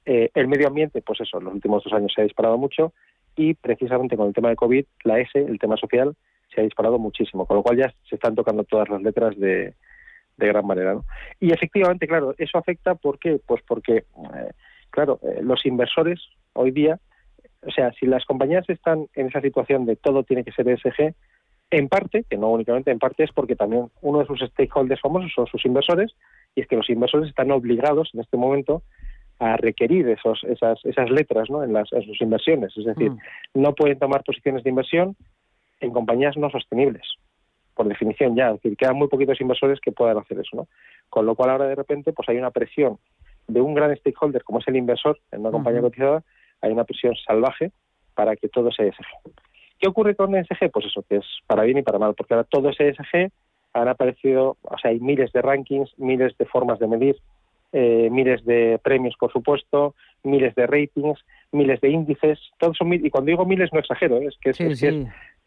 Eh, 0.06 0.30
el 0.34 0.48
medio 0.48 0.68
ambiente, 0.68 1.02
pues 1.02 1.22
eso, 1.22 1.38
en 1.38 1.46
los 1.46 1.54
últimos 1.54 1.84
dos 1.84 1.94
años 1.94 2.12
se 2.14 2.22
ha 2.22 2.24
disparado 2.24 2.58
mucho, 2.58 2.94
y 3.36 3.54
precisamente 3.54 4.18
con 4.18 4.28
el 4.28 4.34
tema 4.34 4.50
de 4.50 4.56
COVID, 4.56 4.86
la 5.04 5.20
S, 5.20 5.38
el 5.38 5.60
tema 5.60 5.78
social, 5.78 6.16
se 6.54 6.62
ha 6.62 6.64
disparado 6.64 6.98
muchísimo, 6.98 7.46
con 7.46 7.58
lo 7.58 7.64
cual 7.64 7.78
ya 7.78 7.94
se 8.10 8.16
están 8.16 8.36
tocando 8.36 8.64
todas 8.64 8.90
las 8.90 9.02
letras 9.02 9.38
de, 9.38 9.74
de 10.38 10.48
gran 10.48 10.66
manera. 10.66 10.94
¿no? 10.94 11.06
Y 11.40 11.52
efectivamente, 11.52 12.08
claro, 12.08 12.34
eso 12.38 12.58
afecta, 12.58 12.96
¿por 12.96 13.20
qué? 13.20 13.40
Pues 13.46 13.62
porque, 13.68 13.98
eh, 13.98 14.52
claro, 14.90 15.20
eh, 15.24 15.42
los 15.42 15.66
inversores 15.66 16.22
hoy 16.54 16.72
día, 16.72 17.00
o 17.62 17.72
sea, 17.72 17.92
si 17.94 18.06
las 18.06 18.26
compañías 18.26 18.68
están 18.70 19.08
en 19.14 19.28
esa 19.28 19.42
situación 19.42 19.86
de 19.86 19.96
todo 19.96 20.24
tiene 20.24 20.44
que 20.44 20.52
ser 20.52 20.68
ESG, 20.70 21.14
en 21.70 21.90
parte, 21.90 22.24
que 22.30 22.38
no 22.38 22.50
únicamente 22.50 22.92
en 22.92 23.00
parte, 23.00 23.24
es 23.24 23.32
porque 23.34 23.56
también 23.56 23.90
uno 24.02 24.20
de 24.20 24.26
sus 24.26 24.40
stakeholders 24.40 25.02
famosos 25.02 25.32
son 25.36 25.48
sus 25.48 25.66
inversores, 25.66 26.16
y 26.56 26.62
es 26.62 26.68
que 26.68 26.78
los 26.78 26.90
inversores 26.90 27.30
están 27.30 27.52
obligados 27.52 28.10
en 28.14 28.22
este 28.22 28.38
momento 28.38 28.84
a 29.40 29.58
requerir 29.58 30.10
esos, 30.10 30.44
esas, 30.46 30.84
esas 30.86 31.10
letras 31.10 31.50
¿no? 31.50 31.64
en, 31.64 31.74
las, 31.74 31.92
en 31.94 32.04
sus 32.04 32.20
inversiones. 32.22 32.76
Es 32.76 32.86
decir, 32.86 33.12
mm. 33.12 33.20
no 33.56 33.74
pueden 33.74 34.00
tomar 34.00 34.24
posiciones 34.24 34.64
de 34.64 34.70
inversión 34.70 35.16
en 35.80 35.92
compañías 35.92 36.36
no 36.38 36.50
sostenibles 36.50 37.04
por 37.78 37.88
definición 37.88 38.36
ya, 38.36 38.48
es 38.48 38.56
decir, 38.56 38.76
quedan 38.76 38.98
muy 38.98 39.08
poquitos 39.08 39.40
inversores 39.40 39.80
que 39.80 39.92
puedan 39.92 40.18
hacer 40.18 40.40
eso, 40.40 40.58
¿no? 40.58 40.68
Con 41.10 41.26
lo 41.26 41.36
cual 41.36 41.52
ahora 41.52 41.68
de 41.68 41.76
repente 41.76 42.12
pues 42.12 42.28
hay 42.28 42.38
una 42.38 42.50
presión 42.50 42.98
de 43.48 43.62
un 43.62 43.76
gran 43.76 43.96
stakeholder 43.96 44.44
como 44.44 44.60
es 44.60 44.68
el 44.68 44.76
inversor 44.76 45.20
en 45.32 45.42
una 45.42 45.52
compañía 45.52 45.82
cotizada, 45.82 46.24
hay 46.62 46.72
una 46.72 46.84
presión 46.84 47.14
salvaje 47.16 47.72
para 48.16 48.36
que 48.36 48.50
todo 48.50 48.72
sea 48.72 48.88
ESG. 48.88 49.32
¿Qué 49.80 49.88
ocurre 49.88 50.16
con 50.16 50.36
ESG? 50.36 50.72
Pues 50.72 50.88
eso, 50.88 51.04
que 51.08 51.18
es 51.18 51.26
para 51.46 51.64
bien 51.64 51.78
y 51.78 51.84
para 51.84 52.00
mal, 52.00 52.16
porque 52.16 52.34
ahora 52.34 52.48
todo 52.50 52.70
es 52.70 52.80
ESG, 52.80 53.30
han 53.74 53.88
aparecido, 53.88 54.58
o 54.64 54.78
sea, 54.80 54.90
hay 54.90 55.00
miles 55.00 55.32
de 55.32 55.42
rankings, 55.44 55.94
miles 55.98 56.36
de 56.38 56.46
formas 56.46 56.80
de 56.80 56.88
medir, 56.88 57.18
eh, 57.74 58.10
miles 58.12 58.46
de 58.46 58.80
premios, 58.84 59.16
por 59.20 59.32
supuesto, 59.32 59.96
miles 60.24 60.56
de 60.56 60.68
ratings, 60.68 61.20
miles 61.52 61.82
de 61.82 61.90
índices, 61.90 62.40
todos 62.60 62.78
son 62.78 62.94
y 62.94 63.10
cuando 63.10 63.30
digo 63.30 63.46
miles 63.46 63.72
no 63.74 63.80
exagero, 63.80 64.18
¿eh? 64.18 64.28
es 64.28 64.38
que 64.40 64.50
es, 64.52 64.84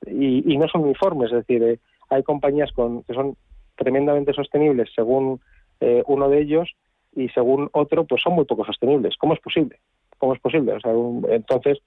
y, 0.07 0.57
no 0.57 0.68
son 0.68 0.83
uniformes, 0.83 1.31
es 1.31 1.47
decir, 1.47 1.62
eh, 1.62 1.79
hay 2.09 2.23
compañías 2.23 2.73
con, 2.73 3.03
que 3.05 3.14
son 3.14 3.37
tremendamente 3.77 4.33
sostenibles 4.33 4.91
según 4.95 5.41
eh, 5.81 6.03
uno 6.07 6.29
de 6.29 6.41
ellos 6.41 6.71
y 7.14 7.29
según 7.31 7.68
otro, 7.73 8.05
pues 8.05 8.23
son 8.23 8.35
muy 8.35 8.45
poco 8.45 8.64
sostenibles. 8.64 9.16
¿Cómo 9.16 9.35
es 9.35 9.41
posible? 9.41 9.81
¿Cómo 10.18 10.35
es 10.35 10.41
posible? 10.41 10.75
O 10.75 10.81
sea, 10.81 10.93
entonces, 11.35 11.79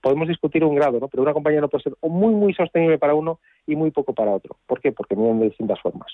podemos 0.00 0.26
discutir 0.26 0.64
un 0.64 0.74
grado, 0.74 0.98
¿no? 0.98 1.08
Pero 1.08 1.22
una 1.22 1.34
compañía 1.34 1.60
no 1.60 1.68
puede 1.68 1.84
ser 1.84 1.94
muy, 2.02 2.34
muy 2.34 2.54
sostenible 2.54 2.98
para 2.98 3.14
uno 3.14 3.38
y 3.66 3.76
muy 3.76 3.90
poco 3.90 4.14
para 4.14 4.32
otro. 4.32 4.56
¿Por 4.66 4.80
qué? 4.80 4.92
Porque 4.92 5.14
miden 5.14 5.40
de 5.40 5.46
distintas 5.46 5.80
formas. 5.80 6.12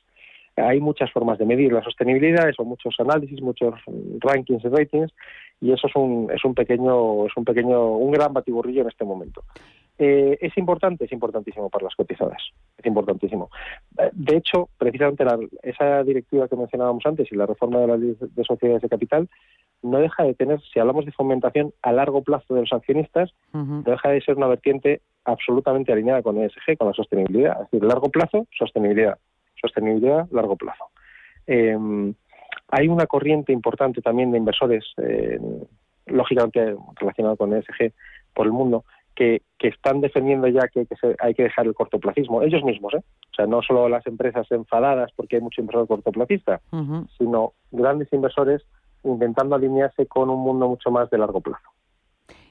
Hay 0.61 0.81
muchas 0.81 1.11
formas 1.13 1.39
de 1.39 1.47
medir 1.47 1.73
la 1.73 1.83
sostenibilidad, 1.83 2.51
son 2.53 2.69
muchos 2.69 2.95
análisis, 2.99 3.41
muchos 3.41 3.75
rankings 4.21 4.65
y 4.65 4.69
ratings, 4.69 5.13
y 5.61 5.73
eso 5.73 5.87
es 5.87 5.97
un, 5.97 6.31
es 6.35 6.45
un 6.45 6.55
pequeño, 6.55 7.27
es 7.27 7.37
un 7.37 7.45
pequeño, 7.45 7.97
un 7.97 8.11
gran 8.13 8.33
batiburrillo 8.33 8.83
en 8.83 8.89
este 8.89 9.05
momento. 9.05 9.43
Eh, 9.99 10.39
¿Es 10.41 10.57
importante? 10.57 11.07
Es 11.07 11.13
importantísimo 11.13 11.69
para 11.69 11.85
las 11.85 11.97
cotizadas. 11.97 12.41
Es 12.77 12.87
importantísimo. 12.87 13.51
Eh, 13.99 14.11
de 14.13 14.37
hecho, 14.37 14.69
precisamente 14.79 15.25
esa 15.63 16.05
directiva 16.05 16.47
que 16.47 16.55
mencionábamos 16.55 17.05
antes 17.05 17.31
y 17.33 17.35
la 17.35 17.47
reforma 17.47 17.81
de 17.81 17.87
la 17.89 17.97
ley 17.97 18.17
de 18.21 18.45
sociedades 18.45 18.83
de 18.83 18.89
capital 18.89 19.29
no 19.83 19.99
deja 19.99 20.23
de 20.23 20.35
tener, 20.35 20.61
si 20.73 20.79
hablamos 20.79 21.05
de 21.05 21.13
fomentación 21.13 21.73
a 21.83 21.93
largo 21.93 22.23
plazo 22.23 22.55
de 22.55 22.61
los 22.61 22.73
accionistas, 22.73 23.33
no 23.53 23.83
deja 23.83 24.11
de 24.11 24.21
ser 24.21 24.37
una 24.37 24.47
vertiente 24.47 25.03
absolutamente 25.25 25.93
alineada 25.93 26.23
con 26.23 26.39
ESG, 26.39 26.77
con 26.79 26.89
la 26.89 26.95
sostenibilidad. 26.95 27.63
Es 27.63 27.71
decir, 27.71 27.85
largo 27.85 28.09
plazo, 28.09 28.47
sostenibilidad. 28.57 29.19
Sostenibilidad, 29.61 30.27
largo 30.31 30.57
plazo. 30.57 30.91
Em, 31.47 32.15
hay 32.69 32.89
una 32.89 33.07
corriente 33.07 33.53
importante 33.53 34.03
también 34.03 34.31
de 34.31 34.39
inversores, 34.39 34.85
eh, 34.99 35.39
lógicamente 36.07 36.77
relacionado 36.97 37.37
con 37.37 37.55
ESG 37.55 37.93
por 38.35 38.47
el 38.47 38.53
mundo, 38.53 38.85
que, 39.15 39.43
están 39.59 40.01
defendiendo 40.01 40.47
ya 40.47 40.69
que, 40.69 40.87
hay 41.19 41.35
que 41.35 41.43
dejar 41.43 41.67
el 41.67 41.75
cortoplacismo, 41.75 42.43
ellos 42.43 42.63
mismos, 42.63 42.95
¿eh? 42.95 43.03
o 43.33 43.35
sea, 43.35 43.47
no 43.47 43.63
solo 43.63 43.89
las 43.89 44.07
empresas 44.07 44.47
enfadadas 44.53 45.11
porque 45.17 45.37
hay 45.37 45.43
mucho 45.43 45.61
inversor 45.61 45.89
cortoplacista, 45.89 46.61
sino 47.19 47.55
grandes 47.73 48.13
inversores 48.13 48.63
intentando 49.03 49.57
alinearse 49.57 50.07
con 50.07 50.31
un 50.31 50.41
mundo 50.41 50.69
mucho 50.69 50.91
más 50.91 51.11
de 51.11 51.19
largo 51.19 51.41
plazo. 51.41 51.69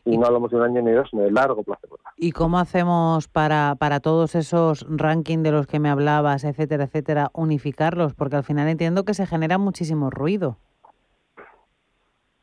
Y, 0.08 0.18
no 0.18 0.26
hablamos 0.26 0.52
de 0.52 0.58
un 0.58 0.64
año 0.64 0.82
ni 0.82 0.92
dos, 0.92 1.10
sino 1.10 1.24
de 1.24 1.32
largo 1.32 1.64
plazo. 1.64 1.88
¿Y 2.16 2.32
cómo 2.32 2.60
hacemos 2.60 3.28
para, 3.28 3.76
para 3.76 4.00
todos 4.00 4.36
esos 4.36 4.86
rankings 4.90 5.44
de 5.44 5.52
los 5.52 5.68
que 5.68 5.80
me 5.80 5.90
hablabas, 5.90 6.44
etcétera, 6.44 6.86
etcétera, 6.86 7.30
unificarlos? 7.34 8.14
Porque 8.14 8.38
al 8.38 8.44
final 8.44 8.68
entiendo 8.68 9.06
que 9.06 9.14
se 9.14 9.26
genera 9.26 9.58
muchísimo 9.58 10.10
ruido. 10.10 10.58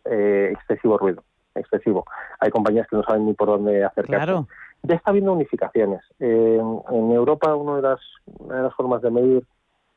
Eh, 0.05 0.51
excesivo 0.53 0.99
ruido 0.99 1.23
excesivo. 1.55 2.05
Hay 2.41 2.51
compañías 2.51 2.87
que 2.89 2.97
no 2.97 3.03
saben 3.03 3.27
ni 3.27 3.35
por 3.35 3.49
dónde 3.49 3.85
acercarse. 3.85 4.47
Ya 4.83 4.97
está 4.97 5.11
habiendo 5.11 5.33
unificaciones. 5.33 6.03
en 6.19 7.11
Europa 7.11 7.55
una 7.55 7.77
de, 7.77 7.83
las, 7.83 8.01
de 8.27 8.63
las 8.63 8.75
formas 8.75 9.01
de 9.03 9.11
medir 9.11 9.47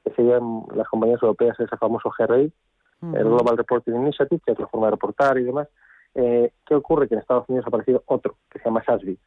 que 0.05 0.11
se 0.13 0.24
las 0.24 0.88
compañías 0.88 1.22
europeas 1.22 1.59
es 1.59 1.70
el 1.72 1.78
famoso 1.78 2.09
GRI, 2.18 2.51
el 3.01 3.24
Global 3.24 3.57
Reporting 3.57 3.95
Initiative, 3.95 4.41
que 4.45 4.53
es 4.53 4.59
la 4.59 4.68
forma 4.68 4.88
de 4.88 4.91
reportar 4.91 5.38
y 5.38 5.43
demás. 5.43 5.68
Eh, 6.18 6.51
¿Qué 6.65 6.76
ocurre? 6.76 7.07
Que 7.07 7.15
en 7.15 7.22
Estados 7.22 7.47
Unidos 7.47 7.65
ha 7.65 7.70
aparecido 7.70 8.03
otro, 8.07 8.38
que 8.51 8.59
se 8.59 8.65
llama 8.65 8.84
SASB, 8.84 9.18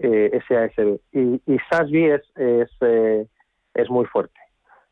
eh, 0.00 0.40
SASB. 0.48 0.98
Y, 1.12 1.42
y 1.46 1.58
SASB 1.70 2.14
es, 2.14 2.22
es, 2.36 2.70
eh, 2.80 3.26
es 3.74 3.90
muy 3.90 4.06
fuerte. 4.06 4.40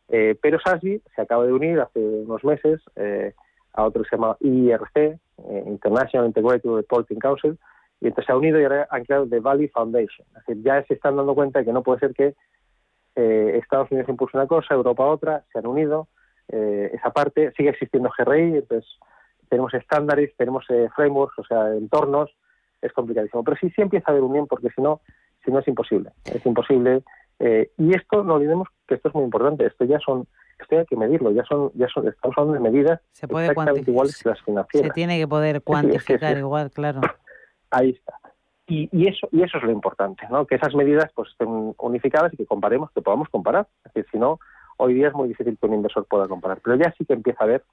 Eh, 0.08 0.38
pero 0.40 0.60
SASB 0.60 1.00
se 1.14 1.22
acaba 1.22 1.46
de 1.46 1.52
unir 1.52 1.80
hace 1.80 1.98
unos 1.98 2.44
meses 2.44 2.80
a 3.72 3.84
otro 3.84 4.02
que 4.02 4.10
se 4.10 4.16
llama 4.16 4.36
IRC, 4.40 4.96
eh, 4.96 5.64
International 5.66 6.26
Integrated 6.26 6.70
Reporting 6.70 7.18
Council, 7.18 7.58
y 8.00 8.06
entonces 8.06 8.26
se 8.26 8.32
ha 8.32 8.36
unido 8.36 8.60
y 8.60 8.64
ahora 8.64 8.88
han 8.90 9.04
creado 9.04 9.28
The 9.28 9.40
Valley 9.40 9.68
Foundation. 9.68 10.26
Es 10.28 10.46
decir, 10.46 10.62
ya 10.62 10.82
se 10.84 10.94
están 10.94 11.16
dando 11.16 11.34
cuenta 11.34 11.60
de 11.60 11.64
que 11.64 11.72
no 11.72 11.82
puede 11.82 12.00
ser 12.00 12.14
que 12.14 12.34
eh, 13.16 13.58
Estados 13.58 13.90
Unidos 13.90 14.08
impulse 14.08 14.36
una 14.36 14.46
cosa, 14.46 14.74
Europa 14.74 15.04
otra, 15.04 15.44
se 15.52 15.58
han 15.58 15.66
unido, 15.66 16.08
eh, 16.48 16.90
esa 16.94 17.10
parte, 17.10 17.52
sigue 17.56 17.70
existiendo 17.70 18.10
GRI, 18.16 18.56
entonces 18.56 18.88
tenemos 19.50 19.74
estándares, 19.74 20.34
tenemos 20.36 20.64
frameworks, 20.96 21.38
o 21.38 21.44
sea, 21.44 21.74
entornos, 21.74 22.30
es 22.80 22.92
complicadísimo. 22.92 23.44
Pero 23.44 23.58
sí, 23.60 23.70
sí 23.76 23.82
empieza 23.82 24.06
a 24.08 24.12
haber 24.12 24.22
unión, 24.22 24.46
porque 24.46 24.70
si 24.74 24.80
no, 24.80 25.02
si 25.44 25.50
no 25.50 25.58
es 25.58 25.68
imposible. 25.68 26.12
Es 26.24 26.44
imposible. 26.46 27.02
y 27.38 27.94
esto, 27.94 28.24
no 28.24 28.34
olvidemos 28.34 28.68
que 28.86 28.94
esto 28.94 29.08
es 29.08 29.14
muy 29.14 29.24
importante, 29.24 29.66
esto 29.66 29.84
ya 29.84 29.98
son 29.98 30.26
esto 30.60 30.78
hay 30.78 30.86
que 30.86 30.96
medirlo, 30.96 31.30
ya 31.30 31.44
son, 31.44 31.70
ya 31.74 31.88
son, 31.88 32.08
estamos 32.08 32.36
hablando 32.36 32.62
de 32.62 32.70
medidas 32.70 33.00
se 33.12 33.26
puede 33.26 33.46
iguales 33.86 34.22
que 34.22 34.28
las 34.28 34.42
financieras. 34.42 34.88
Se 34.88 34.94
tiene 34.94 35.18
que 35.18 35.26
poder 35.26 35.62
cuantificar 35.62 36.36
igual, 36.36 36.70
claro. 36.70 37.00
Ahí 37.70 37.90
está. 37.90 38.14
Y, 38.66 38.88
y, 38.92 39.08
eso 39.08 39.28
y 39.32 39.42
eso 39.42 39.58
es 39.58 39.64
lo 39.64 39.72
importante, 39.72 40.26
¿no? 40.30 40.46
Que 40.46 40.54
esas 40.54 40.74
medidas 40.74 41.10
pues 41.14 41.30
estén 41.30 41.74
unificadas 41.78 42.32
y 42.34 42.36
que 42.36 42.46
comparemos, 42.46 42.90
que 42.92 43.02
podamos 43.02 43.28
comparar. 43.28 43.66
Es 43.84 43.92
decir, 43.92 44.10
si 44.12 44.18
no, 44.18 44.38
hoy 44.76 44.94
día 44.94 45.08
es 45.08 45.14
muy 45.14 45.28
difícil 45.28 45.58
que 45.58 45.66
un 45.66 45.74
inversor 45.74 46.06
pueda 46.06 46.28
comparar. 46.28 46.60
Pero 46.62 46.76
ya 46.76 46.94
sí 46.96 47.04
que 47.04 47.14
empieza 47.14 47.42
a 47.42 47.44
haber 47.44 47.64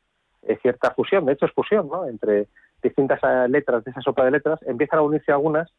eh, 0.44 0.58
cierta 0.62 0.92
fusión, 0.92 1.26
de 1.26 1.34
hecho 1.34 1.46
es 1.46 1.54
fusión, 1.54 1.88
¿no? 1.88 2.08
Entre 2.08 2.48
distintas 2.82 3.20
eh, 3.24 3.48
letras 3.50 3.84
de 3.84 3.92
esa 3.92 4.02
sopa 4.02 4.26
de 4.26 4.32
letras, 4.32 4.60
empiezan 4.66 5.00
a 5.00 5.04
unirse 5.04 5.32
algunas 5.32 5.72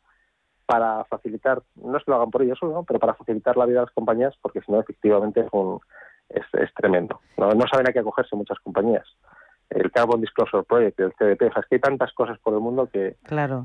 para 0.67 1.05
facilitar, 1.05 1.63
no 1.77 1.97
es 1.97 2.05
que 2.05 2.11
lo 2.11 2.17
hagan 2.17 2.31
por 2.31 2.43
ellos 2.43 2.59
solo, 2.59 2.85
pero 2.87 2.99
para 2.99 3.15
facilitar 3.15 3.57
la 3.57 3.65
vida 3.65 3.81
de 3.81 3.87
las 3.87 3.95
compañías, 3.95 4.35
porque 4.43 4.61
si 4.61 4.71
no, 4.71 4.81
efectivamente 4.81 5.41
es 5.41 5.49
un, 5.53 5.81
es, 6.29 6.75
tremendo. 6.75 7.21
No, 7.37 7.51
saben 7.71 7.89
a 7.89 7.93
qué 7.93 8.01
acogerse 8.01 8.37
muchas 8.37 8.59
compañías. 8.61 9.07
El 9.71 9.91
Carbon 9.91 10.21
Disclosure 10.21 10.65
Project, 10.65 11.01
el 11.01 11.13
CDP, 11.15 11.43
es 11.43 11.67
que 11.69 11.77
hay 11.77 11.81
tantas 11.81 12.13
cosas 12.13 12.39
por 12.39 12.55
el 12.55 12.61
mundo 12.61 12.89
que 12.91 13.17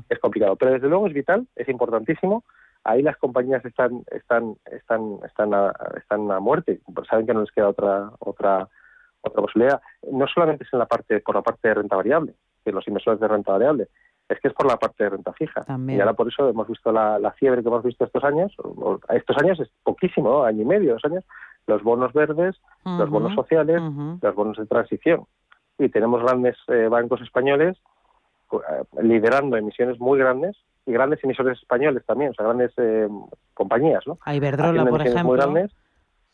es 0.08 0.18
complicado. 0.18 0.56
Pero 0.56 0.72
desde 0.72 0.88
luego 0.88 1.06
es 1.06 1.14
vital, 1.14 1.46
es 1.56 1.68
importantísimo. 1.68 2.44
Ahí 2.84 3.02
las 3.02 3.16
compañías 3.16 3.64
están 3.64 4.02
están 4.10 4.56
están 4.70 5.18
están 5.24 5.54
a, 5.54 5.72
están 5.96 6.30
a 6.30 6.40
muerte, 6.40 6.80
saben 7.08 7.26
que 7.26 7.32
no 7.32 7.40
les 7.40 7.50
queda 7.50 7.70
otra 7.70 8.10
otra 8.18 8.68
otra 9.24 9.42
posibilidad. 9.42 9.80
No 10.10 10.26
solamente 10.26 10.64
es 10.64 10.72
en 10.72 10.78
la 10.78 10.86
parte 10.86 11.20
por 11.20 11.34
la 11.34 11.42
parte 11.42 11.68
de 11.68 11.74
renta 11.74 11.96
variable, 11.96 12.34
que 12.64 12.72
los 12.72 12.86
inversores 12.86 13.20
de 13.20 13.28
renta 13.28 13.52
variable, 13.52 13.88
es 14.28 14.40
que 14.40 14.48
es 14.48 14.54
por 14.54 14.66
la 14.66 14.76
parte 14.76 15.04
de 15.04 15.10
renta 15.10 15.32
fija. 15.32 15.64
Y 15.88 16.00
ahora 16.00 16.14
por 16.14 16.28
eso 16.28 16.48
hemos 16.48 16.66
visto 16.66 16.92
la, 16.92 17.18
la 17.18 17.32
fiebre 17.32 17.62
que 17.62 17.68
hemos 17.68 17.82
visto 17.82 18.04
estos 18.04 18.24
años, 18.24 18.54
estos 19.10 19.36
años 19.38 19.60
es 19.60 19.70
poquísimo, 19.82 20.44
año 20.44 20.62
y 20.62 20.64
medio, 20.64 20.94
dos 20.94 21.04
años, 21.04 21.24
los 21.66 21.82
bonos 21.82 22.12
verdes, 22.12 22.56
los 22.84 23.10
bonos 23.10 23.34
sociales, 23.34 23.80
los 24.22 24.34
bonos 24.34 24.56
de 24.56 24.66
transición. 24.66 25.26
Y 25.78 25.88
tenemos 25.88 26.22
grandes 26.22 26.56
eh, 26.68 26.86
bancos 26.88 27.20
españoles 27.20 27.76
eh, 28.52 29.02
liderando 29.02 29.56
emisiones 29.56 29.98
muy 29.98 30.18
grandes 30.18 30.56
y 30.86 30.92
grandes 30.92 31.22
emisores 31.24 31.58
españoles 31.58 32.04
también, 32.06 32.30
o 32.30 32.34
sea, 32.34 32.44
grandes 32.44 32.72
eh, 32.76 33.08
compañías, 33.54 34.06
¿no? 34.06 34.18
Iberdrola, 34.26 34.84
por 34.84 35.00
ejemplo. 35.00 35.24
Muy 35.24 35.36
grandes. 35.36 35.72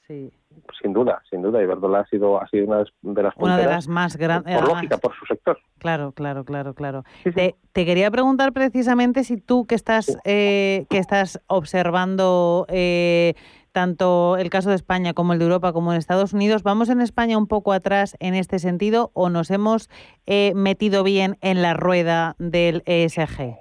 Sí. 0.07 0.33
Sin 0.81 0.93
duda, 0.93 1.23
sin 1.29 1.43
duda. 1.43 1.63
Iberdrola 1.63 2.01
ha 2.01 2.07
sido, 2.07 2.41
ha 2.41 2.49
sido 2.49 2.67
una 2.67 2.79
de 2.79 3.23
las 3.23 3.35
Una 3.37 3.57
de 3.57 3.67
las 3.67 3.89
más 3.89 4.17
grandes. 4.17 4.57
Por 4.59 4.69
lógica, 4.69 4.99
por 4.99 5.15
su 5.15 5.27
sector. 5.27 5.59
Claro, 5.79 6.13
claro, 6.13 6.45
claro, 6.45 6.75
claro. 6.75 7.05
Te, 7.23 7.57
te, 7.73 7.85
quería 7.85 8.11
preguntar 8.11 8.53
precisamente 8.53 9.25
si 9.25 9.37
tú 9.37 9.67
que 9.67 9.75
estás, 9.75 10.19
eh, 10.25 10.87
que 10.91 10.99
estás 10.99 11.41
observando 11.47 12.67
eh, 12.69 13.35
tanto 13.73 14.37
el 14.37 14.51
caso 14.51 14.71
de 14.71 14.77
España 14.77 15.15
como 15.15 15.33
el 15.33 15.39
de 15.39 15.45
Europa 15.45 15.73
como 15.73 15.93
en 15.93 15.99
Estados 15.99 16.33
Unidos, 16.33 16.63
¿vamos 16.63 16.89
en 16.89 17.01
España 17.01 17.39
un 17.39 17.47
poco 17.47 17.73
atrás 17.73 18.17
en 18.21 18.35
este 18.35 18.59
sentido 18.59 19.11
o 19.15 19.29
nos 19.31 19.51
hemos 19.51 19.89
eh, 20.27 20.53
metido 20.55 21.03
bien 21.05 21.37
en 21.41 21.63
la 21.63 21.75
rueda 21.75 22.35
del 22.39 22.83
ESG? 22.87 23.57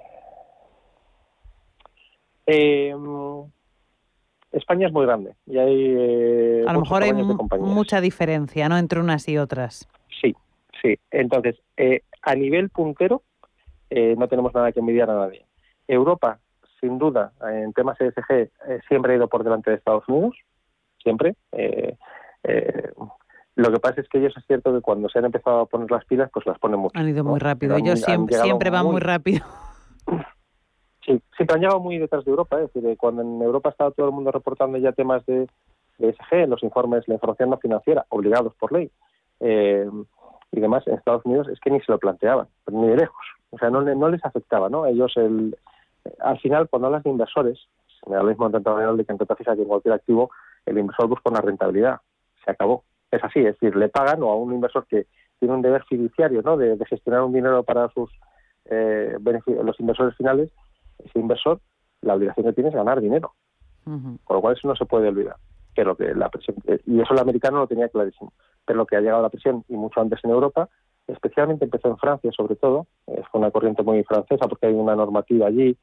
Eh, 2.46 2.94
España 4.52 4.88
es 4.88 4.92
muy 4.92 5.06
grande 5.06 5.34
y 5.46 5.58
hay. 5.58 5.94
Eh, 5.96 6.64
a 6.66 6.72
lo 6.72 6.80
mejor 6.80 7.02
hay 7.02 7.12
mucha 7.12 8.00
diferencia, 8.00 8.68
¿no? 8.68 8.76
Entre 8.78 9.00
unas 9.00 9.28
y 9.28 9.38
otras. 9.38 9.88
Sí, 10.20 10.34
sí. 10.82 10.98
Entonces, 11.10 11.56
eh, 11.76 12.02
a 12.22 12.34
nivel 12.34 12.70
puntero, 12.70 13.22
eh, 13.90 14.14
no 14.18 14.28
tenemos 14.28 14.52
nada 14.52 14.72
que 14.72 14.80
envidiar 14.80 15.10
a 15.10 15.14
nadie. 15.14 15.46
Europa, 15.86 16.40
sin 16.80 16.98
duda, 16.98 17.32
en 17.42 17.72
temas 17.72 18.00
ESG, 18.00 18.50
siempre 18.88 19.12
ha 19.12 19.16
ido 19.16 19.28
por 19.28 19.44
delante 19.44 19.70
de 19.70 19.76
Estados 19.76 20.08
Unidos, 20.08 20.36
siempre. 21.02 21.34
lo 23.56 23.72
que 23.72 23.80
pasa 23.80 24.00
es 24.00 24.08
que 24.08 24.18
ellos 24.18 24.34
es 24.36 24.46
cierto 24.46 24.72
que 24.72 24.80
cuando 24.80 25.08
se 25.08 25.18
han 25.18 25.26
empezado 25.26 25.60
a 25.60 25.66
poner 25.66 25.90
las 25.90 26.04
pilas, 26.06 26.30
pues 26.32 26.46
las 26.46 26.58
ponen 26.58 26.80
mucho. 26.80 26.98
Han 26.98 27.08
ido 27.08 27.24
muy 27.24 27.38
rápido. 27.38 27.76
Ellos 27.76 28.00
siempre, 28.00 28.36
siempre 28.36 28.70
van 28.70 28.86
muy 28.86 29.00
rápido. 29.00 29.44
Sí, 31.10 31.20
siempre 31.36 31.56
han 31.56 31.60
llevado 31.60 31.80
muy 31.80 31.98
detrás 31.98 32.24
de 32.24 32.30
Europa. 32.30 32.60
Es 32.60 32.72
decir, 32.72 32.96
cuando 32.96 33.22
en 33.22 33.42
Europa 33.42 33.70
estaba 33.70 33.90
todo 33.90 34.06
el 34.06 34.12
mundo 34.12 34.30
reportando 34.30 34.78
ya 34.78 34.92
temas 34.92 35.26
de, 35.26 35.48
ESG, 35.98 36.32
en 36.32 36.50
los 36.50 36.62
informes, 36.62 37.08
la 37.08 37.14
información 37.14 37.50
no 37.50 37.58
financiera, 37.58 38.06
obligados 38.10 38.54
por 38.54 38.72
ley, 38.72 38.90
eh, 39.40 39.88
y 40.52 40.60
demás, 40.60 40.86
en 40.86 40.94
Estados 40.94 41.24
Unidos 41.24 41.48
es 41.48 41.58
que 41.60 41.70
ni 41.70 41.80
se 41.80 41.90
lo 41.90 41.98
planteaban, 41.98 42.46
ni 42.70 42.86
de 42.86 42.96
lejos. 42.96 43.26
O 43.50 43.58
sea, 43.58 43.70
no, 43.70 43.82
no 43.82 44.08
les 44.08 44.24
afectaba, 44.24 44.68
¿no? 44.68 44.86
Ellos, 44.86 45.12
el, 45.16 45.56
al 46.20 46.38
final, 46.38 46.68
cuando 46.68 46.86
hablas 46.86 47.02
de 47.02 47.10
inversores, 47.10 47.58
lo 48.06 48.24
mismo 48.24 48.46
en 48.46 48.52
renta 48.52 48.70
variable 48.70 49.04
que 49.04 49.12
en 49.12 49.18
renta 49.18 49.36
fija 49.36 49.56
que 49.56 49.64
cualquier 49.64 49.94
activo, 49.94 50.30
el 50.66 50.78
inversor 50.78 51.08
busca 51.08 51.30
una 51.30 51.40
rentabilidad. 51.40 52.00
Se 52.44 52.52
acabó. 52.52 52.84
Es 53.10 53.22
así, 53.24 53.40
es 53.40 53.58
decir, 53.58 53.74
le 53.74 53.88
pagan 53.88 54.22
o 54.22 54.30
a 54.30 54.36
un 54.36 54.54
inversor 54.54 54.86
que 54.86 55.06
tiene 55.38 55.54
un 55.54 55.62
deber 55.62 55.84
fiduciario, 55.84 56.42
¿no? 56.42 56.56
De, 56.56 56.78
gestionar 56.86 57.22
un 57.22 57.32
dinero 57.32 57.62
para 57.64 57.88
sus 57.88 58.10
eh, 58.66 59.16
los 59.64 59.80
inversores 59.80 60.16
finales, 60.16 60.50
ese 61.04 61.18
inversor, 61.18 61.60
la 62.02 62.14
obligación 62.14 62.46
que 62.46 62.52
tiene 62.52 62.70
es 62.70 62.74
ganar 62.74 63.00
dinero. 63.00 63.34
Con 63.84 64.36
lo 64.36 64.40
cual 64.40 64.56
eso 64.56 64.68
no 64.68 64.76
se 64.76 64.86
puede 64.86 65.08
olvidar. 65.08 65.36
Que 65.74 65.84
lo 65.84 65.96
que 65.96 66.14
la 66.14 66.28
presión, 66.28 66.56
y 66.86 67.00
eso 67.00 67.12
el 67.12 67.20
americano 67.20 67.58
lo 67.58 67.66
tenía 67.66 67.88
clarísimo. 67.88 68.32
Pero 68.64 68.78
lo 68.78 68.86
que 68.86 68.96
ha 68.96 69.00
llegado 69.00 69.20
a 69.20 69.22
la 69.22 69.30
presión, 69.30 69.64
y 69.68 69.74
mucho 69.74 70.00
antes 70.00 70.20
en 70.22 70.30
Europa, 70.30 70.68
especialmente 71.06 71.64
empezó 71.64 71.88
en 71.88 71.96
Francia 71.96 72.30
sobre 72.32 72.56
todo, 72.56 72.86
es 73.06 73.24
una 73.32 73.50
corriente 73.50 73.82
muy 73.82 74.04
francesa 74.04 74.46
porque 74.48 74.66
hay 74.66 74.74
una 74.74 74.94
normativa 74.94 75.46
allí, 75.46 75.76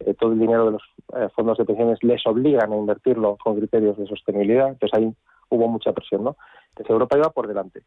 eh, 0.00 0.14
todo 0.14 0.32
el 0.32 0.38
dinero 0.38 0.66
de 0.66 0.70
los 0.72 0.82
eh, 1.14 1.28
fondos 1.34 1.58
de 1.58 1.64
pensiones 1.64 1.98
les 2.02 2.26
obligan 2.26 2.72
a 2.72 2.76
invertirlo 2.76 3.36
con 3.36 3.56
criterios 3.56 3.96
de 3.96 4.06
sostenibilidad, 4.06 4.68
entonces 4.68 4.98
ahí 4.98 5.14
hubo 5.50 5.68
mucha 5.68 5.92
presión, 5.92 6.24
¿no? 6.24 6.36
Entonces 6.70 6.90
Europa 6.90 7.18
iba 7.18 7.30
por 7.30 7.46
delante. 7.46 7.82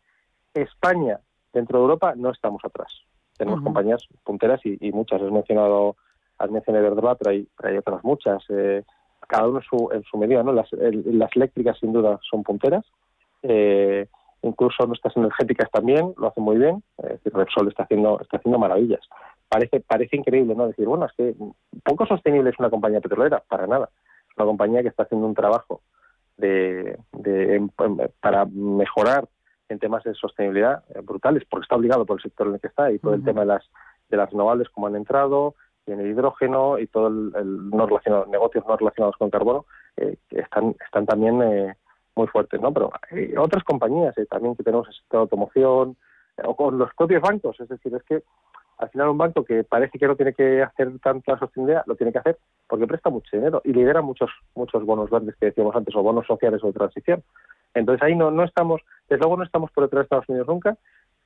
España, 0.54 1.20
dentro 1.52 1.80
de 1.80 1.84
Europa, 1.84 2.14
no 2.16 2.32
estamos 2.32 2.64
atrás. 2.64 2.92
Tenemos 3.38 3.62
compañías 3.62 4.06
punteras 4.24 4.62
y, 4.66 4.78
y, 4.80 4.94
muchas. 4.94 5.22
Has 5.22 5.32
mencionado 5.32 5.98
has 6.38 6.52
mencionado 6.52 6.86
Iberdrola, 6.86 7.16
pero 7.16 7.32
hay, 7.32 7.48
hay 7.64 7.78
otras 7.78 8.04
muchas. 8.04 8.44
Eh, 8.50 8.84
cada 9.28 9.48
uno 9.48 9.60
en 9.60 9.64
su, 9.64 9.90
en 9.92 10.04
su 10.04 10.18
medida, 10.18 10.44
¿no? 10.44 10.52
Las, 10.54 10.70
las 10.72 11.36
eléctricas 11.36 11.78
sin 11.80 11.94
duda 11.94 12.20
son 12.30 12.44
punteras. 12.44 12.86
Eh, 13.44 14.08
incluso 14.42 14.86
nuestras 14.86 15.16
energéticas 15.18 15.70
también 15.72 16.14
lo 16.18 16.28
hacen 16.28 16.44
muy 16.44 16.58
bien. 16.58 16.84
Es 16.98 17.10
decir, 17.10 17.34
Repsol 17.34 17.68
está 17.68 17.84
haciendo, 17.84 18.20
está 18.22 18.38
haciendo 18.38 18.60
maravillas. 18.60 19.02
Parece, 19.50 19.80
parece 19.80 20.18
increíble, 20.18 20.56
¿no? 20.56 20.68
Decir, 20.68 20.88
bueno, 20.88 21.06
es 21.06 21.14
que 21.14 21.36
poco 21.84 22.06
sostenible 22.06 22.50
es 22.50 22.60
una 22.60 22.70
compañía 22.70 23.02
petrolera, 23.02 23.44
para 23.48 23.68
nada. 23.68 23.90
Es 24.30 24.38
una 24.38 24.46
compañía 24.46 24.82
que 24.82 24.90
está 24.90 25.04
haciendo 25.04 25.28
un 25.28 25.36
trabajo 25.36 25.82
de, 26.38 26.98
de, 27.14 27.68
para 28.20 28.46
mejorar 28.46 29.28
en 29.70 29.80
temas 29.80 30.04
de 30.04 30.14
sostenibilidad 30.14 30.84
eh, 30.90 31.00
brutales, 31.02 31.44
porque 31.50 31.64
está 31.64 31.76
obligado 31.76 32.06
por 32.06 32.18
el 32.18 32.24
sector 32.24 32.48
en 32.48 32.56
el 32.56 32.60
que 32.60 32.68
está 32.68 32.92
y 32.92 33.00
todo 33.00 33.14
el 33.14 33.24
tema 33.24 33.42
de 33.42 33.48
las 33.48 33.64
de 34.10 34.18
las 34.18 34.30
renovables 34.30 34.70
como 34.70 34.88
han 34.88 34.96
entrado, 34.96 35.56
en 35.88 36.00
el 36.00 36.08
hidrógeno 36.08 36.80
y 36.80 36.88
todo 36.88 37.08
el, 37.08 37.70
no 37.70 37.86
relacionado, 37.86 38.26
negocios 38.28 38.66
no 38.68 38.76
relacionados 38.76 39.16
con 39.18 39.30
carbono 39.30 39.66
eh, 39.98 40.18
están 40.32 40.76
están 40.84 41.06
también 41.06 41.42
eh, 41.42 41.76
muy 42.16 42.28
fuertes, 42.28 42.60
¿no? 42.62 42.74
Pero 42.74 42.92
hay 43.12 43.36
otras 43.38 43.64
compañías 43.64 44.18
eh, 44.18 44.26
también 44.26 44.56
que 44.56 44.64
tenemos 44.64 44.88
el 44.88 44.94
sector 44.94 45.20
de 45.20 45.22
automoción 45.22 45.98
o 46.44 46.56
con 46.56 46.78
los 46.78 46.94
propios 46.96 47.22
bancos, 47.22 47.60
es 47.60 47.70
decir, 47.70 47.94
es 47.96 48.04
que 48.04 48.24
al 48.78 48.90
final 48.90 49.10
un 49.10 49.18
banco 49.18 49.46
que 49.46 49.64
parece 49.64 49.98
que 49.98 50.08
no 50.08 50.18
tiene 50.18 50.34
que 50.34 50.62
hacer 50.62 51.00
tanta 51.00 51.40
sostenibilidad, 51.40 51.84
lo 51.86 51.96
tiene 51.96 52.12
que 52.12 52.20
hacer 52.20 52.38
porque 52.68 52.88
presta 52.88 53.10
mucho 53.10 53.30
dinero 53.38 53.62
y 53.64 53.72
lidera 53.72 54.02
muchos 54.02 54.30
muchos 54.54 54.84
bonos 54.86 55.10
verdes 55.10 55.36
que 55.40 55.48
decíamos 55.48 55.76
antes 55.76 55.96
o 55.96 56.04
bonos 56.04 56.26
sociales 56.26 56.62
o 56.64 56.68
de 56.68 56.74
transición. 56.74 57.24
Entonces 57.74 58.02
ahí 58.04 58.16
no, 58.16 58.32
no 58.32 58.44
estamos, 58.44 58.82
desde 59.10 59.22
luego 59.22 59.38
no 59.38 59.44
estamos 59.44 59.72
por 59.72 59.84
detrás 59.84 60.02
de 60.02 60.04
Estados 60.04 60.30
Unidos 60.30 60.48
nunca 60.48 60.78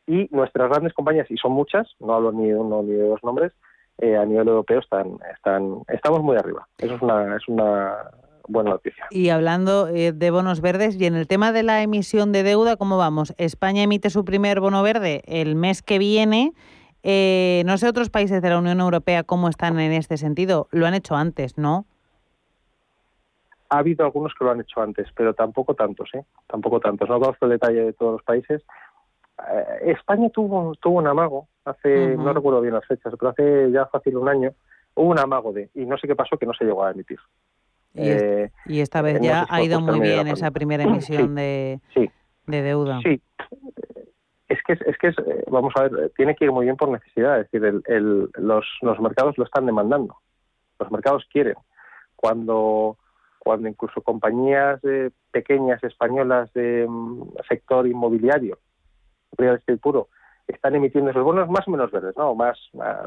y 0.09 0.27
nuestras 0.31 0.69
grandes 0.69 0.93
compañías, 0.93 1.29
y 1.29 1.37
son 1.37 1.51
muchas, 1.51 1.87
no 1.99 2.15
hablo 2.15 2.31
ni 2.31 2.47
de 2.47 2.55
uno 2.55 2.81
ni 2.81 2.93
de 2.93 3.07
dos 3.07 3.23
nombres, 3.23 3.53
eh, 4.01 4.15
a 4.17 4.25
nivel 4.25 4.47
europeo 4.47 4.79
están, 4.79 5.17
están, 5.33 5.83
estamos 5.87 6.21
muy 6.21 6.37
arriba. 6.37 6.67
Eso 6.77 6.95
es 6.95 7.01
una, 7.01 7.35
es 7.35 7.47
una 7.47 7.95
buena 8.47 8.71
noticia. 8.71 9.05
Y 9.11 9.29
hablando 9.29 9.87
eh, 9.87 10.11
de 10.11 10.31
bonos 10.31 10.61
verdes, 10.61 10.99
y 10.99 11.05
en 11.05 11.15
el 11.15 11.27
tema 11.27 11.51
de 11.51 11.63
la 11.63 11.81
emisión 11.81 12.31
de 12.31 12.43
deuda, 12.43 12.77
¿cómo 12.77 12.97
vamos? 12.97 13.33
España 13.37 13.83
emite 13.83 14.09
su 14.09 14.25
primer 14.25 14.59
bono 14.59 14.83
verde 14.83 15.21
el 15.25 15.55
mes 15.55 15.81
que 15.81 15.99
viene. 15.99 16.53
Eh, 17.03 17.63
no 17.65 17.77
sé 17.77 17.87
otros 17.87 18.09
países 18.09 18.41
de 18.41 18.49
la 18.49 18.57
Unión 18.57 18.79
Europea 18.79 19.23
cómo 19.23 19.49
están 19.49 19.79
en 19.79 19.91
este 19.91 20.17
sentido. 20.17 20.67
Lo 20.71 20.85
han 20.85 20.93
hecho 20.93 21.15
antes, 21.15 21.57
¿no? 21.57 21.85
Ha 23.69 23.77
habido 23.77 24.03
algunos 24.03 24.33
que 24.33 24.43
lo 24.43 24.51
han 24.51 24.61
hecho 24.61 24.81
antes, 24.81 25.07
pero 25.15 25.33
tampoco 25.33 25.75
tantos, 25.75 26.09
¿eh? 26.13 26.23
Tampoco 26.47 26.79
tantos. 26.79 27.07
No 27.07 27.19
conozco 27.19 27.45
el 27.45 27.51
detalle 27.51 27.83
de 27.83 27.93
todos 27.93 28.13
los 28.13 28.23
países. 28.23 28.63
España 29.81 30.29
tuvo, 30.29 30.75
tuvo 30.75 30.99
un 30.99 31.07
amago 31.07 31.47
hace, 31.65 32.15
no 32.17 32.33
recuerdo 32.33 32.61
bien 32.61 32.73
las 32.73 32.85
fechas, 32.85 33.13
pero 33.17 33.29
hace 33.31 33.71
ya 33.71 33.85
fácil 33.85 34.17
un 34.17 34.29
año, 34.29 34.53
hubo 34.95 35.09
un 35.09 35.19
amago 35.19 35.53
de, 35.53 35.69
y 35.75 35.85
no 35.85 35.97
sé 35.97 36.07
qué 36.07 36.15
pasó, 36.15 36.37
que 36.37 36.45
no 36.45 36.53
se 36.53 36.65
llegó 36.65 36.83
a 36.83 36.91
emitir. 36.91 37.19
Y, 37.93 38.09
eh, 38.09 38.51
esta 38.67 39.01
vez 39.01 39.19
ya 39.21 39.45
ha 39.49 39.61
ido 39.61 39.81
muy 39.81 39.99
bien 39.99 40.27
esa 40.27 40.51
primera 40.51 40.83
emisión 40.83 41.35
de, 41.35 41.79
de 42.45 42.61
deuda. 42.61 42.99
Sí, 43.01 43.21
es 44.47 44.59
que, 44.65 44.73
es 44.73 44.97
que 44.97 45.07
es, 45.07 45.17
eh, 45.19 45.43
vamos 45.49 45.73
a 45.75 45.83
ver, 45.87 46.11
tiene 46.15 46.35
que 46.35 46.45
ir 46.45 46.51
muy 46.51 46.65
bien 46.65 46.75
por 46.75 46.89
necesidad, 46.89 47.39
es 47.39 47.51
decir, 47.51 47.65
el, 47.65 47.83
el, 47.85 48.29
los, 48.35 48.65
los 48.81 48.99
mercados 48.99 49.37
lo 49.37 49.43
están 49.43 49.65
demandando, 49.65 50.17
los 50.79 50.91
mercados 50.91 51.25
quieren. 51.31 51.55
Cuando, 52.15 52.97
cuando 53.37 53.69
incluso 53.69 54.01
compañías 54.01 54.83
eh, 54.83 55.11
pequeñas 55.31 55.81
españolas 55.83 56.51
de 56.53 56.85
mm, 56.87 57.23
sector 57.47 57.87
inmobiliario, 57.87 58.59
real 59.37 59.55
estate 59.55 59.77
puro, 59.77 60.09
están 60.47 60.75
emitiendo 60.75 61.11
esos 61.11 61.23
bonos 61.23 61.49
más 61.49 61.67
o 61.67 61.71
menos 61.71 61.91
verdes, 61.91 62.15
¿no? 62.17 62.35
Más, 62.35 62.57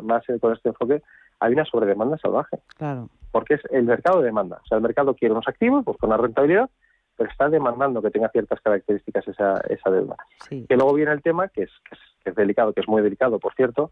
más 0.02 0.24
con 0.40 0.52
este 0.52 0.68
enfoque, 0.68 1.02
hay 1.40 1.52
una 1.52 1.64
sobredemanda 1.64 2.16
salvaje. 2.18 2.58
Claro. 2.76 3.08
Porque 3.30 3.54
es 3.54 3.60
el 3.70 3.84
mercado 3.84 4.20
de 4.20 4.26
demanda. 4.26 4.60
O 4.62 4.66
sea, 4.66 4.76
el 4.76 4.82
mercado 4.82 5.14
quiere 5.14 5.32
unos 5.32 5.48
activos, 5.48 5.84
pues 5.84 5.96
con 5.98 6.10
una 6.10 6.18
rentabilidad, 6.18 6.70
pero 7.16 7.30
está 7.30 7.48
demandando 7.48 8.00
que 8.00 8.10
tenga 8.10 8.28
ciertas 8.28 8.60
características 8.60 9.26
esa, 9.26 9.60
esa 9.68 9.90
deuda. 9.90 10.16
Sí. 10.48 10.66
Y 10.68 10.74
luego 10.74 10.94
viene 10.94 11.12
el 11.12 11.22
tema, 11.22 11.48
que 11.48 11.64
es, 11.64 11.70
que 12.24 12.30
es, 12.30 12.36
delicado, 12.36 12.72
que 12.72 12.80
es 12.80 12.88
muy 12.88 13.02
delicado, 13.02 13.38
por 13.38 13.54
cierto, 13.54 13.90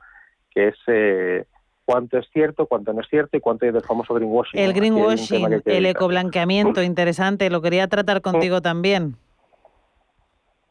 que 0.51 0.69
es 0.69 0.77
eh, 0.87 1.45
cuánto 1.85 2.19
es 2.19 2.29
cierto, 2.33 2.67
cuánto 2.67 2.93
no 2.93 3.01
es 3.01 3.09
cierto 3.09 3.37
y 3.37 3.41
cuánto 3.41 3.67
hay 3.67 3.73
del 3.73 3.83
famoso 3.83 4.15
greenwashing. 4.15 4.61
El 4.61 4.73
greenwashing, 4.73 5.63
el 5.65 5.87
ecoblanqueamiento, 5.87 6.83
interesante, 6.83 7.51
lo 7.51 7.63
quería 7.63 7.89
tratar 7.89 8.21
contigo 8.21 8.61
también 8.61 9.17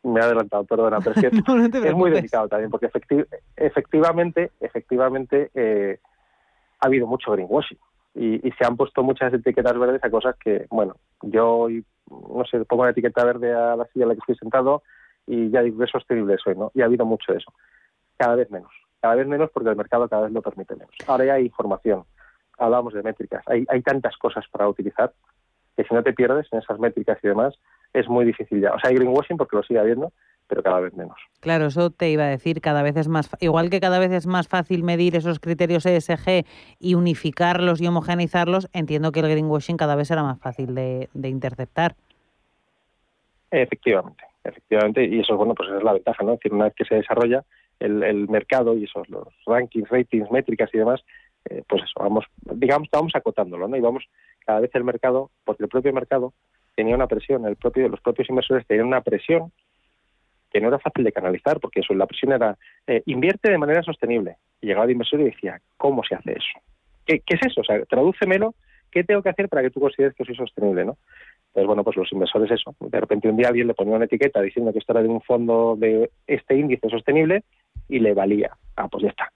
me 0.04 0.20
he 0.20 0.24
adelantado, 0.24 0.64
perdona, 0.64 1.00
pero 1.00 1.16
es 1.16 1.22
que 1.22 1.28
es, 1.88 1.94
muy 1.94 2.12
delicado 2.12 2.48
también, 2.48 2.72
porque 2.72 2.90
efectivamente, 3.56 4.52
efectivamente 4.60 5.52
eh, 5.54 6.00
ha 6.80 6.88
habido 6.88 7.08
mucho 7.08 7.32
greenwashing 7.32 7.78
y, 8.16 8.48
y, 8.48 8.52
se 8.54 8.66
han 8.66 8.78
puesto 8.78 9.04
muchas 9.04 9.34
etiquetas 9.34 9.78
verdes 9.78 10.04
a 10.04 10.10
cosas 10.10 10.36
que, 10.38 10.66
bueno, 10.70 10.96
yo, 11.22 11.68
no 12.10 12.46
sé, 12.46 12.64
pongo 12.66 12.84
una 12.84 12.92
etiqueta 12.92 13.24
verde 13.24 13.54
a 13.54 13.76
la 13.76 13.86
silla 13.88 14.04
en 14.04 14.10
la 14.10 14.16
que 14.16 14.20
estoy 14.20 14.36
sentado 14.36 14.84
y 15.28 15.50
ya 15.52 15.62
digo 15.62 15.78
que 15.78 15.86
es 15.86 15.92
sostenible 15.92 16.38
soy, 16.44 16.56
¿no? 16.56 16.72
Y 16.74 16.82
ha 16.82 16.86
habido 16.86 17.06
mucho 17.06 17.32
de 17.32 17.38
eso. 17.38 17.54
Cada 18.18 18.36
vez 18.36 18.50
menos, 18.50 18.72
cada 19.00 19.16
vez 19.16 19.28
menos 19.28 19.52
porque 19.52 19.70
el 19.70 19.76
mercado 19.76 20.10
cada 20.10 20.24
vez 20.24 20.32
lo 20.32 20.42
permite 20.42 20.76
menos. 20.76 20.94
Ahora 21.08 21.26
ya 21.26 21.34
hay 21.34 21.46
información, 21.46 22.04
hablamos 22.58 22.94
de 22.94 23.04
métricas, 23.04 23.44
hay, 23.48 23.66
hay 23.70 23.82
tantas 23.82 24.18
cosas 24.18 24.46
para 24.52 24.68
utilizar 24.68 25.14
que 25.78 25.84
si 25.84 25.94
no 25.94 26.04
te 26.04 26.14
pierdes 26.14 26.48
en 26.52 26.60
esas 26.60 26.80
métricas 26.80 27.20
y 27.24 27.28
demás, 27.28 27.56
es 27.94 28.08
muy 28.08 28.26
difícil 28.26 28.62
ya. 28.62 28.74
O 28.74 28.80
sea, 28.80 28.90
hay 28.90 28.96
greenwashing 28.96 29.38
porque 29.38 29.56
lo 29.56 29.64
sigue 29.64 29.80
habiendo, 29.80 30.12
pero 30.50 30.64
cada 30.64 30.80
vez 30.80 30.94
menos. 30.96 31.18
Claro, 31.40 31.68
eso 31.68 31.92
te 31.92 32.10
iba 32.10 32.24
a 32.24 32.28
decir, 32.28 32.60
cada 32.60 32.82
vez 32.82 32.98
es 32.98 33.08
más, 33.08 33.30
igual 33.40 33.70
que 33.70 33.80
cada 33.80 34.00
vez 34.00 34.12
es 34.12 34.26
más 34.26 34.48
fácil 34.48 34.84
medir 34.84 35.16
esos 35.16 35.40
criterios 35.40 35.86
ESG 35.86 36.46
y 36.80 36.96
unificarlos 36.96 37.82
y 37.82 37.88
homogeneizarlos, 37.88 38.68
entiendo 38.74 39.12
que 39.12 39.20
el 39.20 39.30
greenwashing 39.30 39.78
cada 39.78 39.96
vez 39.96 40.08
será 40.08 40.24
más 40.24 40.40
fácil 40.40 40.74
de, 40.74 41.08
interceptar. 41.24 41.96
Efectivamente, 43.52 44.24
efectivamente, 44.44 45.06
y 45.06 45.20
eso 45.20 45.38
bueno, 45.38 45.54
pues 45.54 45.70
es 45.70 45.84
la 45.84 45.94
ventaja, 45.94 46.24
¿no? 46.24 46.34
Es 46.34 46.40
decir, 46.40 46.54
una 46.54 46.66
vez 46.66 46.74
que 46.76 46.86
se 46.86 46.96
desarrolla 46.96 47.44
el, 47.80 48.28
mercado 48.28 48.76
y 48.76 48.84
esos 48.84 49.08
los 49.10 49.28
rankings, 49.46 49.90
ratings, 49.90 50.32
métricas 50.32 50.70
y 50.74 50.80
demás, 50.80 51.02
eh, 51.50 51.64
pues 51.68 51.84
eso, 51.84 51.94
vamos, 52.00 52.26
digamos 52.42 52.90
que 52.92 52.98
vamos 52.98 53.16
acotándolo, 53.16 53.68
¿no? 53.68 53.78
Y 53.78 53.82
vamos 53.82 54.04
cada 54.46 54.60
vez 54.60 54.72
el 54.74 54.84
mercado, 54.84 55.30
porque 55.46 55.64
el 55.64 55.70
propio 55.70 55.94
mercado 55.94 56.34
tenía 56.76 56.96
una 56.96 57.08
presión, 57.08 57.46
el 57.46 57.56
propio, 57.56 57.88
los 57.90 58.02
propios 58.02 58.30
inversores 58.30 58.66
tenían 58.66 58.88
una 58.88 59.02
presión 59.02 59.52
que 60.52 60.60
no 60.60 60.70
era 60.70 60.80
fácil 60.80 61.04
de 61.04 61.12
canalizar, 61.12 61.60
porque 61.60 61.82
eso, 61.82 61.94
la 61.94 62.08
presión 62.08 62.34
era 62.34 62.58
eh, 62.88 63.04
invierte 63.06 63.52
de 63.52 63.58
manera 63.58 63.84
sostenible. 63.84 64.38
Y 64.62 64.68
llegaba 64.68 64.86
el 64.86 64.92
inversor 64.92 65.22
y 65.22 65.26
decía, 65.26 65.62
¿cómo 65.78 66.04
se 66.04 66.16
hace 66.16 66.32
eso? 66.32 66.60
¿Qué, 67.06 67.20
¿Qué, 67.26 67.36
es 67.36 67.48
eso? 67.48 67.62
O 67.62 67.64
sea, 67.64 67.84
tradúcemelo, 67.86 68.56
¿qué 68.92 69.04
tengo 69.04 69.22
que 69.22 69.30
hacer 69.30 69.48
para 69.48 69.62
que 69.62 69.70
tú 69.70 69.80
consideres 69.80 70.16
que 70.16 70.26
soy 70.26 70.36
sostenible? 70.36 70.86
¿no? 70.86 70.98
Entonces, 71.50 71.68
bueno, 71.68 71.84
pues 71.84 71.98
los 71.98 72.12
inversores 72.12 72.52
eso. 72.52 72.76
De 72.80 73.00
repente 73.00 73.30
un 73.30 73.38
día 73.38 73.48
alguien 73.48 73.68
le 73.68 73.74
ponía 73.74 73.96
una 73.96 74.06
etiqueta 74.06 74.42
diciendo 74.42 74.72
que 74.72 74.80
esto 74.80 74.94
era 74.94 75.02
de 75.02 75.10
un 75.10 75.22
fondo 75.22 75.76
de 75.78 76.10
este 76.28 76.56
índice 76.56 76.90
sostenible 76.90 77.44
y 77.88 78.00
le 78.00 78.14
valía. 78.14 78.52
Ah, 78.76 78.88
pues 78.88 79.04
ya 79.04 79.10
está. 79.10 79.32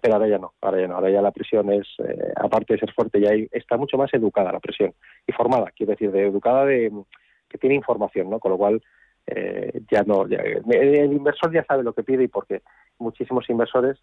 Pero 0.00 0.14
ahora 0.14 0.28
ya 0.28 0.38
no, 0.38 0.52
ahora 0.60 0.80
ya 0.80 0.86
no, 0.86 0.94
ahora 0.94 1.10
ya 1.10 1.22
la 1.22 1.32
presión 1.32 1.72
es, 1.72 1.86
eh, 1.98 2.32
aparte 2.36 2.74
de 2.74 2.80
ser 2.80 2.92
fuerte, 2.92 3.20
ya 3.20 3.30
está 3.52 3.76
mucho 3.76 3.96
más 3.98 4.12
educada 4.14 4.52
la 4.52 4.60
presión 4.60 4.94
y 5.26 5.32
formada, 5.32 5.72
quiero 5.76 5.90
decir, 5.90 6.12
de 6.12 6.26
educada 6.26 6.64
de 6.66 6.92
que 7.48 7.58
tiene 7.58 7.74
información, 7.74 8.30
¿no? 8.30 8.38
Con 8.38 8.52
lo 8.52 8.58
cual 8.58 8.82
eh, 9.26 9.80
ya 9.90 10.02
no, 10.04 10.24
el 10.24 11.12
inversor 11.12 11.52
ya 11.52 11.64
sabe 11.64 11.82
lo 11.82 11.92
que 11.92 12.04
pide 12.04 12.24
y 12.24 12.28
porque 12.28 12.62
muchísimos 12.98 13.48
inversores 13.50 13.98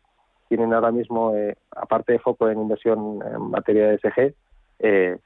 tienen 0.47 0.73
ahora 0.73 0.91
mismo, 0.91 1.35
eh, 1.35 1.55
aparte 1.71 2.13
de 2.13 2.19
foco 2.19 2.49
en 2.49 2.59
inversión 2.59 3.19
en 3.25 3.49
materia 3.49 3.87
de 3.87 3.97
SG, 3.97 4.33
eh, 4.79 5.17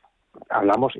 hablamos, 0.50 0.94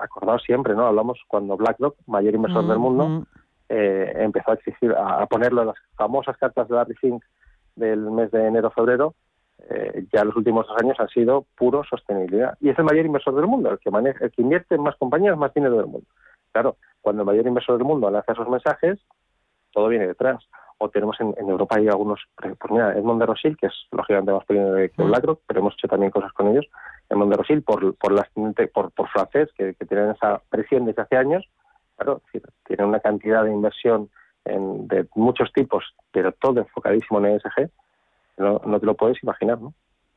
acordados 0.00 0.42
siempre, 0.44 0.74
¿no? 0.74 0.86
Hablamos 0.86 1.20
cuando 1.26 1.56
BlackRock, 1.56 1.96
mayor 2.06 2.34
inversor 2.34 2.66
del 2.66 2.78
mundo, 2.78 3.26
eh, 3.68 4.12
empezó 4.16 4.52
a 4.52 4.54
exigir, 4.54 4.94
a, 4.96 5.26
ponerlo 5.26 5.62
en 5.62 5.68
las 5.68 5.76
famosas 5.96 6.36
cartas 6.36 6.68
de 6.68 6.74
Larry 6.76 6.94
Fink 6.94 7.24
del 7.76 8.10
mes 8.10 8.30
de 8.30 8.46
enero-febrero, 8.46 9.14
eh, 9.70 10.06
ya 10.12 10.24
los 10.24 10.36
últimos 10.36 10.66
dos 10.66 10.76
años 10.80 10.98
han 10.98 11.08
sido 11.08 11.46
puro 11.56 11.84
sostenibilidad. 11.84 12.56
Y 12.60 12.70
es 12.70 12.78
el 12.78 12.84
mayor 12.84 13.06
inversor 13.06 13.34
del 13.34 13.46
mundo, 13.46 13.70
el 13.70 13.78
que, 13.78 13.90
maneja, 13.90 14.24
el 14.24 14.30
que 14.32 14.42
invierte 14.42 14.74
en 14.74 14.82
más 14.82 14.96
compañías, 14.96 15.36
más 15.36 15.54
dinero 15.54 15.76
del 15.76 15.86
mundo. 15.86 16.06
Claro, 16.50 16.76
cuando 17.00 17.22
el 17.22 17.26
mayor 17.26 17.46
inversor 17.46 17.78
del 17.78 17.86
mundo 17.86 18.10
lanza 18.10 18.32
esos 18.32 18.48
mensajes, 18.48 18.98
todo 19.72 19.88
viene 19.88 20.06
detrás. 20.06 20.44
O 20.78 20.88
tenemos 20.88 21.16
en, 21.20 21.34
Europa 21.48 21.76
hay 21.78 21.86
algunos, 21.86 22.20
pues 22.36 22.56
mira, 22.70 22.92
Edmond 22.98 23.20
de 23.20 23.26
Rosil, 23.26 23.56
que 23.56 23.66
es 23.66 23.86
lógicamente 23.92 24.32
más 24.32 24.44
pequeño 24.44 24.74
que 24.74 24.90
BlackRock, 24.96 25.40
pero 25.46 25.60
hemos 25.60 25.74
hecho 25.74 25.86
también 25.86 26.10
cosas 26.10 26.32
con 26.32 26.48
ellos. 26.48 26.66
Edmond 27.08 27.30
de 27.30 27.36
Rosil, 27.36 27.62
por, 27.62 27.94
por, 27.94 28.12
las, 28.12 28.28
por, 28.74 28.90
por 28.90 29.08
francés, 29.08 29.48
que, 29.56 29.74
que 29.74 29.86
tienen 29.86 30.10
esa 30.10 30.42
presión 30.50 30.84
desde 30.84 31.02
hace 31.02 31.16
años, 31.16 31.48
claro, 31.96 32.20
tiene 32.66 32.84
una 32.84 32.98
cantidad 32.98 33.44
de 33.44 33.52
inversión 33.52 34.10
de 34.44 35.06
muchos 35.14 35.52
tipos, 35.52 35.84
pero 36.10 36.32
todo 36.32 36.60
enfocadísimo 36.60 37.18
en 37.20 37.36
ESG, 37.36 37.70
no, 38.38 38.60
no 38.64 38.80
te 38.80 38.86
lo 38.86 38.96
puedes 38.96 39.22
imaginar, 39.22 39.60
¿no? 39.60 39.74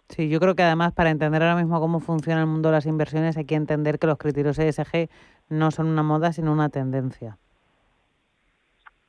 Sí, 0.10 0.30
yo 0.30 0.40
creo 0.40 0.56
que 0.56 0.64
además 0.64 0.94
para 0.94 1.10
entender 1.10 1.42
ahora 1.42 1.56
mismo 1.56 1.80
cómo 1.80 2.00
funciona 2.00 2.42
el 2.42 2.48
mundo 2.48 2.70
de 2.70 2.74
las 2.74 2.86
inversiones 2.86 3.38
hay 3.38 3.46
que 3.46 3.56
entender 3.56 3.98
que 3.98 4.08
los 4.08 4.18
criterios 4.18 4.60
ESG 4.60 5.10
no 5.50 5.72
son 5.72 5.88
una 5.88 6.04
moda, 6.04 6.32
sino 6.32 6.52
una 6.52 6.70
tendencia. 6.70 7.38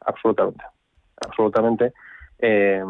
Absolutamente, 0.01 0.65
absolutamente. 1.27 1.93
Eh, 2.39 2.83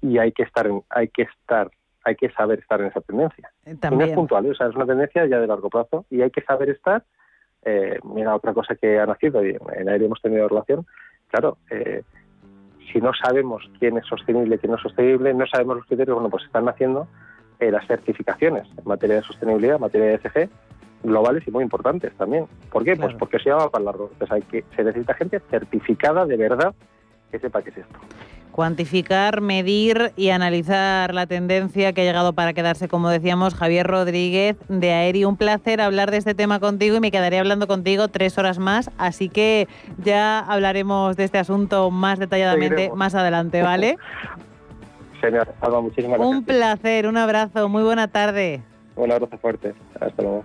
y 0.00 0.18
hay 0.18 0.32
que 0.32 0.44
estar, 0.44 0.66
en, 0.66 0.82
hay 0.88 1.08
que 1.08 1.22
estar, 1.22 1.70
hay 2.04 2.16
que 2.16 2.30
saber 2.30 2.60
estar 2.60 2.80
en 2.80 2.86
esa 2.86 3.00
tendencia. 3.00 3.50
También. 3.80 3.98
no 3.98 4.04
es 4.06 4.12
puntual, 4.12 4.46
¿eh? 4.46 4.50
o 4.50 4.54
sea, 4.54 4.68
es 4.68 4.74
una 4.74 4.86
tendencia 4.86 5.26
ya 5.26 5.38
de 5.38 5.46
largo 5.46 5.68
plazo 5.68 6.06
y 6.10 6.22
hay 6.22 6.30
que 6.30 6.42
saber 6.42 6.70
estar. 6.70 7.04
Eh, 7.62 7.98
mira, 8.04 8.34
otra 8.34 8.54
cosa 8.54 8.76
que 8.76 8.98
ha 8.98 9.06
nacido 9.06 9.44
y 9.44 9.56
en 9.74 9.88
aire 9.88 10.06
hemos 10.06 10.22
tenido 10.22 10.48
relación, 10.48 10.86
claro, 11.28 11.58
eh, 11.70 12.02
si 12.92 13.00
no 13.00 13.12
sabemos 13.14 13.68
quién 13.78 13.98
es 13.98 14.06
sostenible, 14.06 14.58
quién 14.58 14.70
no 14.70 14.76
es 14.76 14.82
sostenible, 14.82 15.34
no 15.34 15.46
sabemos 15.46 15.76
los 15.76 15.86
criterios, 15.86 16.14
bueno, 16.14 16.30
pues 16.30 16.44
están 16.44 16.64
naciendo 16.64 17.08
eh, 17.58 17.70
las 17.70 17.86
certificaciones 17.86 18.66
en 18.76 18.84
materia 18.84 19.16
de 19.16 19.22
sostenibilidad, 19.22 19.76
en 19.76 19.80
materia 19.82 20.06
de 20.08 20.14
ESG, 20.14 20.50
globales 21.02 21.46
y 21.46 21.50
muy 21.50 21.64
importantes 21.64 22.12
también. 22.14 22.46
¿Por 22.70 22.84
qué? 22.84 22.96
Pues 22.96 23.14
porque 23.14 23.38
se 23.38 23.50
llama 23.50 23.68
para 23.70 23.84
largo. 23.84 24.10
Entonces 24.12 24.32
hay 24.32 24.42
que, 24.42 24.64
se 24.74 24.84
necesita 24.84 25.14
gente 25.14 25.40
certificada 25.50 26.26
de 26.26 26.36
verdad 26.36 26.74
que 27.30 27.38
sepa 27.38 27.62
qué 27.62 27.70
es 27.70 27.78
esto 27.78 27.98
cuantificar, 28.56 29.42
medir 29.42 30.12
y 30.16 30.30
analizar 30.30 31.12
la 31.12 31.26
tendencia 31.26 31.92
que 31.92 32.00
ha 32.00 32.04
llegado 32.04 32.32
para 32.32 32.54
quedarse, 32.54 32.88
como 32.88 33.10
decíamos, 33.10 33.54
Javier 33.54 33.86
Rodríguez 33.86 34.56
de 34.70 34.92
Aeri. 34.94 35.26
Un 35.26 35.36
placer 35.36 35.82
hablar 35.82 36.10
de 36.10 36.16
este 36.16 36.34
tema 36.34 36.58
contigo 36.58 36.96
y 36.96 37.00
me 37.00 37.10
quedaré 37.10 37.38
hablando 37.38 37.66
contigo 37.66 38.08
tres 38.08 38.38
horas 38.38 38.58
más, 38.58 38.90
así 38.96 39.28
que 39.28 39.68
ya 39.98 40.38
hablaremos 40.38 41.16
de 41.16 41.24
este 41.24 41.36
asunto 41.36 41.90
más 41.90 42.18
detalladamente 42.18 42.90
más 42.94 43.14
adelante, 43.14 43.60
¿vale? 43.60 43.98
Señor, 45.20 45.52
Alba, 45.60 45.82
muchísimas 45.82 46.18
gracias. 46.18 46.38
Un 46.38 46.44
placer, 46.44 47.06
un 47.06 47.18
abrazo, 47.18 47.68
muy 47.68 47.82
buena 47.82 48.08
tarde. 48.08 48.62
Un 48.96 49.12
abrazo 49.12 49.36
fuerte, 49.36 49.74
hasta 50.00 50.22
luego. 50.22 50.44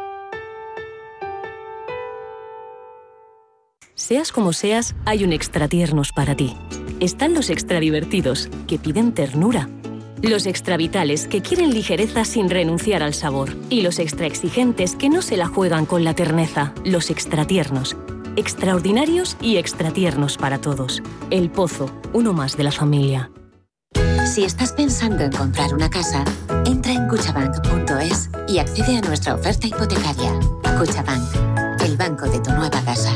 Seas 4.01 4.31
como 4.31 4.51
seas, 4.51 4.95
hay 5.05 5.23
un 5.23 5.31
extra 5.31 5.67
tiernos 5.67 6.11
para 6.11 6.35
ti. 6.35 6.57
Están 6.99 7.35
los 7.35 7.51
extra 7.51 7.79
divertidos, 7.79 8.49
que 8.67 8.79
piden 8.79 9.13
ternura. 9.13 9.69
Los 10.23 10.47
extra 10.47 10.75
vitales, 10.75 11.27
que 11.27 11.43
quieren 11.43 11.71
ligereza 11.71 12.25
sin 12.25 12.49
renunciar 12.49 13.03
al 13.03 13.13
sabor. 13.13 13.55
Y 13.69 13.83
los 13.83 13.99
extra 13.99 14.25
exigentes, 14.25 14.95
que 14.95 15.07
no 15.07 15.21
se 15.21 15.37
la 15.37 15.45
juegan 15.45 15.85
con 15.85 16.03
la 16.03 16.15
terneza. 16.15 16.73
Los 16.83 17.11
extra 17.11 17.45
tiernos. 17.45 17.95
Extraordinarios 18.37 19.37
y 19.39 19.57
extra 19.57 19.91
tiernos 19.91 20.35
para 20.35 20.59
todos. 20.59 21.03
El 21.29 21.51
Pozo, 21.51 21.91
uno 22.11 22.33
más 22.33 22.57
de 22.57 22.63
la 22.63 22.71
familia. 22.71 23.29
Si 24.25 24.43
estás 24.43 24.71
pensando 24.71 25.23
en 25.23 25.31
comprar 25.31 25.75
una 25.75 25.91
casa, 25.91 26.25
entra 26.65 26.91
en 26.91 27.07
cuchabank.es 27.07 28.31
y 28.47 28.57
accede 28.57 28.97
a 28.97 29.01
nuestra 29.01 29.35
oferta 29.35 29.67
hipotecaria. 29.67 30.33
Cuchabank, 30.79 31.81
el 31.83 31.97
banco 31.97 32.25
de 32.25 32.39
tu 32.39 32.51
nueva 32.51 32.81
casa. 32.83 33.15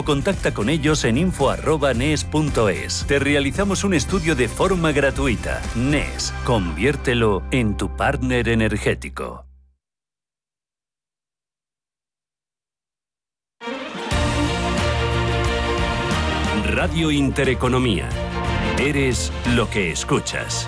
contacta 0.03 0.53
con 0.53 0.69
ellos 0.69 1.03
en 1.03 1.17
info.nes.es. 1.17 3.05
Te 3.07 3.19
realizamos 3.19 3.83
un 3.83 3.93
estudio 3.93 4.35
de 4.35 4.47
forma 4.47 4.91
gratuita. 4.91 5.61
NES, 5.75 6.33
conviértelo 6.45 7.43
en 7.51 7.77
tu 7.77 7.95
partner 7.95 8.49
energético. 8.49 9.45
Radio 16.65 17.11
Intereconomía. 17.11 18.09
Eres 18.79 19.31
lo 19.55 19.69
que 19.69 19.91
escuchas. 19.91 20.67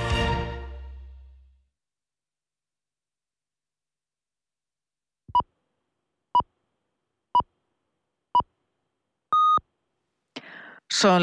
Son 10.94 11.10